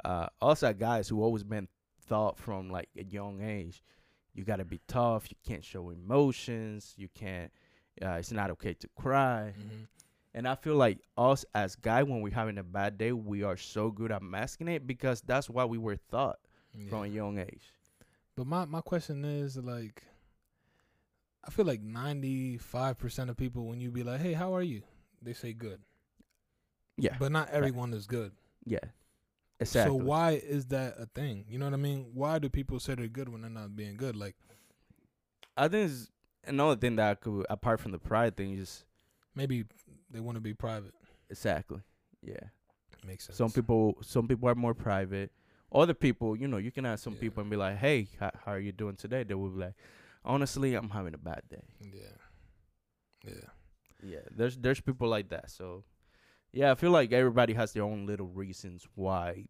Uh, 0.04 0.28
also, 0.40 0.72
guys 0.72 1.08
who 1.08 1.22
always 1.22 1.42
been 1.44 1.68
thought 2.06 2.38
from 2.38 2.70
like 2.70 2.88
a 2.98 3.04
young 3.04 3.42
age, 3.42 3.82
you 4.34 4.44
got 4.44 4.56
to 4.56 4.64
be 4.64 4.80
tough. 4.88 5.30
You 5.30 5.36
can't 5.46 5.64
show 5.64 5.90
emotions. 5.90 6.94
You 6.96 7.08
can't. 7.14 7.52
Uh, 8.02 8.12
it's 8.18 8.32
not 8.32 8.50
okay 8.50 8.74
to 8.74 8.88
cry. 8.96 9.52
hmm 9.56 9.84
And 10.36 10.48
I 10.48 10.56
feel 10.56 10.74
like 10.74 10.98
us 11.16 11.44
as 11.54 11.76
guy, 11.76 12.02
when 12.02 12.20
we're 12.20 12.32
having 12.34 12.58
a 12.58 12.64
bad 12.64 12.98
day, 12.98 13.12
we 13.12 13.44
are 13.44 13.56
so 13.56 13.90
good 13.90 14.10
at 14.10 14.20
masking 14.22 14.66
it 14.68 14.86
because 14.86 15.20
that's 15.20 15.48
what 15.48 15.68
we 15.68 15.78
were 15.78 15.96
taught 16.10 16.38
from 16.88 17.04
a 17.04 17.06
young 17.06 17.38
age. 17.38 17.62
But 18.36 18.46
my 18.48 18.64
my 18.64 18.80
question 18.80 19.24
is 19.24 19.56
like, 19.56 20.02
I 21.46 21.50
feel 21.50 21.64
like 21.64 21.82
ninety 21.82 22.58
five 22.58 22.98
percent 22.98 23.30
of 23.30 23.36
people 23.36 23.66
when 23.66 23.80
you 23.80 23.90
be 23.92 24.02
like, 24.02 24.20
"Hey, 24.20 24.32
how 24.32 24.54
are 24.56 24.62
you?" 24.62 24.82
they 25.22 25.32
say 25.34 25.52
good, 25.54 25.80
Yeah. 26.98 27.16
but 27.18 27.30
not 27.32 27.48
everyone 27.50 27.94
is 27.94 28.06
good. 28.06 28.32
yeah. 28.64 28.78
Exactly. 29.60 29.96
So 29.96 30.04
why 30.04 30.32
is 30.32 30.66
that 30.66 30.96
a 30.98 31.06
thing? 31.06 31.46
You 31.48 31.58
know 31.60 31.66
what 31.66 31.74
I 31.74 31.78
mean? 31.78 32.10
Why 32.12 32.40
do 32.40 32.48
people 32.50 32.80
say 32.80 32.96
they're 32.96 33.06
good 33.06 33.28
when 33.28 33.40
they're 33.42 33.50
not 33.50 33.76
being 33.76 33.96
good? 33.96 34.16
Like 34.16 34.34
I 35.56 35.68
think 35.68 35.90
it's 35.92 36.10
another 36.44 36.74
thing 36.74 36.96
that 36.96 37.10
I 37.10 37.14
could, 37.14 37.46
apart 37.48 37.78
from 37.80 37.92
the 37.92 37.98
pride 38.00 38.36
thing, 38.36 38.58
is 38.58 38.84
maybe 39.34 39.64
they 40.10 40.20
want 40.20 40.36
to 40.36 40.40
be 40.40 40.54
private. 40.54 40.94
exactly. 41.30 41.80
Yeah. 42.22 42.40
Makes 43.06 43.26
sense. 43.26 43.36
Some 43.38 43.50
people, 43.50 43.96
some 44.02 44.26
people 44.28 44.48
are 44.48 44.54
more 44.54 44.74
private. 44.74 45.30
Other 45.72 45.94
people, 45.94 46.36
you 46.36 46.46
know, 46.48 46.56
you 46.58 46.70
can 46.70 46.86
ask 46.86 47.02
some 47.04 47.14
Yeah. 47.14 47.20
people 47.20 47.40
and 47.42 47.50
be 47.50 47.56
like, 47.56 47.76
"Hey, 47.76 48.08
how, 48.18 48.30
how 48.44 48.52
are 48.52 48.58
you 48.60 48.72
doing 48.72 48.96
today?" 48.96 49.24
They 49.24 49.34
will 49.34 49.50
be 49.50 49.60
like, 49.60 49.74
"Honestly, 50.24 50.74
I'm 50.74 50.88
having 50.90 51.14
a 51.14 51.18
bad 51.18 51.42
day." 51.50 51.64
Yeah. 51.80 52.16
Yeah. 53.26 53.48
Yeah, 54.02 54.20
there's 54.30 54.56
there's 54.58 54.80
people 54.80 55.08
like 55.08 55.28
that. 55.30 55.50
So, 55.50 55.84
yeah, 56.52 56.70
I 56.72 56.74
feel 56.74 56.90
like 56.90 57.12
everybody 57.12 57.54
has 57.54 57.72
their 57.72 57.82
own 57.84 58.06
little 58.06 58.26
reasons 58.28 58.86
why 58.94 59.46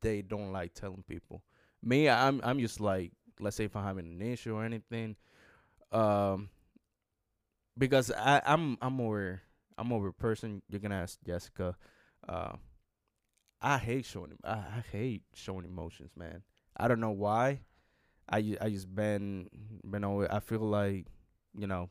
they 0.00 0.22
don't 0.22 0.52
like 0.52 0.72
telling 0.74 1.02
people. 1.06 1.42
Me, 1.82 2.08
I'm 2.08 2.40
I'm 2.44 2.58
just 2.60 2.80
like, 2.80 3.12
let's 3.40 3.56
say 3.56 3.64
if 3.64 3.74
I'm 3.76 3.84
having 3.84 4.06
an 4.06 4.22
issue 4.22 4.54
or 4.54 4.64
anything, 4.64 5.16
um, 5.92 6.48
because 7.78 8.10
I 8.10 8.42
I'm 8.44 8.76
I'm 8.82 8.92
more 8.92 9.42
I'm 9.76 9.88
more 9.88 10.00
of 10.00 10.06
a 10.06 10.12
person. 10.12 10.62
You're 10.68 10.80
gonna 10.80 10.96
ask 10.96 11.18
Jessica. 11.24 11.76
Uh, 12.28 12.52
I 13.62 13.78
hate 13.78 14.04
showing 14.04 14.32
I, 14.44 14.52
I 14.52 14.84
hate 14.90 15.22
showing 15.34 15.64
emotions, 15.64 16.10
man. 16.16 16.42
I 16.76 16.88
don't 16.88 17.00
know 17.00 17.10
why. 17.10 17.60
I 18.28 18.56
I 18.60 18.70
just 18.70 18.94
been 18.94 19.48
been 19.88 20.04
always, 20.04 20.28
I 20.30 20.40
feel 20.40 20.60
like 20.60 21.06
you 21.56 21.66
know 21.66 21.88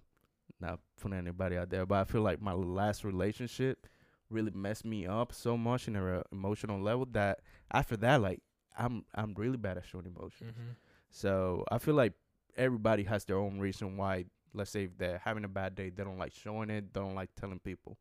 not 0.60 0.80
putting 1.00 1.18
anybody 1.18 1.58
out 1.58 1.70
there, 1.70 1.86
but 1.86 1.96
I 1.96 2.04
feel 2.04 2.22
like 2.22 2.42
my 2.42 2.54
last 2.54 3.04
relationship 3.04 3.88
really 4.30 4.52
messed 4.52 4.86
me 4.86 5.06
up 5.08 5.32
so 5.34 5.58
much 5.58 5.88
in 5.88 5.96
a 5.96 6.04
re- 6.04 6.24
emotional 6.32 6.82
level 6.82 7.08
that 7.12 7.40
after 7.72 7.96
that, 7.98 8.22
like 8.22 8.42
I'm 8.78 9.06
I'm 9.16 9.34
really 9.36 9.58
bad 9.58 9.78
at 9.78 9.86
showing 9.86 10.06
emotions. 10.06 10.52
Mm-hmm. 10.52 10.72
So 11.10 11.64
I 11.72 11.78
feel 11.78 11.96
like 11.96 12.14
everybody 12.56 13.04
has 13.04 13.26
their 13.26 13.38
own 13.38 13.60
reason 13.60 13.98
why. 13.98 14.26
Let's 14.58 14.72
say 14.72 14.84
if 14.86 14.98
they're 14.98 15.22
having 15.24 15.44
a 15.46 15.48
bad 15.48 15.76
day, 15.76 15.90
they 15.90 16.04
don't 16.04 16.18
like 16.18 16.34
showing 16.34 16.70
it, 16.70 16.94
they 16.94 17.00
don't 17.00 17.16
like 17.16 17.30
telling 17.40 17.60
people, 17.60 17.98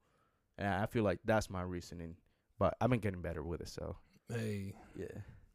and 0.59 0.69
I 0.69 0.87
feel 0.87 1.05
like 1.05 1.21
that's 1.25 1.49
my 1.51 1.63
reasoning. 1.63 2.17
But 2.59 2.77
I've 2.81 2.91
been 2.91 3.01
getting 3.01 3.21
better 3.23 3.43
with 3.43 3.61
it, 3.61 3.69
so 3.69 3.97
Hey. 4.29 4.75
yeah. 4.97 5.07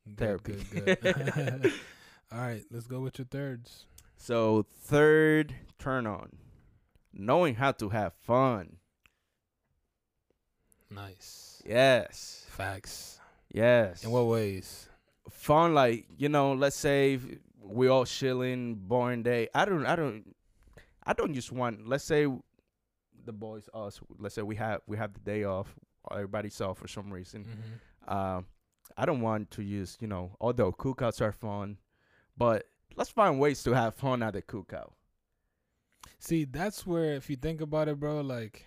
Good, 0.08 0.18
Therapy. 0.18 0.64
Good, 0.72 1.02
good. 1.02 1.74
All 2.32 2.40
right, 2.40 2.64
let's 2.72 2.88
go 2.88 3.00
with 3.02 3.18
your 3.20 3.26
thirds. 3.26 3.86
So 4.18 4.66
third 4.84 5.56
turn 5.80 6.06
on, 6.08 6.30
knowing 7.14 7.56
how 7.56 7.72
to 7.74 7.90
have 7.90 8.14
fun. 8.14 8.78
Nice. 10.90 11.62
Yes, 11.66 12.46
Facts. 12.50 13.20
yes. 13.52 14.04
In 14.04 14.12
what 14.12 14.26
ways? 14.28 14.88
fun 15.30 15.74
like 15.74 16.06
you 16.18 16.28
know 16.28 16.54
let's 16.54 16.76
say 16.76 17.18
we 17.64 17.88
all 17.88 18.04
chilling 18.06 18.74
boring 18.76 19.22
day 19.24 19.48
i 19.56 19.64
don't 19.64 19.86
i 19.86 19.96
don't 19.96 20.36
i 21.06 21.14
don't 21.14 21.34
just 21.34 21.52
want 21.52 21.88
let's 21.88 22.04
say 22.04 22.26
the 23.26 23.32
boys 23.34 23.70
us 23.74 24.00
let's 24.20 24.36
say 24.36 24.42
we 24.42 24.56
have 24.56 24.82
we 24.88 24.98
have 24.98 25.14
the 25.14 25.20
day 25.20 25.44
off 25.44 25.76
everybody's 26.12 26.60
off 26.62 26.78
for 26.78 26.88
some 26.88 27.12
reason 27.12 27.46
Mm-hmm. 27.46 28.14
um 28.18 28.46
i 28.98 29.06
don't 29.06 29.22
want 29.22 29.52
to 29.52 29.62
use 29.64 29.98
you 30.02 30.08
know 30.08 30.36
although 30.42 30.72
cookouts 30.72 31.22
are 31.22 31.32
fun 31.32 31.78
but 32.38 32.66
let's 32.96 33.10
find 33.12 33.40
ways 33.40 33.62
to 33.64 33.74
have 33.74 33.96
fun 33.96 34.22
at 34.24 34.34
the 34.34 34.42
cookout 34.42 34.92
See, 36.20 36.46
that's 36.46 36.86
where 36.86 37.14
if 37.16 37.30
you 37.32 37.36
think 37.36 37.62
about 37.62 37.88
it, 37.88 38.00
bro, 38.00 38.22
like 38.22 38.66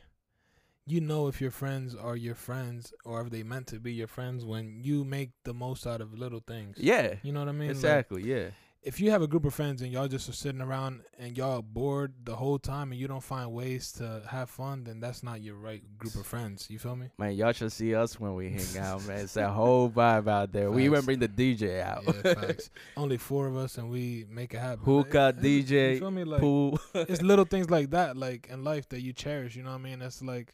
you 0.87 1.01
know 1.01 1.29
if 1.29 1.41
your 1.41 1.51
friends 1.53 1.95
are 1.95 2.17
your 2.17 2.35
friends 2.35 2.93
or 3.05 3.21
if 3.23 3.31
they 3.31 3.43
meant 3.45 3.69
to 3.69 3.79
be 3.79 3.93
your 3.93 4.07
friends 4.09 4.45
when 4.45 4.81
you 4.83 5.05
make 5.05 5.31
the 5.45 5.55
most 5.55 5.87
out 5.87 6.01
of 6.01 6.19
little 6.19 6.43
things. 6.47 6.77
yeah 6.79 7.15
You 7.23 7.33
know 7.33 7.41
what 7.41 7.49
I 7.49 7.53
mean? 7.53 7.69
Like, 7.69 7.77
exactly 7.77 8.23
yeah 8.25 8.49
if 8.87 9.01
you 9.01 9.11
have 9.11 9.23
a 9.23 9.27
group 9.27 9.47
of 9.47 9.55
friends 9.55 9.81
and 9.81 9.91
y'all 9.91 10.07
just 10.09 10.29
are 10.29 10.33
sitting 10.35 10.61
around 10.61 11.01
and 11.19 11.39
y'all 11.39 11.63
bored 11.63 12.13
the 12.25 12.37
whole 12.37 12.59
time 12.59 12.93
and 12.93 13.01
you 13.01 13.09
don't 13.09 13.23
find 13.23 13.51
ways 13.51 13.91
to 13.93 14.21
have 14.29 14.51
fun, 14.51 14.85
then 14.85 15.01
that's 15.01 15.23
not 15.23 15.41
your 15.41 15.55
right 15.57 15.83
group 15.97 16.15
of 16.17 16.27
friends. 16.27 16.67
You 16.69 16.79
feel 16.79 16.95
me? 16.95 17.09
man 17.19 17.33
y'all 17.33 17.53
should 17.53 17.73
see 17.73 17.95
us 17.95 18.21
when 18.21 18.35
we 18.35 18.51
hang 18.51 18.77
out 18.79 19.03
man 19.07 19.21
it's 19.21 19.37
a 19.39 19.49
whole 19.49 19.89
vibe 19.89 20.29
out 20.29 20.53
there 20.53 20.71
we 20.71 20.85
even 20.85 21.03
bring 21.05 21.19
the 21.19 21.29
dj 21.29 21.81
out 21.81 22.03
Yeah, 22.05 22.35
facts. 22.35 22.69
Only 22.97 23.17
four 23.17 23.47
of 23.47 23.57
us 23.57 23.79
and 23.79 23.89
we 23.91 24.27
make 24.29 24.53
it 24.53 24.59
happen. 24.59 24.85
Hookah, 24.85 25.29
it- 25.39 25.43
DJ, 25.43 25.95
You 25.95 25.99
feel 26.01 26.11
me? 26.11 26.25
Like 26.25 26.41
pool 26.41 26.79
it's 26.95 27.23
little 27.23 27.47
things 27.47 27.71
like 27.71 27.91
that, 27.91 28.17
like 28.19 28.49
in 28.51 28.65
life 28.65 28.89
that 28.91 29.01
you 29.01 29.13
cherish. 29.15 29.57
You 29.57 29.63
know 29.63 29.71
what 29.71 29.81
I 29.81 29.83
mean? 29.83 30.01
That's 30.01 30.21
like, 30.21 30.53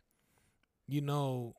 you 0.87 1.01
know, 1.01 1.55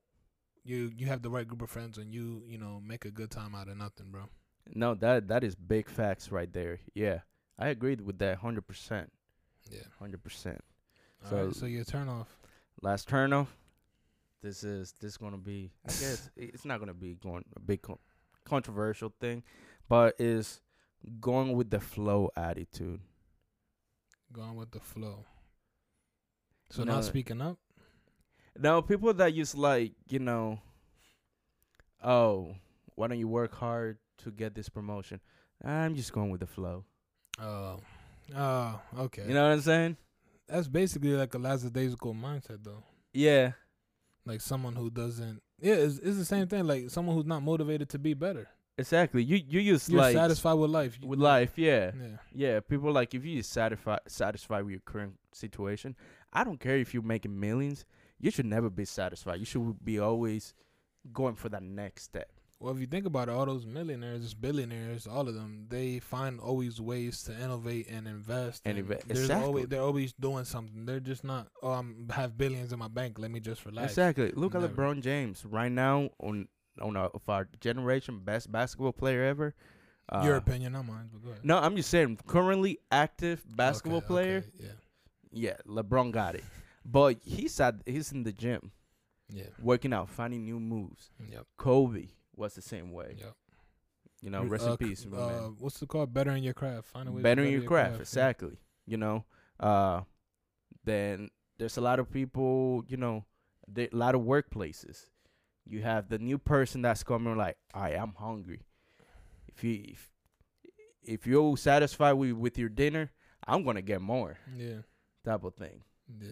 you 0.63 0.91
you 0.95 1.07
have 1.07 1.21
the 1.21 1.29
right 1.29 1.47
group 1.47 1.61
of 1.63 1.69
friends 1.69 1.97
and 1.97 2.13
you 2.13 2.43
you 2.47 2.57
know 2.57 2.81
make 2.85 3.03
a 3.05 3.11
good 3.11 3.29
time 3.31 3.55
out 3.55 3.67
of 3.67 3.75
nothing, 3.77 4.07
bro. 4.11 4.23
No, 4.69 4.93
that 4.95 5.27
that 5.27 5.43
is 5.43 5.55
big 5.55 5.89
facts 5.89 6.31
right 6.31 6.51
there. 6.51 6.79
Yeah, 6.93 7.19
I 7.59 7.69
agreed 7.69 8.01
with 8.01 8.19
that 8.19 8.37
hundred 8.39 8.67
percent, 8.67 9.11
Yeah. 9.69 9.81
hundred 9.99 10.23
percent. 10.23 10.61
So 11.29 11.29
So- 11.29 11.51
so 11.51 11.65
your 11.65 11.83
turn 11.83 12.07
off. 12.09 12.37
Last 12.81 13.07
turn 13.07 13.33
off. 13.33 13.55
This 14.41 14.63
is 14.63 14.93
this 14.99 15.17
gonna 15.17 15.37
be. 15.37 15.71
I 15.85 15.89
guess 15.89 16.29
it's 16.35 16.65
not 16.65 16.79
gonna 16.79 16.93
be 16.93 17.15
going 17.15 17.45
a 17.55 17.59
big 17.59 17.81
con- 17.81 17.99
controversial 18.45 19.13
thing, 19.19 19.43
but 19.87 20.15
is 20.19 20.61
going 21.19 21.53
with 21.55 21.69
the 21.69 21.79
flow 21.79 22.29
attitude. 22.35 23.01
Going 24.31 24.55
with 24.55 24.71
the 24.71 24.79
flow. 24.79 25.25
So 26.69 26.81
You 26.81 26.85
not 26.85 26.95
know- 26.95 27.01
speaking 27.01 27.41
up. 27.41 27.59
Now, 28.57 28.81
people 28.81 29.13
that 29.13 29.33
use 29.33 29.53
like 29.55 29.93
you 30.09 30.19
know, 30.19 30.59
oh, 32.03 32.55
why 32.95 33.07
don't 33.07 33.19
you 33.19 33.27
work 33.27 33.53
hard 33.55 33.97
to 34.23 34.31
get 34.31 34.55
this 34.55 34.69
promotion? 34.69 35.19
I'm 35.63 35.95
just 35.95 36.11
going 36.11 36.29
with 36.29 36.41
the 36.41 36.47
flow. 36.47 36.85
Oh. 37.39 37.79
Oh, 38.35 38.79
okay. 38.99 39.23
You 39.27 39.33
know 39.33 39.43
what 39.43 39.53
I'm 39.53 39.61
saying? 39.61 39.97
That's 40.47 40.67
basically 40.67 41.11
like 41.11 41.33
a 41.33 41.39
days 41.39 41.95
mindset 41.95 42.63
though. 42.63 42.83
Yeah. 43.13 43.53
Like 44.25 44.41
someone 44.41 44.75
who 44.75 44.89
doesn't 44.89 45.41
Yeah, 45.59 45.75
it's, 45.75 45.97
it's 45.99 46.17
the 46.17 46.25
same 46.25 46.47
thing. 46.47 46.65
Like 46.65 46.89
someone 46.89 47.15
who's 47.15 47.25
not 47.25 47.41
motivated 47.41 47.89
to 47.89 47.99
be 47.99 48.13
better. 48.13 48.47
Exactly. 48.77 49.23
You 49.23 49.37
you 49.47 49.59
use 49.59 49.89
You're 49.89 50.01
like 50.01 50.15
satisfied 50.15 50.53
with 50.53 50.71
life. 50.71 50.97
You- 51.01 51.07
with 51.07 51.19
life, 51.19 51.57
yeah. 51.57 51.91
Yeah. 51.99 52.17
Yeah, 52.33 52.59
people 52.61 52.91
like 52.91 53.13
if 53.13 53.25
you 53.25 53.37
just 53.37 53.51
satisfied 53.51 53.99
satisfied 54.07 54.63
with 54.63 54.71
your 54.71 54.81
current 54.81 55.13
situation, 55.33 55.95
I 56.33 56.43
don't 56.43 56.59
care 56.59 56.77
if 56.77 56.93
you're 56.93 57.03
making 57.03 57.39
millions. 57.39 57.85
You 58.19 58.31
should 58.31 58.45
never 58.45 58.69
be 58.69 58.85
satisfied. 58.85 59.39
You 59.39 59.45
should 59.45 59.83
be 59.83 59.99
always 59.99 60.53
going 61.11 61.35
for 61.35 61.49
that 61.49 61.63
next 61.63 62.03
step. 62.03 62.29
Well, 62.61 62.75
if 62.75 62.79
you 62.79 62.85
think 62.85 63.07
about 63.07 63.27
it, 63.27 63.31
all 63.31 63.47
those 63.47 63.65
millionaires, 63.65 64.35
billionaires, 64.35 65.07
all 65.07 65.27
of 65.27 65.33
them, 65.33 65.65
they 65.67 65.97
find 65.97 66.39
always 66.39 66.79
ways 66.79 67.23
to 67.23 67.33
innovate 67.33 67.89
and 67.89 68.07
invest. 68.07 68.61
And 68.65 68.77
there's 68.77 69.01
exactly. 69.21 69.45
always 69.47 69.67
they're 69.67 69.81
always 69.81 70.13
doing 70.13 70.45
something. 70.45 70.85
They're 70.85 70.99
just 70.99 71.23
not. 71.23 71.47
Oh, 71.63 71.71
I'm 71.71 72.07
have 72.13 72.37
billions 72.37 72.71
in 72.71 72.77
my 72.77 72.87
bank. 72.87 73.17
Let 73.17 73.31
me 73.31 73.39
just 73.39 73.65
relax. 73.65 73.93
Exactly. 73.93 74.31
Look 74.35 74.53
at 74.53 74.61
LeBron 74.61 75.01
James 75.01 75.43
right 75.43 75.71
now 75.71 76.11
on 76.19 76.47
on 76.79 76.95
our, 76.97 77.07
of 77.07 77.27
our 77.27 77.49
generation 77.61 78.19
best 78.23 78.51
basketball 78.51 78.93
player 78.93 79.23
ever. 79.23 79.55
Uh, 80.07 80.21
Your 80.23 80.35
opinion, 80.35 80.73
not 80.73 80.85
mine. 80.85 81.09
But 81.11 81.23
go 81.23 81.29
ahead. 81.31 81.43
No, 81.43 81.57
I'm 81.57 81.75
just 81.75 81.89
saying 81.89 82.19
currently 82.27 82.77
active 82.91 83.43
basketball 83.55 83.99
Okay, 83.99 84.07
player. 84.07 84.37
okay, 84.37 84.67
yeah, 85.31 85.49
Yeah, 85.49 85.55
LeBron 85.67 86.11
got 86.11 86.35
it. 86.35 86.43
But 86.85 87.17
he's 87.23 87.59
at 87.59 87.75
he's 87.87 88.11
in 88.11 88.21
the 88.21 88.31
gym 88.31 88.71
yeah, 89.29 89.45
working 89.59 89.93
out, 89.93 90.09
finding 90.09 90.45
new 90.45 90.59
moves. 90.59 91.09
yep, 91.27 91.47
Kobe 91.57 92.09
was 92.35 92.53
the 92.55 92.61
same 92.61 92.91
way. 92.91 93.15
yep. 93.19 93.33
You 94.21 94.29
know, 94.29 94.43
rest 94.43 94.67
uh, 94.67 94.71
in 94.71 94.77
peace, 94.77 95.05
uh, 95.11 95.15
man. 95.15 95.55
What's 95.59 95.81
it 95.81 95.89
called? 95.89 96.13
Better 96.13 96.31
in 96.31 96.43
your 96.43 96.53
craft. 96.53 96.87
Find 96.89 97.09
a 97.09 97.11
way. 97.11 97.17
to 97.19 97.23
Better 97.23 97.43
in 97.43 97.51
your 97.51 97.63
craft, 97.63 97.95
yeah. 97.95 98.01
exactly. 98.01 98.57
You 98.85 98.97
know, 98.97 99.25
uh, 99.59 100.01
then 100.83 101.29
there's 101.57 101.77
a 101.77 101.81
lot 101.81 101.99
of 101.99 102.11
people. 102.11 102.83
You 102.87 102.97
know, 102.97 103.25
a 103.75 103.89
lot 103.91 104.15
of 104.15 104.21
workplaces. 104.21 105.05
You 105.65 105.81
have 105.83 106.09
the 106.09 106.17
new 106.19 106.37
person 106.37 106.81
that's 106.81 107.03
coming 107.03 107.35
like, 107.37 107.57
I 107.73 107.91
am 107.91 108.13
hungry. 108.17 108.61
If 109.47 109.63
you 109.63 109.83
if, 109.89 110.11
if 111.03 111.27
you're 111.27 111.55
satisfied 111.57 112.13
with 112.13 112.31
with 112.33 112.57
your 112.57 112.69
dinner, 112.69 113.11
I'm 113.47 113.63
gonna 113.63 113.81
get 113.81 114.01
more 114.01 114.37
Yeah, 114.55 114.81
type 115.25 115.43
of 115.43 115.55
thing. 115.55 115.83
yeah. 116.19 116.29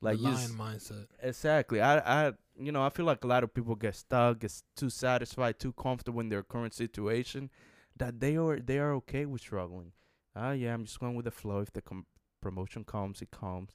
Like 0.00 0.16
the 0.16 0.22
you 0.22 0.28
lion 0.30 0.36
s- 0.44 0.50
mindset. 0.52 1.06
Exactly. 1.22 1.80
I, 1.80 2.28
I, 2.28 2.32
you 2.58 2.72
know, 2.72 2.82
I 2.82 2.90
feel 2.90 3.06
like 3.06 3.24
a 3.24 3.26
lot 3.26 3.44
of 3.44 3.52
people 3.54 3.74
get 3.74 3.94
stuck, 3.94 4.40
get 4.40 4.52
too 4.76 4.90
satisfied, 4.90 5.58
too 5.58 5.72
comfortable 5.72 6.20
in 6.20 6.28
their 6.28 6.42
current 6.42 6.74
situation, 6.74 7.50
that 7.96 8.20
they 8.20 8.36
are 8.36 8.58
they 8.58 8.78
are 8.78 8.92
okay 8.94 9.26
with 9.26 9.40
struggling. 9.40 9.92
Ah, 10.34 10.52
yeah, 10.52 10.72
I'm 10.74 10.84
just 10.84 10.98
going 11.00 11.14
with 11.14 11.24
the 11.26 11.30
flow. 11.30 11.60
If 11.60 11.72
the 11.72 11.82
com- 11.82 12.06
promotion 12.40 12.84
comes, 12.84 13.20
it 13.22 13.30
comes. 13.30 13.70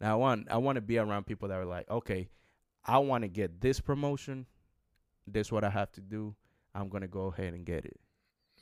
Now 0.00 0.12
I 0.12 0.16
want 0.16 0.48
I 0.50 0.56
want 0.58 0.76
to 0.76 0.82
be 0.82 0.98
around 0.98 1.26
people 1.26 1.48
that 1.48 1.58
are 1.58 1.64
like, 1.64 1.88
okay, 1.90 2.28
I 2.84 2.98
want 2.98 3.22
to 3.22 3.28
get 3.28 3.60
this 3.60 3.80
promotion. 3.80 4.46
This 5.26 5.52
what 5.52 5.62
I 5.64 5.70
have 5.70 5.92
to 5.92 6.00
do. 6.00 6.34
I'm 6.74 6.88
gonna 6.88 7.08
go 7.08 7.26
ahead 7.26 7.52
and 7.54 7.64
get 7.66 7.84
it 7.84 8.00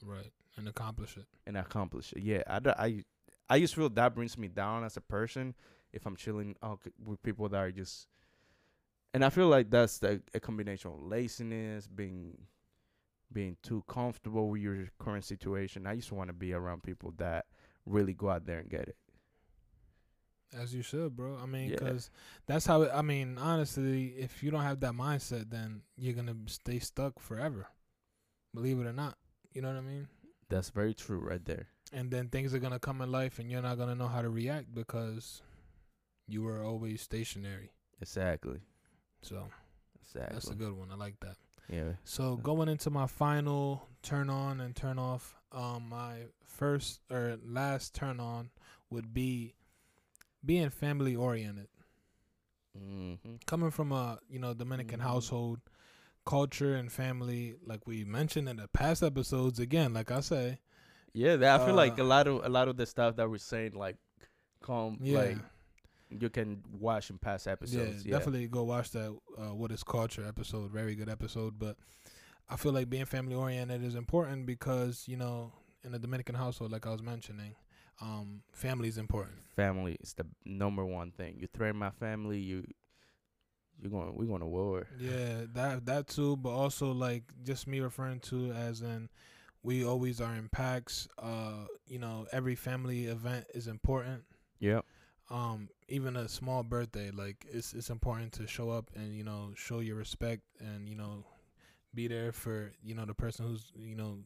Right, 0.04 0.32
and 0.56 0.68
accomplish 0.68 1.16
it. 1.16 1.26
and 1.46 1.56
accomplish 1.56 2.12
it. 2.12 2.22
Yeah, 2.22 2.42
I 2.46 2.60
I 2.76 3.04
I 3.48 3.60
just 3.60 3.74
feel 3.74 3.88
that 3.90 4.14
brings 4.14 4.36
me 4.36 4.48
down 4.48 4.84
as 4.84 4.96
a 4.96 5.00
person 5.00 5.54
if 5.92 6.06
I'm 6.06 6.16
chilling 6.16 6.56
uh, 6.62 6.76
with 7.04 7.22
people 7.22 7.48
that 7.48 7.58
are 7.58 7.72
just, 7.72 8.06
and 9.14 9.24
I 9.24 9.30
feel 9.30 9.48
like 9.48 9.70
that's 9.70 9.98
the, 9.98 10.22
a 10.34 10.40
combination 10.40 10.90
of 10.92 11.02
laziness, 11.02 11.86
being, 11.86 12.36
being 13.32 13.56
too 13.62 13.82
comfortable 13.88 14.48
with 14.48 14.60
your 14.60 14.88
current 14.98 15.24
situation. 15.24 15.86
I 15.86 15.96
just 15.96 16.12
want 16.12 16.28
to 16.28 16.34
be 16.34 16.52
around 16.52 16.82
people 16.82 17.12
that 17.18 17.46
really 17.86 18.14
go 18.14 18.30
out 18.30 18.46
there 18.46 18.58
and 18.58 18.68
get 18.68 18.82
it. 18.88 18.96
As 20.52 20.74
you 20.74 20.82
should, 20.82 21.14
bro. 21.16 21.36
I 21.40 21.46
mean, 21.46 21.70
Yeah. 21.70 21.76
'cause 21.76 22.10
that's 22.46 22.66
how. 22.66 22.82
It, 22.82 22.90
I 22.92 23.02
mean, 23.02 23.38
honestly, 23.38 24.16
if 24.18 24.42
you 24.42 24.50
don't 24.50 24.62
have 24.62 24.80
that 24.80 24.94
mindset, 24.94 25.48
then 25.50 25.82
you're 25.96 26.14
gonna 26.14 26.36
stay 26.46 26.80
stuck 26.80 27.20
forever. 27.20 27.68
Believe 28.52 28.80
it 28.80 28.86
or 28.86 28.92
not, 28.92 29.16
you 29.52 29.62
know 29.62 29.68
what 29.68 29.76
I 29.76 29.82
mean. 29.82 30.08
That's 30.48 30.70
very 30.70 30.92
true, 30.92 31.20
right 31.20 31.44
there. 31.44 31.68
And 31.92 32.10
then 32.10 32.28
things 32.30 32.52
are 32.52 32.58
gonna 32.58 32.80
come 32.80 33.00
in 33.00 33.12
life, 33.12 33.38
and 33.38 33.48
you're 33.48 33.62
not 33.62 33.78
gonna 33.78 33.94
know 33.94 34.08
how 34.08 34.22
to 34.22 34.28
react 34.28 34.74
because 34.74 35.40
you 36.26 36.42
were 36.42 36.64
always 36.64 37.00
stationary. 37.00 37.70
Exactly. 38.00 38.60
So 39.22 39.48
Exactly. 40.02 40.34
that's 40.34 40.50
a 40.50 40.54
good 40.54 40.72
one. 40.76 40.90
I 40.90 40.96
like 40.96 41.18
that. 41.20 41.36
yeah. 41.68 41.92
So 42.04 42.36
going 42.36 42.68
into 42.68 42.90
my 42.90 43.06
final 43.06 43.86
turn 44.02 44.28
on 44.30 44.60
and 44.60 44.74
turn 44.74 44.98
off, 44.98 45.36
um, 45.52 45.88
my 45.88 46.26
first 46.44 47.00
or 47.10 47.36
last 47.44 47.94
turn 47.94 48.18
on 48.20 48.50
would 48.90 49.12
be 49.14 49.54
being 50.44 50.70
family 50.70 51.14
oriented. 51.14 51.68
Mm-hmm. 52.78 53.36
Coming 53.46 53.70
from 53.70 53.92
a 53.92 54.18
you 54.28 54.38
know 54.38 54.54
Dominican 54.54 55.00
Mhm. 55.00 55.04
household, 55.04 55.60
culture 56.24 56.74
and 56.74 56.90
family, 56.90 57.56
like 57.64 57.86
we 57.86 58.04
mentioned 58.04 58.48
in 58.48 58.56
the 58.56 58.68
past 58.68 59.02
episodes. 59.02 59.58
Again, 59.58 59.92
like 59.92 60.10
I 60.10 60.20
say, 60.20 60.58
Yeah, 61.12 61.36
that, 61.36 61.60
I 61.60 61.66
feel 61.66 61.74
like 61.74 61.98
Uh, 61.98 62.02
a 62.02 62.04
lot 62.04 62.26
of 62.28 62.44
a 62.44 62.48
lot 62.48 62.68
of 62.68 62.76
the 62.76 62.86
stuff 62.86 63.16
that 63.16 63.28
we're 63.28 63.38
saying, 63.38 63.72
like, 63.74 63.96
come 64.62 64.98
yeah, 65.02 65.18
like 65.18 65.38
you 66.10 66.28
can 66.28 66.62
watch 66.78 67.10
in 67.10 67.18
past 67.18 67.46
episodes. 67.46 68.04
yeah, 68.04 68.12
definitely 68.12 68.48
go 68.48 68.64
watch 68.64 68.90
that 68.90 69.16
uh, 69.38 69.54
what 69.54 69.70
is 69.72 69.82
culture 69.82 70.24
episode. 70.26 70.70
Very 70.70 70.94
good 70.94 71.08
episode, 71.08 71.58
but 71.58 71.76
I 72.48 72.56
feel 72.56 72.72
like 72.72 72.90
being 72.90 73.04
family 73.04 73.34
oriented 73.34 73.84
is 73.84 73.94
important 73.94 74.46
because 74.46 75.04
you 75.06 75.16
know 75.16 75.52
in 75.84 75.94
a 75.94 75.98
Dominican 75.98 76.34
household, 76.34 76.72
like 76.72 76.86
I 76.86 76.90
was 76.90 77.02
mentioning, 77.02 77.54
um, 78.00 78.42
family 78.52 78.88
is 78.88 78.98
important. 78.98 79.36
family 79.56 79.96
is 80.00 80.14
the 80.14 80.26
number 80.44 80.84
one 80.84 81.12
thing. 81.12 81.36
You 81.38 81.48
threaten 81.52 81.78
my 81.78 81.90
family, 81.90 82.38
you 82.38 82.64
you're 83.80 83.90
going 83.90 84.14
we're 84.14 84.26
going 84.26 84.40
to 84.40 84.46
war. 84.46 84.86
Yeah, 84.98 85.44
that 85.54 85.86
that 85.86 86.08
too, 86.08 86.36
but 86.36 86.50
also 86.50 86.92
like 86.92 87.24
just 87.44 87.66
me 87.66 87.80
referring 87.80 88.20
to 88.20 88.52
as 88.52 88.82
in 88.82 89.08
we 89.62 89.84
always 89.84 90.20
are 90.20 90.34
in 90.34 90.48
packs. 90.48 91.08
Uh, 91.18 91.66
you 91.86 91.98
know, 91.98 92.26
every 92.32 92.54
family 92.54 93.06
event 93.06 93.46
is 93.54 93.66
important. 93.66 94.24
Yep. 94.60 94.84
Um, 95.30 95.68
even 95.88 96.16
a 96.16 96.28
small 96.28 96.62
birthday, 96.62 97.10
like 97.12 97.46
it's 97.50 97.72
it's 97.72 97.90
important 97.90 98.32
to 98.34 98.46
show 98.46 98.70
up 98.70 98.90
and 98.96 99.16
you 99.16 99.22
know 99.22 99.52
show 99.54 99.78
your 99.80 99.96
respect 99.96 100.42
and 100.58 100.88
you 100.88 100.96
know 100.96 101.24
be 101.94 102.08
there 102.08 102.32
for 102.32 102.72
you 102.82 102.94
know 102.94 103.04
the 103.04 103.14
person 103.14 103.46
who's 103.46 103.72
you 103.76 103.94
know 103.94 104.18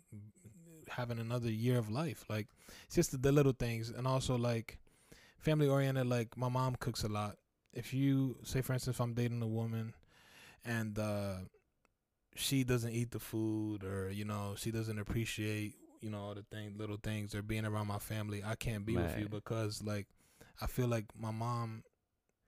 having 0.88 1.18
another 1.18 1.50
year 1.50 1.78
of 1.78 1.90
life. 1.90 2.24
Like 2.28 2.48
it's 2.86 2.94
just 2.94 3.20
the 3.22 3.32
little 3.32 3.52
things, 3.52 3.90
and 3.90 4.06
also 4.06 4.36
like 4.36 4.78
family 5.38 5.68
oriented. 5.68 6.06
Like 6.06 6.36
my 6.36 6.48
mom 6.48 6.76
cooks 6.76 7.02
a 7.04 7.08
lot. 7.08 7.36
If 7.74 7.92
you 7.92 8.36
say, 8.44 8.62
for 8.62 8.72
instance, 8.72 8.96
if 8.96 9.00
I'm 9.00 9.14
dating 9.14 9.42
a 9.42 9.46
woman 9.46 9.94
and 10.64 10.98
uh 10.98 11.34
she 12.34 12.64
doesn't 12.64 12.92
eat 12.92 13.10
the 13.10 13.20
food 13.20 13.84
or 13.84 14.10
you 14.10 14.24
know 14.24 14.54
she 14.56 14.70
doesn't 14.70 14.98
appreciate 14.98 15.74
you 16.00 16.10
know 16.10 16.18
all 16.18 16.34
the 16.34 16.44
thing 16.50 16.74
little 16.76 16.96
things 17.02 17.34
or 17.34 17.42
being 17.42 17.64
around 17.64 17.86
my 17.86 17.98
family 17.98 18.42
i 18.44 18.54
can't 18.54 18.84
be 18.84 18.96
with 18.96 19.18
you 19.18 19.28
because 19.28 19.82
like 19.82 20.06
i 20.60 20.66
feel 20.66 20.86
like 20.86 21.04
my 21.18 21.30
mom 21.30 21.82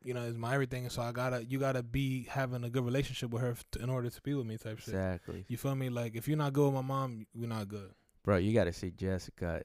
you 0.02 0.14
know 0.14 0.22
is 0.22 0.36
my 0.36 0.54
everything 0.54 0.88
so 0.88 1.02
i 1.02 1.10
gotta 1.12 1.44
you 1.44 1.58
gotta 1.58 1.82
be 1.82 2.24
having 2.30 2.62
a 2.64 2.70
good 2.70 2.84
relationship 2.84 3.30
with 3.30 3.42
her 3.42 3.50
f- 3.52 3.64
in 3.80 3.88
order 3.90 4.08
to 4.10 4.20
be 4.22 4.34
with 4.34 4.46
me 4.46 4.56
type 4.56 4.78
shit 4.78 4.88
Exactly. 4.94 5.44
you 5.48 5.56
feel 5.56 5.74
me 5.74 5.88
like 5.88 6.14
if 6.14 6.28
you're 6.28 6.36
not 6.36 6.52
good 6.52 6.66
with 6.66 6.74
my 6.74 6.80
mom 6.82 7.26
we're 7.34 7.48
not 7.48 7.68
good 7.68 7.90
Bro, 8.24 8.38
you 8.38 8.52
got 8.52 8.64
to 8.64 8.72
see 8.72 8.90
Jessica 8.90 9.62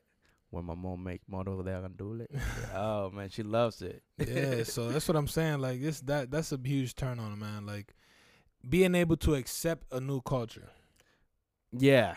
when 0.51 0.65
my 0.65 0.75
mom 0.75 1.03
make 1.03 1.21
moro 1.27 1.63
de 1.63 1.71
gandules. 1.71 2.27
oh 2.75 3.09
man, 3.09 3.29
she 3.29 3.41
loves 3.41 3.81
it. 3.81 4.03
yeah 4.19 4.63
so 4.63 4.89
that's 4.91 5.07
what 5.07 5.17
i'm 5.17 5.27
saying 5.27 5.59
like 5.59 5.81
this 5.81 6.01
that 6.01 6.29
that's 6.31 6.51
a 6.51 6.59
huge 6.63 6.95
turn 6.95 7.19
on 7.19 7.37
man 7.39 7.65
like 7.65 7.93
being 8.67 8.93
able 8.95 9.17
to 9.17 9.33
accept 9.35 9.85
a 9.91 9.99
new 9.99 10.21
culture 10.21 10.69
yeah. 11.77 12.15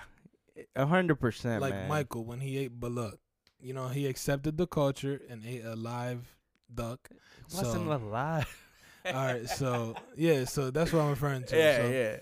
A 0.77 0.87
hundred 0.87 1.17
percent, 1.17 1.61
like 1.61 1.73
man. 1.75 1.89
Michael 1.89 2.25
when 2.25 2.41
he 2.41 2.59
ate 2.59 2.79
balut. 2.79 3.15
You 3.65 3.73
know, 3.73 3.89
he 3.89 4.07
accepted 4.07 4.59
the 4.59 4.67
culture 4.67 5.23
and 5.31 5.43
ate 5.45 5.65
a 5.65 5.75
live 5.75 6.37
duck. 6.73 7.09
wasn't 7.55 7.87
so- 7.87 7.97
alive. 7.97 8.61
All 9.07 9.13
right, 9.13 9.49
so 9.49 9.95
yeah, 10.17 10.45
so 10.45 10.71
that's 10.71 10.93
what 10.93 11.03
I'm 11.03 11.11
referring 11.11 11.45
to. 11.45 11.57
yeah, 11.59 11.77
so, 11.77 11.89
yeah. 11.89 12.17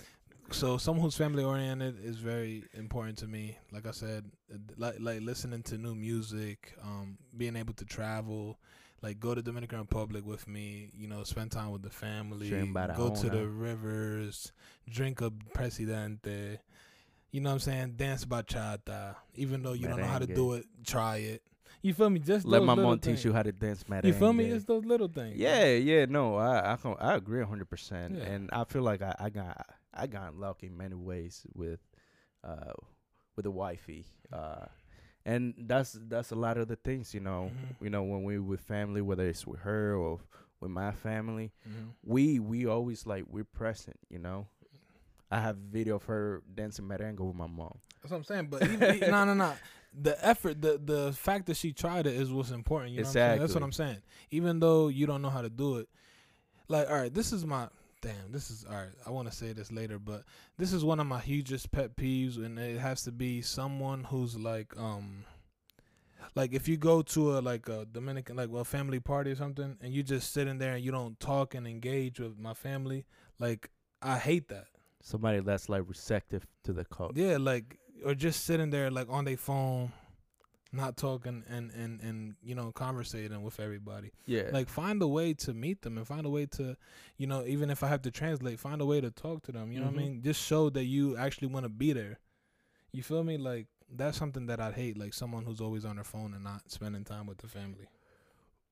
so 0.51 0.79
someone 0.79 1.05
who's 1.05 1.17
family 1.17 1.45
oriented 1.45 2.05
is 2.05 2.17
very 2.17 2.65
important 2.75 3.19
to 3.19 3.29
me. 3.29 3.57
Like 3.71 3.87
I 3.87 3.93
said, 3.93 4.25
uh, 4.53 4.59
like 4.77 4.97
like 4.99 5.21
listening 5.21 5.63
to 5.65 5.79
new 5.79 5.95
music, 5.95 6.75
um, 6.83 7.19
being 7.37 7.55
able 7.55 7.75
to 7.75 7.85
travel, 7.85 8.59
like 9.01 9.21
go 9.21 9.33
to 9.33 9.43
Dominican 9.43 9.79
Republic 9.79 10.27
with 10.27 10.49
me. 10.49 10.91
You 10.93 11.07
know, 11.07 11.23
spend 11.23 11.53
time 11.53 11.71
with 11.71 11.83
the 11.83 11.91
family. 11.91 12.49
Go 12.97 13.11
to 13.11 13.31
the 13.31 13.47
rivers, 13.47 14.51
drink 14.91 15.21
a 15.21 15.31
presidente. 15.55 16.59
You 17.33 17.41
know 17.41 17.49
what 17.51 17.55
I'm 17.55 17.61
saying? 17.61 17.95
Dance 17.97 18.25
bachata. 18.27 19.17
Even 19.35 19.63
though 19.63 19.73
you 19.73 19.89
don't 19.89 20.01
know 20.01 20.07
how 20.07 20.19
to 20.19 20.27
do 20.27 20.53
it, 20.53 20.67
try 20.85 21.17
it. 21.17 21.43
You 21.81 21.95
feel 21.95 22.11
me? 22.11 22.21
Just 22.21 22.47
Let 22.47 22.63
my 22.63 22.75
mom 22.75 22.99
teach 23.01 23.25
you 23.25 23.33
how 23.33 23.43
to 23.43 23.51
dance 23.51 23.83
merengue. 23.85 24.05
You 24.05 24.13
feel 24.13 24.33
me? 24.33 24.45
It's 24.45 24.65
those 24.67 24.85
little 24.85 25.09
things. 25.09 25.37
Yeah, 25.39 25.65
yeah, 25.65 26.05
no, 26.05 26.37
I 26.37 26.75
I, 26.75 26.77
can, 26.77 26.95
I 27.01 27.15
agree 27.15 27.43
hundred 27.45 27.69
percent, 27.71 28.17
and 28.17 28.51
I 28.53 28.65
feel 28.65 28.83
like 28.83 29.03
I, 29.03 29.17
I 29.19 29.31
got 29.31 29.67
I 29.93 30.07
got 30.07 30.37
lucky 30.37 30.67
in 30.69 30.77
many 30.77 30.95
ways 30.95 31.45
with 31.55 31.81
uh 32.45 32.73
with 33.35 33.45
the 33.45 33.51
wifey, 33.51 34.05
uh, 34.33 34.67
and 35.25 35.55
that's 35.67 35.99
that's 36.07 36.31
a 36.31 36.37
lot 36.37 36.59
of 36.59 36.69
the 36.69 36.77
things 36.77 37.15
you 37.15 37.21
know 37.21 37.51
Mhm. 37.53 37.83
you 37.85 37.91
know 37.91 38.03
when 38.03 38.23
we 38.25 38.39
with 38.39 38.61
family 38.61 39.01
whether 39.01 39.27
it's 39.27 39.47
with 39.47 39.61
her 39.61 39.97
or 39.97 40.21
with 40.61 40.71
my 40.71 40.93
family 40.93 41.51
Mhm. 41.67 41.95
we 42.05 42.39
we 42.39 42.67
always 42.67 43.07
like 43.07 43.25
we're 43.29 43.43
present 43.45 43.99
you 44.11 44.19
know 44.19 44.47
I 45.33 45.41
have 45.41 45.57
video 45.57 45.97
of 45.97 46.05
her 46.05 46.43
dancing 46.55 46.85
merengue 46.85 47.21
with 47.21 47.35
my 47.35 47.47
mom 47.47 47.79
That's 48.03 48.11
what 48.11 48.19
I'm 48.19 48.25
saying. 48.25 48.49
But 48.51 48.63
even, 48.65 49.11
no, 49.11 49.25
no, 49.25 49.33
no. 49.35 49.55
The 49.99 50.25
effort, 50.25 50.61
the 50.61 50.81
the 50.83 51.13
fact 51.13 51.47
that 51.47 51.57
she 51.57 51.73
tried 51.73 52.07
it 52.07 52.15
is 52.15 52.31
what's 52.31 52.51
important. 52.51 52.93
You 52.93 53.03
know 53.03 53.09
what 53.09 53.17
I'm? 53.17 53.39
That's 53.39 53.55
what 53.55 53.63
I'm 53.63 53.73
saying. 53.73 53.99
Even 54.31 54.61
though 54.61 54.89
you 54.89 55.07
don't 55.07 55.23
know 55.23 55.31
how 55.31 55.43
to 55.43 55.51
do 55.51 55.79
it, 55.79 55.89
like, 56.69 56.89
all 56.89 56.97
right, 56.97 57.13
this 57.13 57.33
is 57.33 57.45
my 57.47 57.69
damn, 58.03 58.31
this 58.31 58.51
is 58.51 58.65
all 58.69 58.77
right. 58.77 58.93
I 59.07 59.11
want 59.11 59.31
to 59.31 59.35
say 59.35 59.53
this 59.53 59.73
later, 59.73 59.99
but 59.99 60.25
this 60.59 60.73
is 60.73 60.85
one 60.85 61.01
of 61.01 61.07
my 61.07 61.21
hugest 61.21 61.71
pet 61.73 61.97
peeves, 61.97 62.37
and 62.37 62.59
it 62.59 62.79
has 62.79 63.03
to 63.05 63.13
be 63.13 63.41
someone 63.41 64.05
who's 64.05 64.37
like, 64.37 64.75
um, 64.79 65.25
like 66.35 66.53
if 66.53 66.69
you 66.69 66.77
go 66.77 67.03
to 67.03 67.39
a 67.39 67.41
like 67.41 67.69
a 67.69 67.87
Dominican 67.91 68.37
like 68.37 68.51
well 68.51 68.65
family 68.65 69.01
party 69.01 69.31
or 69.31 69.37
something, 69.37 69.79
and 69.81 69.95
you 69.95 70.03
just 70.03 70.33
sitting 70.33 70.59
there 70.59 70.75
and 70.75 70.85
you 70.85 70.91
don't 70.91 71.19
talk 71.21 71.55
and 71.55 71.67
engage 71.67 72.21
with 72.21 72.39
my 72.39 72.55
family, 72.55 73.07
like 73.39 73.71
I 74.03 74.19
hate 74.19 74.49
that. 74.49 74.67
Somebody 75.03 75.41
that's 75.41 75.69
like 75.69 75.83
receptive 75.89 76.47
to 76.65 76.73
the 76.73 76.85
cult. 76.85 77.17
Yeah, 77.17 77.37
like 77.39 77.79
or 78.05 78.15
just 78.15 78.45
sitting 78.45 78.71
there 78.71 78.91
like 78.91 79.09
on 79.11 79.25
their 79.25 79.37
phone, 79.37 79.93
not 80.73 80.97
talking 80.97 81.43
and 81.49 81.71
and 81.73 82.01
and 82.01 82.35
you 82.43 82.55
know 82.55 82.71
conversating 82.73 83.43
with 83.43 83.59
everybody. 83.61 84.13
Yeah. 84.27 84.49
Like 84.53 84.69
find 84.69 85.03
a 85.03 85.09
way 85.09 85.35
to 85.35 85.53
meet 85.53 85.83
them 85.83 85.99
and 85.99 86.07
find 86.07 86.25
a 86.25 86.31
way 86.31 86.47
to, 86.47 86.77
you 87.19 87.27
know, 87.27 87.45
even 87.45 87.69
if 87.69 87.83
I 87.83 87.89
have 87.89 88.03
to 88.03 88.11
translate, 88.11 88.59
find 88.61 88.81
a 88.81 88.87
way 88.87 89.01
to 89.01 89.11
talk 89.11 89.43
to 89.45 89.53
them. 89.53 89.73
You 89.73 89.81
know 89.81 89.87
what 89.87 89.95
I 89.95 89.99
Mhm. 89.99 90.03
mean? 90.15 90.23
Just 90.23 90.41
show 90.41 90.71
that 90.71 90.85
you 90.85 91.17
actually 91.17 91.49
want 91.49 91.65
to 91.65 91.69
be 91.69 91.93
there. 91.93 92.21
You 92.93 93.03
feel 93.03 93.25
me? 93.25 93.37
Like 93.39 93.67
that's 93.95 94.17
something 94.17 94.47
that 94.47 94.61
I'd 94.61 94.75
hate. 94.75 94.97
Like 94.97 95.15
someone 95.15 95.45
who's 95.45 95.61
always 95.61 95.85
on 95.85 95.97
their 95.97 96.05
phone 96.05 96.33
and 96.33 96.45
not 96.45 96.71
spending 96.71 97.05
time 97.05 97.27
with 97.27 97.39
the 97.39 97.49
family. 97.49 97.89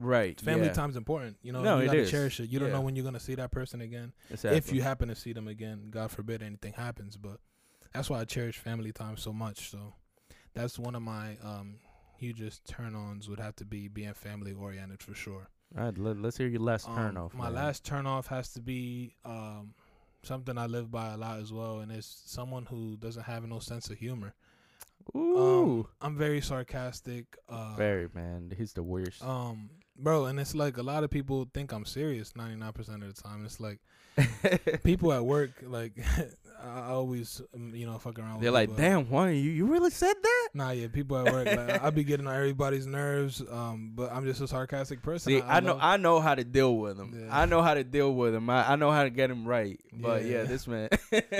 Right. 0.00 0.40
Family 0.40 0.66
yeah. 0.66 0.72
time's 0.72 0.96
important. 0.96 1.36
You 1.42 1.52
know, 1.52 1.62
No, 1.62 1.78
you 1.80 1.86
gotta 1.86 1.98
is. 2.00 2.10
cherish 2.10 2.40
it. 2.40 2.50
You 2.50 2.58
don't 2.58 2.72
know 2.72 2.80
when 2.80 2.96
you're 2.96 3.04
gonna 3.04 3.20
see 3.20 3.36
that 3.36 3.50
person 3.52 3.80
again. 3.80 4.12
Exactly. 4.30 4.58
If 4.58 4.72
you 4.72 4.82
happen 4.82 5.08
to 5.08 5.14
see 5.14 5.32
them 5.32 5.46
again, 5.46 5.88
God 5.90 6.10
forbid 6.10 6.42
anything 6.42 6.72
happens. 6.72 7.16
But 7.16 7.38
that's 7.92 8.10
why 8.10 8.20
I 8.20 8.24
cherish 8.24 8.56
family 8.58 8.90
time 8.92 9.16
so 9.16 9.32
much. 9.32 9.70
So 9.70 9.94
that's 10.54 10.78
one 10.78 10.94
of 10.96 11.02
my 11.02 11.36
um 11.44 11.76
hugest 12.16 12.66
turn 12.66 12.94
ons 12.94 13.28
would 13.28 13.40
have 13.40 13.56
to 13.56 13.64
be 13.64 13.88
being 13.88 14.12
family 14.14 14.52
oriented 14.52 15.02
for 15.02 15.14
sure. 15.14 15.48
All 15.78 15.84
right, 15.84 15.96
let, 15.96 16.16
us 16.24 16.36
hear 16.36 16.48
your 16.48 16.60
last 16.60 16.88
Um, 16.88 16.96
turn 16.96 17.16
off. 17.16 17.32
My 17.32 17.44
man. 17.44 17.54
last 17.54 17.84
turn 17.84 18.04
off 18.06 18.26
has 18.26 18.52
to 18.54 18.60
be 18.60 19.14
um, 19.24 19.72
something 20.24 20.58
I 20.58 20.66
live 20.66 20.90
by 20.90 21.12
a 21.12 21.16
lot 21.16 21.38
as 21.38 21.52
well, 21.52 21.78
and 21.78 21.92
it's 21.92 22.22
someone 22.26 22.66
who 22.66 22.96
doesn't 22.96 23.22
have 23.22 23.46
no 23.46 23.60
sense 23.60 23.88
of 23.88 23.96
humor. 23.96 24.34
Ooh. 25.16 25.88
I'm 26.00 26.16
very 26.16 26.40
sarcastic. 26.40 27.36
Uh, 27.48 27.74
Very 27.76 28.08
man. 28.14 28.52
He's 28.56 28.72
the 28.72 28.82
worst. 28.82 29.24
Um, 29.24 29.70
bro, 30.02 30.26
and 30.26 30.38
it's 30.40 30.54
like 30.54 30.76
a 30.76 30.82
lot 30.82 31.04
of 31.04 31.10
people 31.10 31.48
think 31.54 31.72
I'm 31.72 31.84
serious 31.84 32.32
99% 32.32 32.78
of 32.78 33.14
the 33.14 33.22
time. 33.22 33.44
It's 33.44 33.60
like 33.60 33.78
people 34.84 35.12
at 35.12 35.24
work, 35.24 35.50
like 35.62 35.92
I 36.62 36.88
always, 36.90 37.40
um, 37.54 37.72
you 37.74 37.86
know, 37.86 37.96
fuck 37.98 38.18
around. 38.18 38.42
They're 38.42 38.50
like, 38.50 38.76
damn, 38.76 39.08
Juan, 39.08 39.30
you, 39.30 39.50
you 39.50 39.64
really 39.66 39.90
said 39.90 40.12
that? 40.22 40.48
Nah, 40.52 40.70
yeah, 40.72 40.88
people 40.88 41.16
at 41.16 41.32
work, 41.32 41.46
like 41.46 41.82
I 41.82 41.88
be 41.90 42.04
getting 42.04 42.26
on 42.26 42.34
everybody's 42.34 42.86
nerves. 42.86 43.42
Um, 43.50 43.92
but 43.94 44.12
I'm 44.12 44.24
just 44.26 44.40
a 44.42 44.48
sarcastic 44.48 45.00
person. 45.02 45.32
See, 45.32 45.42
I, 45.42 45.60
know 45.60 45.72
love- 45.72 45.78
I 45.80 45.96
know 45.96 46.20
how 46.20 46.34
to 46.34 46.44
deal 46.44 46.76
with 46.76 46.96
them 46.98 47.18
Yeah. 47.18 47.28
I 47.40 47.46
know 47.46 47.62
how 47.62 47.74
to 47.74 47.84
deal 47.84 48.12
with 48.14 48.32
them 48.34 48.50
I, 48.50 48.72
I 48.72 48.76
know 48.76 48.90
how 48.90 49.04
to 49.04 49.10
get 49.10 49.28
them 49.28 49.46
right. 49.46 49.80
But 49.92 50.24
yeah, 50.24 50.38
Yeah. 50.38 50.42
this 50.44 50.66
man. 50.66 50.88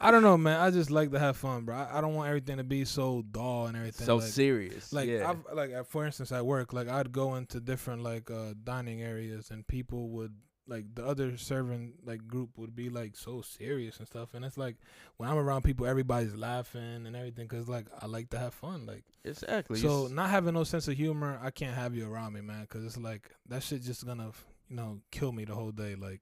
I 0.00 0.10
don't 0.12 0.22
know, 0.22 0.36
man. 0.36 0.60
I 0.60 0.70
just 0.70 0.90
like 0.90 1.10
to 1.10 1.18
have 1.18 1.36
fun, 1.36 1.64
bro. 1.64 1.76
I, 1.76 1.98
I 1.98 2.00
don't 2.00 2.14
want 2.14 2.28
everything 2.28 2.58
to 2.58 2.64
be 2.64 2.84
so 2.84 3.22
dull 3.30 3.66
and 3.66 3.76
everything. 3.76 4.06
so 4.06 4.16
like, 4.16 4.28
serious. 4.28 4.92
like 4.92 5.08
yeah. 5.08 5.28
I've 5.28 5.56
like 5.56 5.86
for 5.86 6.06
instance 6.06 6.30
at 6.30 6.46
work, 6.46 6.72
like 6.72 6.88
I'd 6.88 7.10
go 7.10 7.34
into 7.34 7.60
different 7.60 8.02
like 8.02 8.30
uh 8.30 8.54
dining 8.62 9.02
areas 9.02 9.50
and 9.50 9.66
people 9.66 10.10
would 10.10 10.34
like 10.68 10.94
the 10.94 11.04
other 11.04 11.36
serving 11.36 11.94
like 12.04 12.26
group 12.28 12.50
would 12.56 12.76
be 12.76 12.90
like 12.90 13.16
so 13.16 13.40
serious 13.40 13.98
and 13.98 14.06
stuff, 14.06 14.34
and 14.34 14.44
it's 14.44 14.58
like 14.58 14.76
when 15.16 15.28
I'm 15.28 15.38
around 15.38 15.62
people, 15.62 15.86
everybody's 15.86 16.34
laughing 16.34 17.06
and 17.06 17.16
everything 17.16 17.48
because 17.48 17.68
like 17.68 17.86
I 18.00 18.06
like 18.06 18.30
to 18.30 18.38
have 18.38 18.54
fun, 18.54 18.86
like 18.86 19.04
exactly. 19.24 19.80
so 19.80 20.06
not 20.06 20.30
having 20.30 20.54
no 20.54 20.64
sense 20.64 20.86
of 20.86 20.94
humor, 20.94 21.40
I 21.42 21.50
can't 21.50 21.74
have 21.74 21.94
you 21.94 22.10
around 22.10 22.34
me, 22.34 22.42
man, 22.42 22.62
because 22.62 22.84
it's 22.84 22.98
like 22.98 23.30
that 23.48 23.62
shit 23.62 23.82
just 23.82 24.06
gonna 24.06 24.30
you 24.68 24.76
know 24.76 25.00
kill 25.10 25.32
me 25.32 25.44
the 25.44 25.54
whole 25.54 25.72
day, 25.72 25.96
like. 25.96 26.20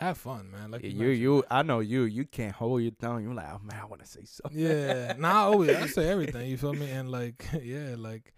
Have 0.00 0.16
fun, 0.16 0.50
man. 0.50 0.70
Like 0.70 0.82
yeah, 0.82 0.88
you 0.88 1.08
you, 1.08 1.34
you, 1.36 1.44
I 1.50 1.62
know 1.62 1.80
you. 1.80 2.04
You 2.04 2.24
can't 2.24 2.54
hold 2.54 2.80
your 2.80 2.92
tongue. 2.92 3.22
You're 3.22 3.34
like, 3.34 3.48
oh 3.52 3.60
man, 3.62 3.78
I 3.82 3.84
want 3.84 4.00
to 4.02 4.08
say 4.08 4.22
something. 4.24 4.58
Yeah, 4.58 5.12
nah, 5.18 5.28
I 5.28 5.42
always 5.44 5.76
I 5.76 5.86
say 5.88 6.08
everything. 6.14 6.48
You 6.48 6.56
feel 6.56 6.72
me? 6.72 6.90
And 6.90 7.10
like, 7.10 7.44
yeah, 7.62 7.96
like, 7.98 8.32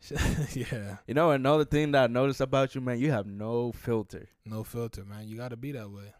yeah, 0.54 0.98
You 1.08 1.14
know, 1.14 1.32
another 1.32 1.64
thing 1.64 1.90
that 1.90 2.04
I 2.04 2.06
noticed 2.06 2.40
about 2.40 2.76
you, 2.76 2.80
man, 2.80 3.00
you 3.00 3.10
have 3.10 3.26
no 3.26 3.72
filter. 3.72 4.28
no 4.44 4.62
filter, 4.62 5.04
man. 5.04 5.26
You 5.26 5.36
got 5.36 5.48
to 5.48 5.56
be 5.56 5.72
that 5.72 5.90
way. 5.90 6.14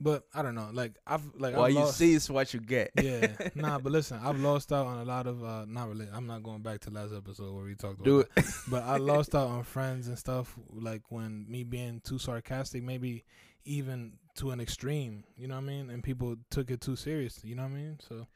But 0.00 0.24
I 0.34 0.42
don't 0.42 0.56
know. 0.56 0.70
Like 0.72 0.96
I've 1.06 1.22
like 1.38 1.54
what 1.56 1.66
I've 1.66 1.72
you 1.74 1.78
lost, 1.78 1.98
see 1.98 2.14
is 2.14 2.28
what 2.28 2.52
you 2.52 2.58
get. 2.58 2.90
yeah, 3.00 3.28
nah. 3.54 3.78
But 3.78 3.92
listen, 3.92 4.18
I've 4.20 4.40
lost 4.40 4.72
out 4.72 4.86
on 4.86 4.98
a 4.98 5.04
lot 5.04 5.28
of 5.28 5.44
uh 5.44 5.64
not 5.66 5.88
really. 5.88 6.08
I'm 6.12 6.26
not 6.26 6.42
going 6.42 6.62
back 6.62 6.80
to 6.80 6.90
last 6.90 7.14
episode 7.14 7.54
where 7.54 7.64
we 7.64 7.76
talked 7.76 8.00
about 8.00 8.04
Do 8.04 8.18
it. 8.18 8.28
But 8.66 8.82
I 8.82 8.96
lost 8.96 9.36
out 9.36 9.46
on 9.46 9.62
friends 9.62 10.08
and 10.08 10.18
stuff. 10.18 10.52
Like 10.72 11.02
when 11.10 11.46
me 11.48 11.62
being 11.62 12.00
too 12.00 12.18
sarcastic, 12.18 12.82
maybe 12.82 13.24
even 13.66 14.12
to 14.36 14.50
an 14.50 14.60
extreme. 14.60 15.24
You 15.36 15.48
know 15.48 15.54
what 15.56 15.64
I 15.64 15.66
mean? 15.66 15.90
And 15.90 16.02
people 16.02 16.36
took 16.50 16.70
it 16.70 16.80
too 16.80 16.96
serious. 16.96 17.40
You 17.44 17.54
know 17.54 17.62
what 17.64 17.72
I 17.72 17.74
mean? 17.74 17.98
So. 18.08 18.26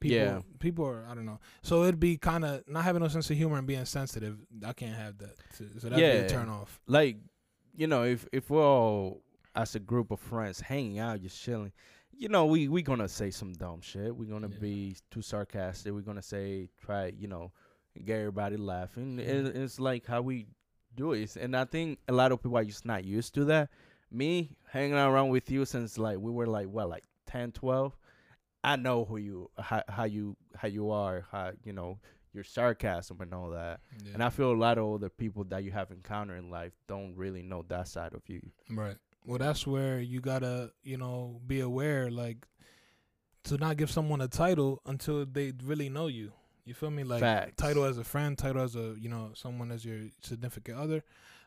People, 0.00 0.16
Yeah. 0.16 0.40
people 0.60 0.86
are 0.86 1.04
I 1.10 1.14
don't 1.16 1.26
know. 1.26 1.40
So 1.62 1.82
it'd 1.82 1.98
be 1.98 2.16
kind 2.18 2.44
of 2.44 2.62
not 2.68 2.84
having 2.84 3.02
no 3.02 3.08
sense 3.08 3.28
of 3.30 3.36
humor 3.36 3.58
and 3.58 3.66
being 3.66 3.84
sensitive. 3.84 4.38
I 4.64 4.72
can't 4.72 4.94
have 4.96 5.18
that. 5.18 5.34
So 5.54 5.64
so 5.78 5.88
that'd 5.88 5.98
be 5.98 6.24
a 6.24 6.28
turn 6.28 6.48
off. 6.48 6.80
like 6.86 7.16
you 7.74 7.88
know 7.88 8.04
if 8.04 8.24
if 8.32 8.48
we're 8.48 8.62
all 8.64 9.22
as 9.56 9.74
a 9.74 9.80
group 9.80 10.12
of 10.12 10.20
friends 10.20 10.60
hanging 10.60 11.00
out 11.00 11.20
just 11.20 11.42
chilling 11.42 11.72
you 12.16 12.28
know 12.28 12.46
we 12.46 12.68
we 12.68 12.80
gonna 12.80 13.08
say 13.08 13.32
some 13.32 13.52
dumb 13.54 13.80
shit 13.80 14.14
we're 14.14 14.30
gonna 14.30 14.48
Yeah. 14.52 14.58
be 14.60 14.96
too 15.10 15.20
sarcastic 15.22 15.92
we're 15.92 16.00
gonna 16.02 16.22
say 16.22 16.68
try 16.80 17.06
you 17.18 17.26
know 17.26 17.50
get 18.04 18.18
everybody 18.20 18.56
laughing 18.56 19.16
Mhm. 19.16 19.28
it, 19.28 19.56
it's 19.56 19.80
like 19.80 20.06
how 20.06 20.22
we 20.22 20.46
do 20.94 21.12
it 21.12 21.34
and 21.36 21.56
i 21.56 21.64
think 21.64 21.98
a 22.08 22.12
lot 22.12 22.30
of 22.30 22.40
people 22.40 22.56
are 22.58 22.64
just 22.64 22.84
not 22.84 23.04
used 23.04 23.34
to 23.34 23.44
that 23.46 23.68
me 24.10 24.50
hanging 24.70 24.94
around 24.94 25.28
with 25.28 25.50
you 25.50 25.64
since 25.64 25.98
like 25.98 26.18
we 26.18 26.30
were 26.30 26.46
like 26.46 26.66
what 26.68 26.88
like 26.88 27.04
10 27.26 27.52
12 27.52 27.96
i 28.64 28.74
know 28.76 29.04
who 29.04 29.16
you 29.18 29.50
how, 29.58 29.82
how 29.88 30.04
you 30.04 30.36
how 30.56 30.66
you 30.68 30.90
are 30.90 31.26
how 31.30 31.52
you 31.64 31.72
know 31.72 31.98
your 32.32 32.44
sarcasm 32.44 33.18
and 33.20 33.32
all 33.34 33.50
that 33.50 33.80
Yeah. 34.04 34.12
and 34.14 34.22
I 34.22 34.28
feel 34.30 34.52
a 34.52 34.54
lot 34.56 34.76
of 34.78 34.92
other 34.94 35.08
people 35.08 35.44
that 35.44 35.64
you 35.64 35.70
have 35.72 35.90
encountered 35.90 36.38
in 36.38 36.50
life 36.50 36.72
don't 36.86 37.16
really 37.16 37.42
know 37.42 37.64
that 37.68 37.88
side 37.88 38.12
of 38.14 38.22
you. 38.28 38.42
Right. 38.70 38.96
Well, 39.24 39.38
that's 39.38 39.66
where 39.66 39.98
you 39.98 40.20
gotta, 40.20 40.72
you 40.82 40.98
know, 40.98 41.40
be 41.46 41.60
aware, 41.60 42.10
like, 42.10 42.46
to 43.44 43.56
not 43.56 43.76
give 43.78 43.90
someone 43.90 44.20
a 44.20 44.28
title 44.28 44.80
until 44.86 45.24
they 45.26 45.52
really 45.64 45.88
know 45.88 46.06
you. 46.06 46.32
You 46.64 46.74
feel 46.74 46.90
me? 46.90 47.02
Like, 47.02 47.20
Facts. 47.20 47.54
title 47.56 47.84
as 47.84 47.96
a 47.98 48.04
friend, 48.04 48.36
title 48.36 48.62
as 48.62 48.76
a, 48.76 48.94
you 49.00 49.08
know, 49.08 49.30
someone 49.34 49.72
as 49.72 49.84
your 49.84 50.00
significant 50.22 50.78
other, 50.78 51.02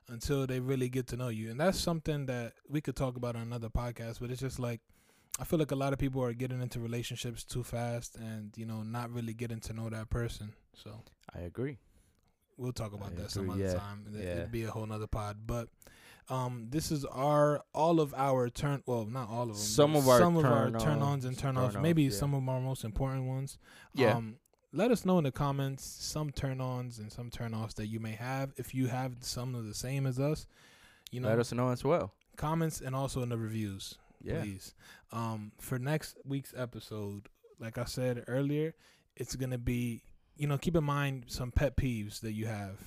until 0.10 0.46
they 0.46 0.60
really 0.60 0.90
get 0.90 1.08
to 1.08 1.18
know 1.18 1.30
you. 1.30 1.50
And 1.52 1.60
that's 1.60 1.80
something 1.80 2.26
that 2.26 2.54
we 2.68 2.82
could 2.82 2.96
talk 2.96 3.16
about 3.16 3.36
on 3.36 3.44
another 3.44 3.70
podcast. 3.70 4.20
But 4.20 4.32
it's 4.32 4.42
just 4.42 4.60
like, 4.60 4.82
I 5.40 5.46
feel 5.46 5.60
like 5.60 5.72
a 5.72 5.76
lot 5.76 5.94
of 5.94 6.00
people 6.00 6.22
are 6.24 6.34
getting 6.34 6.62
into 6.62 6.80
relationships 6.80 7.44
too 7.44 7.64
fast, 7.64 8.18
and 8.18 8.52
you 8.58 8.66
know, 8.66 8.84
not 8.84 9.12
really 9.12 9.34
getting 9.34 9.60
to 9.62 9.74
know 9.74 9.90
that 9.90 10.10
person. 10.10 10.54
So 10.74 11.02
I 11.34 11.40
agree. 11.40 11.78
we'll 12.58 12.72
talk 12.72 12.94
about 12.94 13.14
I 13.14 13.22
that 13.22 13.32
some 13.32 13.50
other 13.50 13.64
yeah, 13.64 13.74
time. 13.74 14.06
It- 14.14 14.24
yeah. 14.24 14.32
It'd 14.32 14.52
be 14.52 14.64
a 14.64 14.72
whole 14.72 14.86
nother 14.86 15.08
pod. 15.08 15.38
But 15.46 15.70
um, 16.30 16.68
this 16.70 16.92
is 16.92 17.06
our 17.06 17.64
all 17.74 18.00
of 18.00 18.14
our 18.14 18.50
turn. 18.50 18.84
Well, 18.86 19.06
not 19.06 19.30
all 19.30 19.44
of 19.44 19.48
them. 19.50 19.58
Some 19.58 19.96
of 19.96 20.08
our 20.08 20.20
some 20.20 20.38
of 20.38 20.46
our 20.46 20.70
turn-ons, 20.72 21.26
and 21.26 21.38
turn 21.38 21.58
offs. 21.58 21.76
Maybe 21.76 22.04
yeah. 22.04 22.12
some 22.12 22.34
of 22.34 22.48
our 22.48 22.62
most 22.62 22.84
important 22.84 23.26
ones. 23.26 23.58
Yeah. 23.94 24.16
Um, 24.16 24.36
let 24.74 24.92
us 24.92 25.06
know 25.06 25.18
in 25.18 25.24
the 25.24 25.32
comments 25.32 25.84
some 25.84 26.32
turn 26.32 26.62
ons 26.62 27.00
and 27.00 27.12
some 27.12 27.30
turn 27.30 27.54
offs 27.54 27.74
that 27.76 27.88
you 27.88 28.00
may 28.00 28.14
have. 28.14 28.54
If 28.58 28.74
you 28.74 28.88
have 28.88 29.16
some 29.22 29.54
of 29.56 29.66
the 29.68 29.74
same 29.74 30.06
as 30.06 30.20
us, 30.20 30.48
you 31.12 31.20
know, 31.20 31.28
Let 31.30 31.40
us 31.40 31.52
know 31.52 31.70
as 31.70 31.84
well. 31.84 32.14
comments 32.38 32.80
and 32.82 32.96
also 32.96 33.22
in 33.22 33.30
the 33.30 33.38
reviews 33.38 33.98
Yeah. 34.24 34.42
please. 34.42 34.74
Um, 35.12 35.52
for 35.60 35.78
next 35.78 36.18
week's 36.26 36.54
episode, 36.56 37.28
like 37.60 37.78
I 37.78 37.84
said 37.86 38.24
earlier, 38.28 38.74
it's 39.16 39.36
gonna 39.36 39.58
be 39.58 40.04
you 40.38 40.48
know 40.48 40.58
keep 40.58 40.76
in 40.76 40.84
mind 40.86 41.26
some 41.28 41.52
pet 41.52 41.76
peeves 41.76 42.22
that 42.22 42.32
you 42.34 42.48
have. 42.48 42.78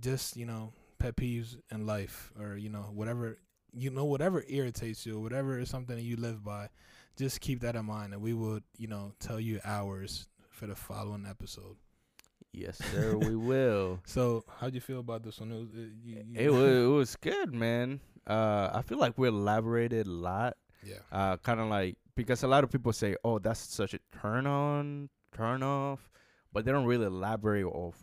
Just 0.00 0.36
you 0.36 0.46
know 0.46 0.72
pet 0.98 1.16
peeves 1.16 1.56
in 1.70 1.86
life, 1.86 2.32
or 2.40 2.56
you 2.56 2.68
know 2.70 2.90
whatever 2.94 3.38
you 3.74 3.90
know 3.90 4.04
whatever 4.06 4.42
irritates 4.48 5.04
you, 5.04 5.16
or 5.18 5.20
whatever 5.20 5.58
is 5.58 5.68
something 5.68 5.96
that 5.96 6.02
you 6.02 6.16
live 6.16 6.42
by. 6.42 6.68
Just 7.16 7.40
keep 7.40 7.60
that 7.60 7.76
in 7.76 7.84
mind, 7.84 8.14
and 8.14 8.22
we 8.22 8.32
will 8.32 8.60
you 8.78 8.86
know 8.88 9.12
tell 9.20 9.38
you 9.38 9.60
ours 9.64 10.26
for 10.58 10.66
the 10.66 10.74
following 10.74 11.24
episode. 11.28 11.76
Yes, 12.52 12.78
sir. 12.92 13.16
we 13.16 13.36
will. 13.50 14.00
So, 14.06 14.44
how'd 14.58 14.74
you 14.74 14.80
feel 14.80 15.00
about 15.00 15.22
this 15.22 15.38
one? 15.40 15.52
It 15.52 15.58
was, 15.60 15.74
it, 15.74 15.90
you, 16.02 16.22
you- 16.26 16.40
It 16.40 16.50
was 16.52 16.84
it 16.84 16.86
was 16.88 17.16
good, 17.16 17.54
man. 17.54 18.00
Uh, 18.26 18.70
I 18.74 18.82
feel 18.82 18.98
like 18.98 19.16
we 19.16 19.28
elaborated 19.28 20.06
a 20.06 20.10
lot. 20.10 20.56
yeah, 20.84 20.96
Uh, 21.12 21.36
kind 21.38 21.60
of 21.60 21.68
like 21.68 21.96
because 22.14 22.42
a 22.42 22.48
lot 22.48 22.64
of 22.64 22.70
people 22.70 22.92
say, 22.92 23.14
"Oh, 23.24 23.38
that's 23.38 23.60
such 23.60 23.94
a 23.94 24.00
turn 24.20 24.46
on, 24.46 25.08
turn 25.32 25.62
off," 25.62 26.10
but 26.52 26.64
they 26.64 26.72
don't 26.72 26.84
really 26.86 27.06
elaborate 27.06 27.64
of 27.66 27.94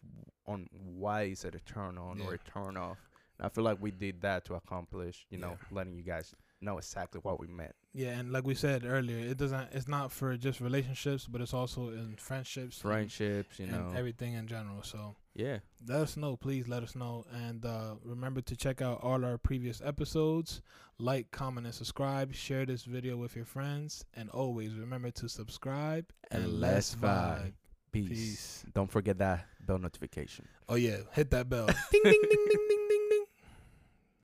on 0.47 0.67
why 0.71 1.23
is 1.23 1.43
it 1.43 1.55
a 1.55 1.59
turn 1.59 1.97
on 1.97 2.21
or 2.21 2.35
a 2.35 2.37
turn 2.39 2.77
off. 2.77 2.97
And 3.37 3.45
I 3.45 3.49
feel 3.49 3.63
like 3.63 3.81
we 3.81 3.91
did 3.91 4.21
that 4.21 4.45
to 4.45 4.53
accomplish, 4.55 5.25
you 5.29 5.37
know, 5.37 5.57
Yeah. 5.59 5.67
letting 5.77 5.93
you 5.95 6.03
guys 6.03 6.33
know 6.61 6.77
exactly 6.77 7.19
what 7.23 7.39
we 7.39 7.47
meant. 7.47 7.75
Yeah, 7.95 8.19
and 8.19 8.33
like 8.33 8.45
we 8.45 8.55
said 8.55 8.83
earlier, 8.85 9.17
it 9.17 9.37
doesn't. 9.37 9.69
It's 9.71 9.87
not 9.87 10.11
for 10.11 10.35
just 10.35 10.59
relationships, 10.59 11.27
but 11.31 11.39
it's 11.39 11.53
also 11.53 11.91
in 11.91 12.15
friendships, 12.17 12.81
and- 12.81 12.91
Friendships, 12.91 13.57
you 13.57 13.67
and, 13.67 13.71
know. 13.93 13.97
everything 13.97 14.33
in 14.33 14.47
general. 14.47 14.83
So 14.83 15.15
yeah. 15.33 15.59
let 15.87 16.01
us 16.01 16.17
know, 16.17 16.35
please. 16.35 16.67
Let 16.67 16.83
us 16.83 16.93
know, 16.93 17.25
and 17.33 17.65
uh, 17.65 17.95
remember 18.03 18.41
to 18.41 18.55
check 18.57 18.81
out 18.81 18.99
all 19.01 19.23
our 19.23 19.37
previous 19.37 19.81
episodes. 19.81 20.61
Like, 20.99 21.31
comment, 21.31 21.65
and 21.67 21.73
subscribe. 21.73 22.33
Share 22.35 22.65
this 22.65 22.83
video 22.83 23.15
with 23.15 23.33
your 23.33 23.45
friends, 23.45 24.03
and 24.13 24.29
always 24.29 24.73
remember 24.75 25.11
to 25.11 25.29
subscribe 25.29 26.05
And 26.31 26.59
let's 26.59 26.95
vibe. 26.95 27.53
Peace. 27.93 28.09
Peace. 28.09 28.65
Don't 28.73 28.91
forget 28.91 29.17
that 29.19 29.45
bell 29.65 29.77
notification. 29.77 30.49
Oh 30.67 30.75
yeah, 30.75 30.97
hit 31.13 31.31
that 31.31 31.47
bell. 31.47 31.67
ding 31.91 32.01
ding 32.03 32.21
ding 32.21 32.45
ding 32.49 32.65
ding. 32.67 32.84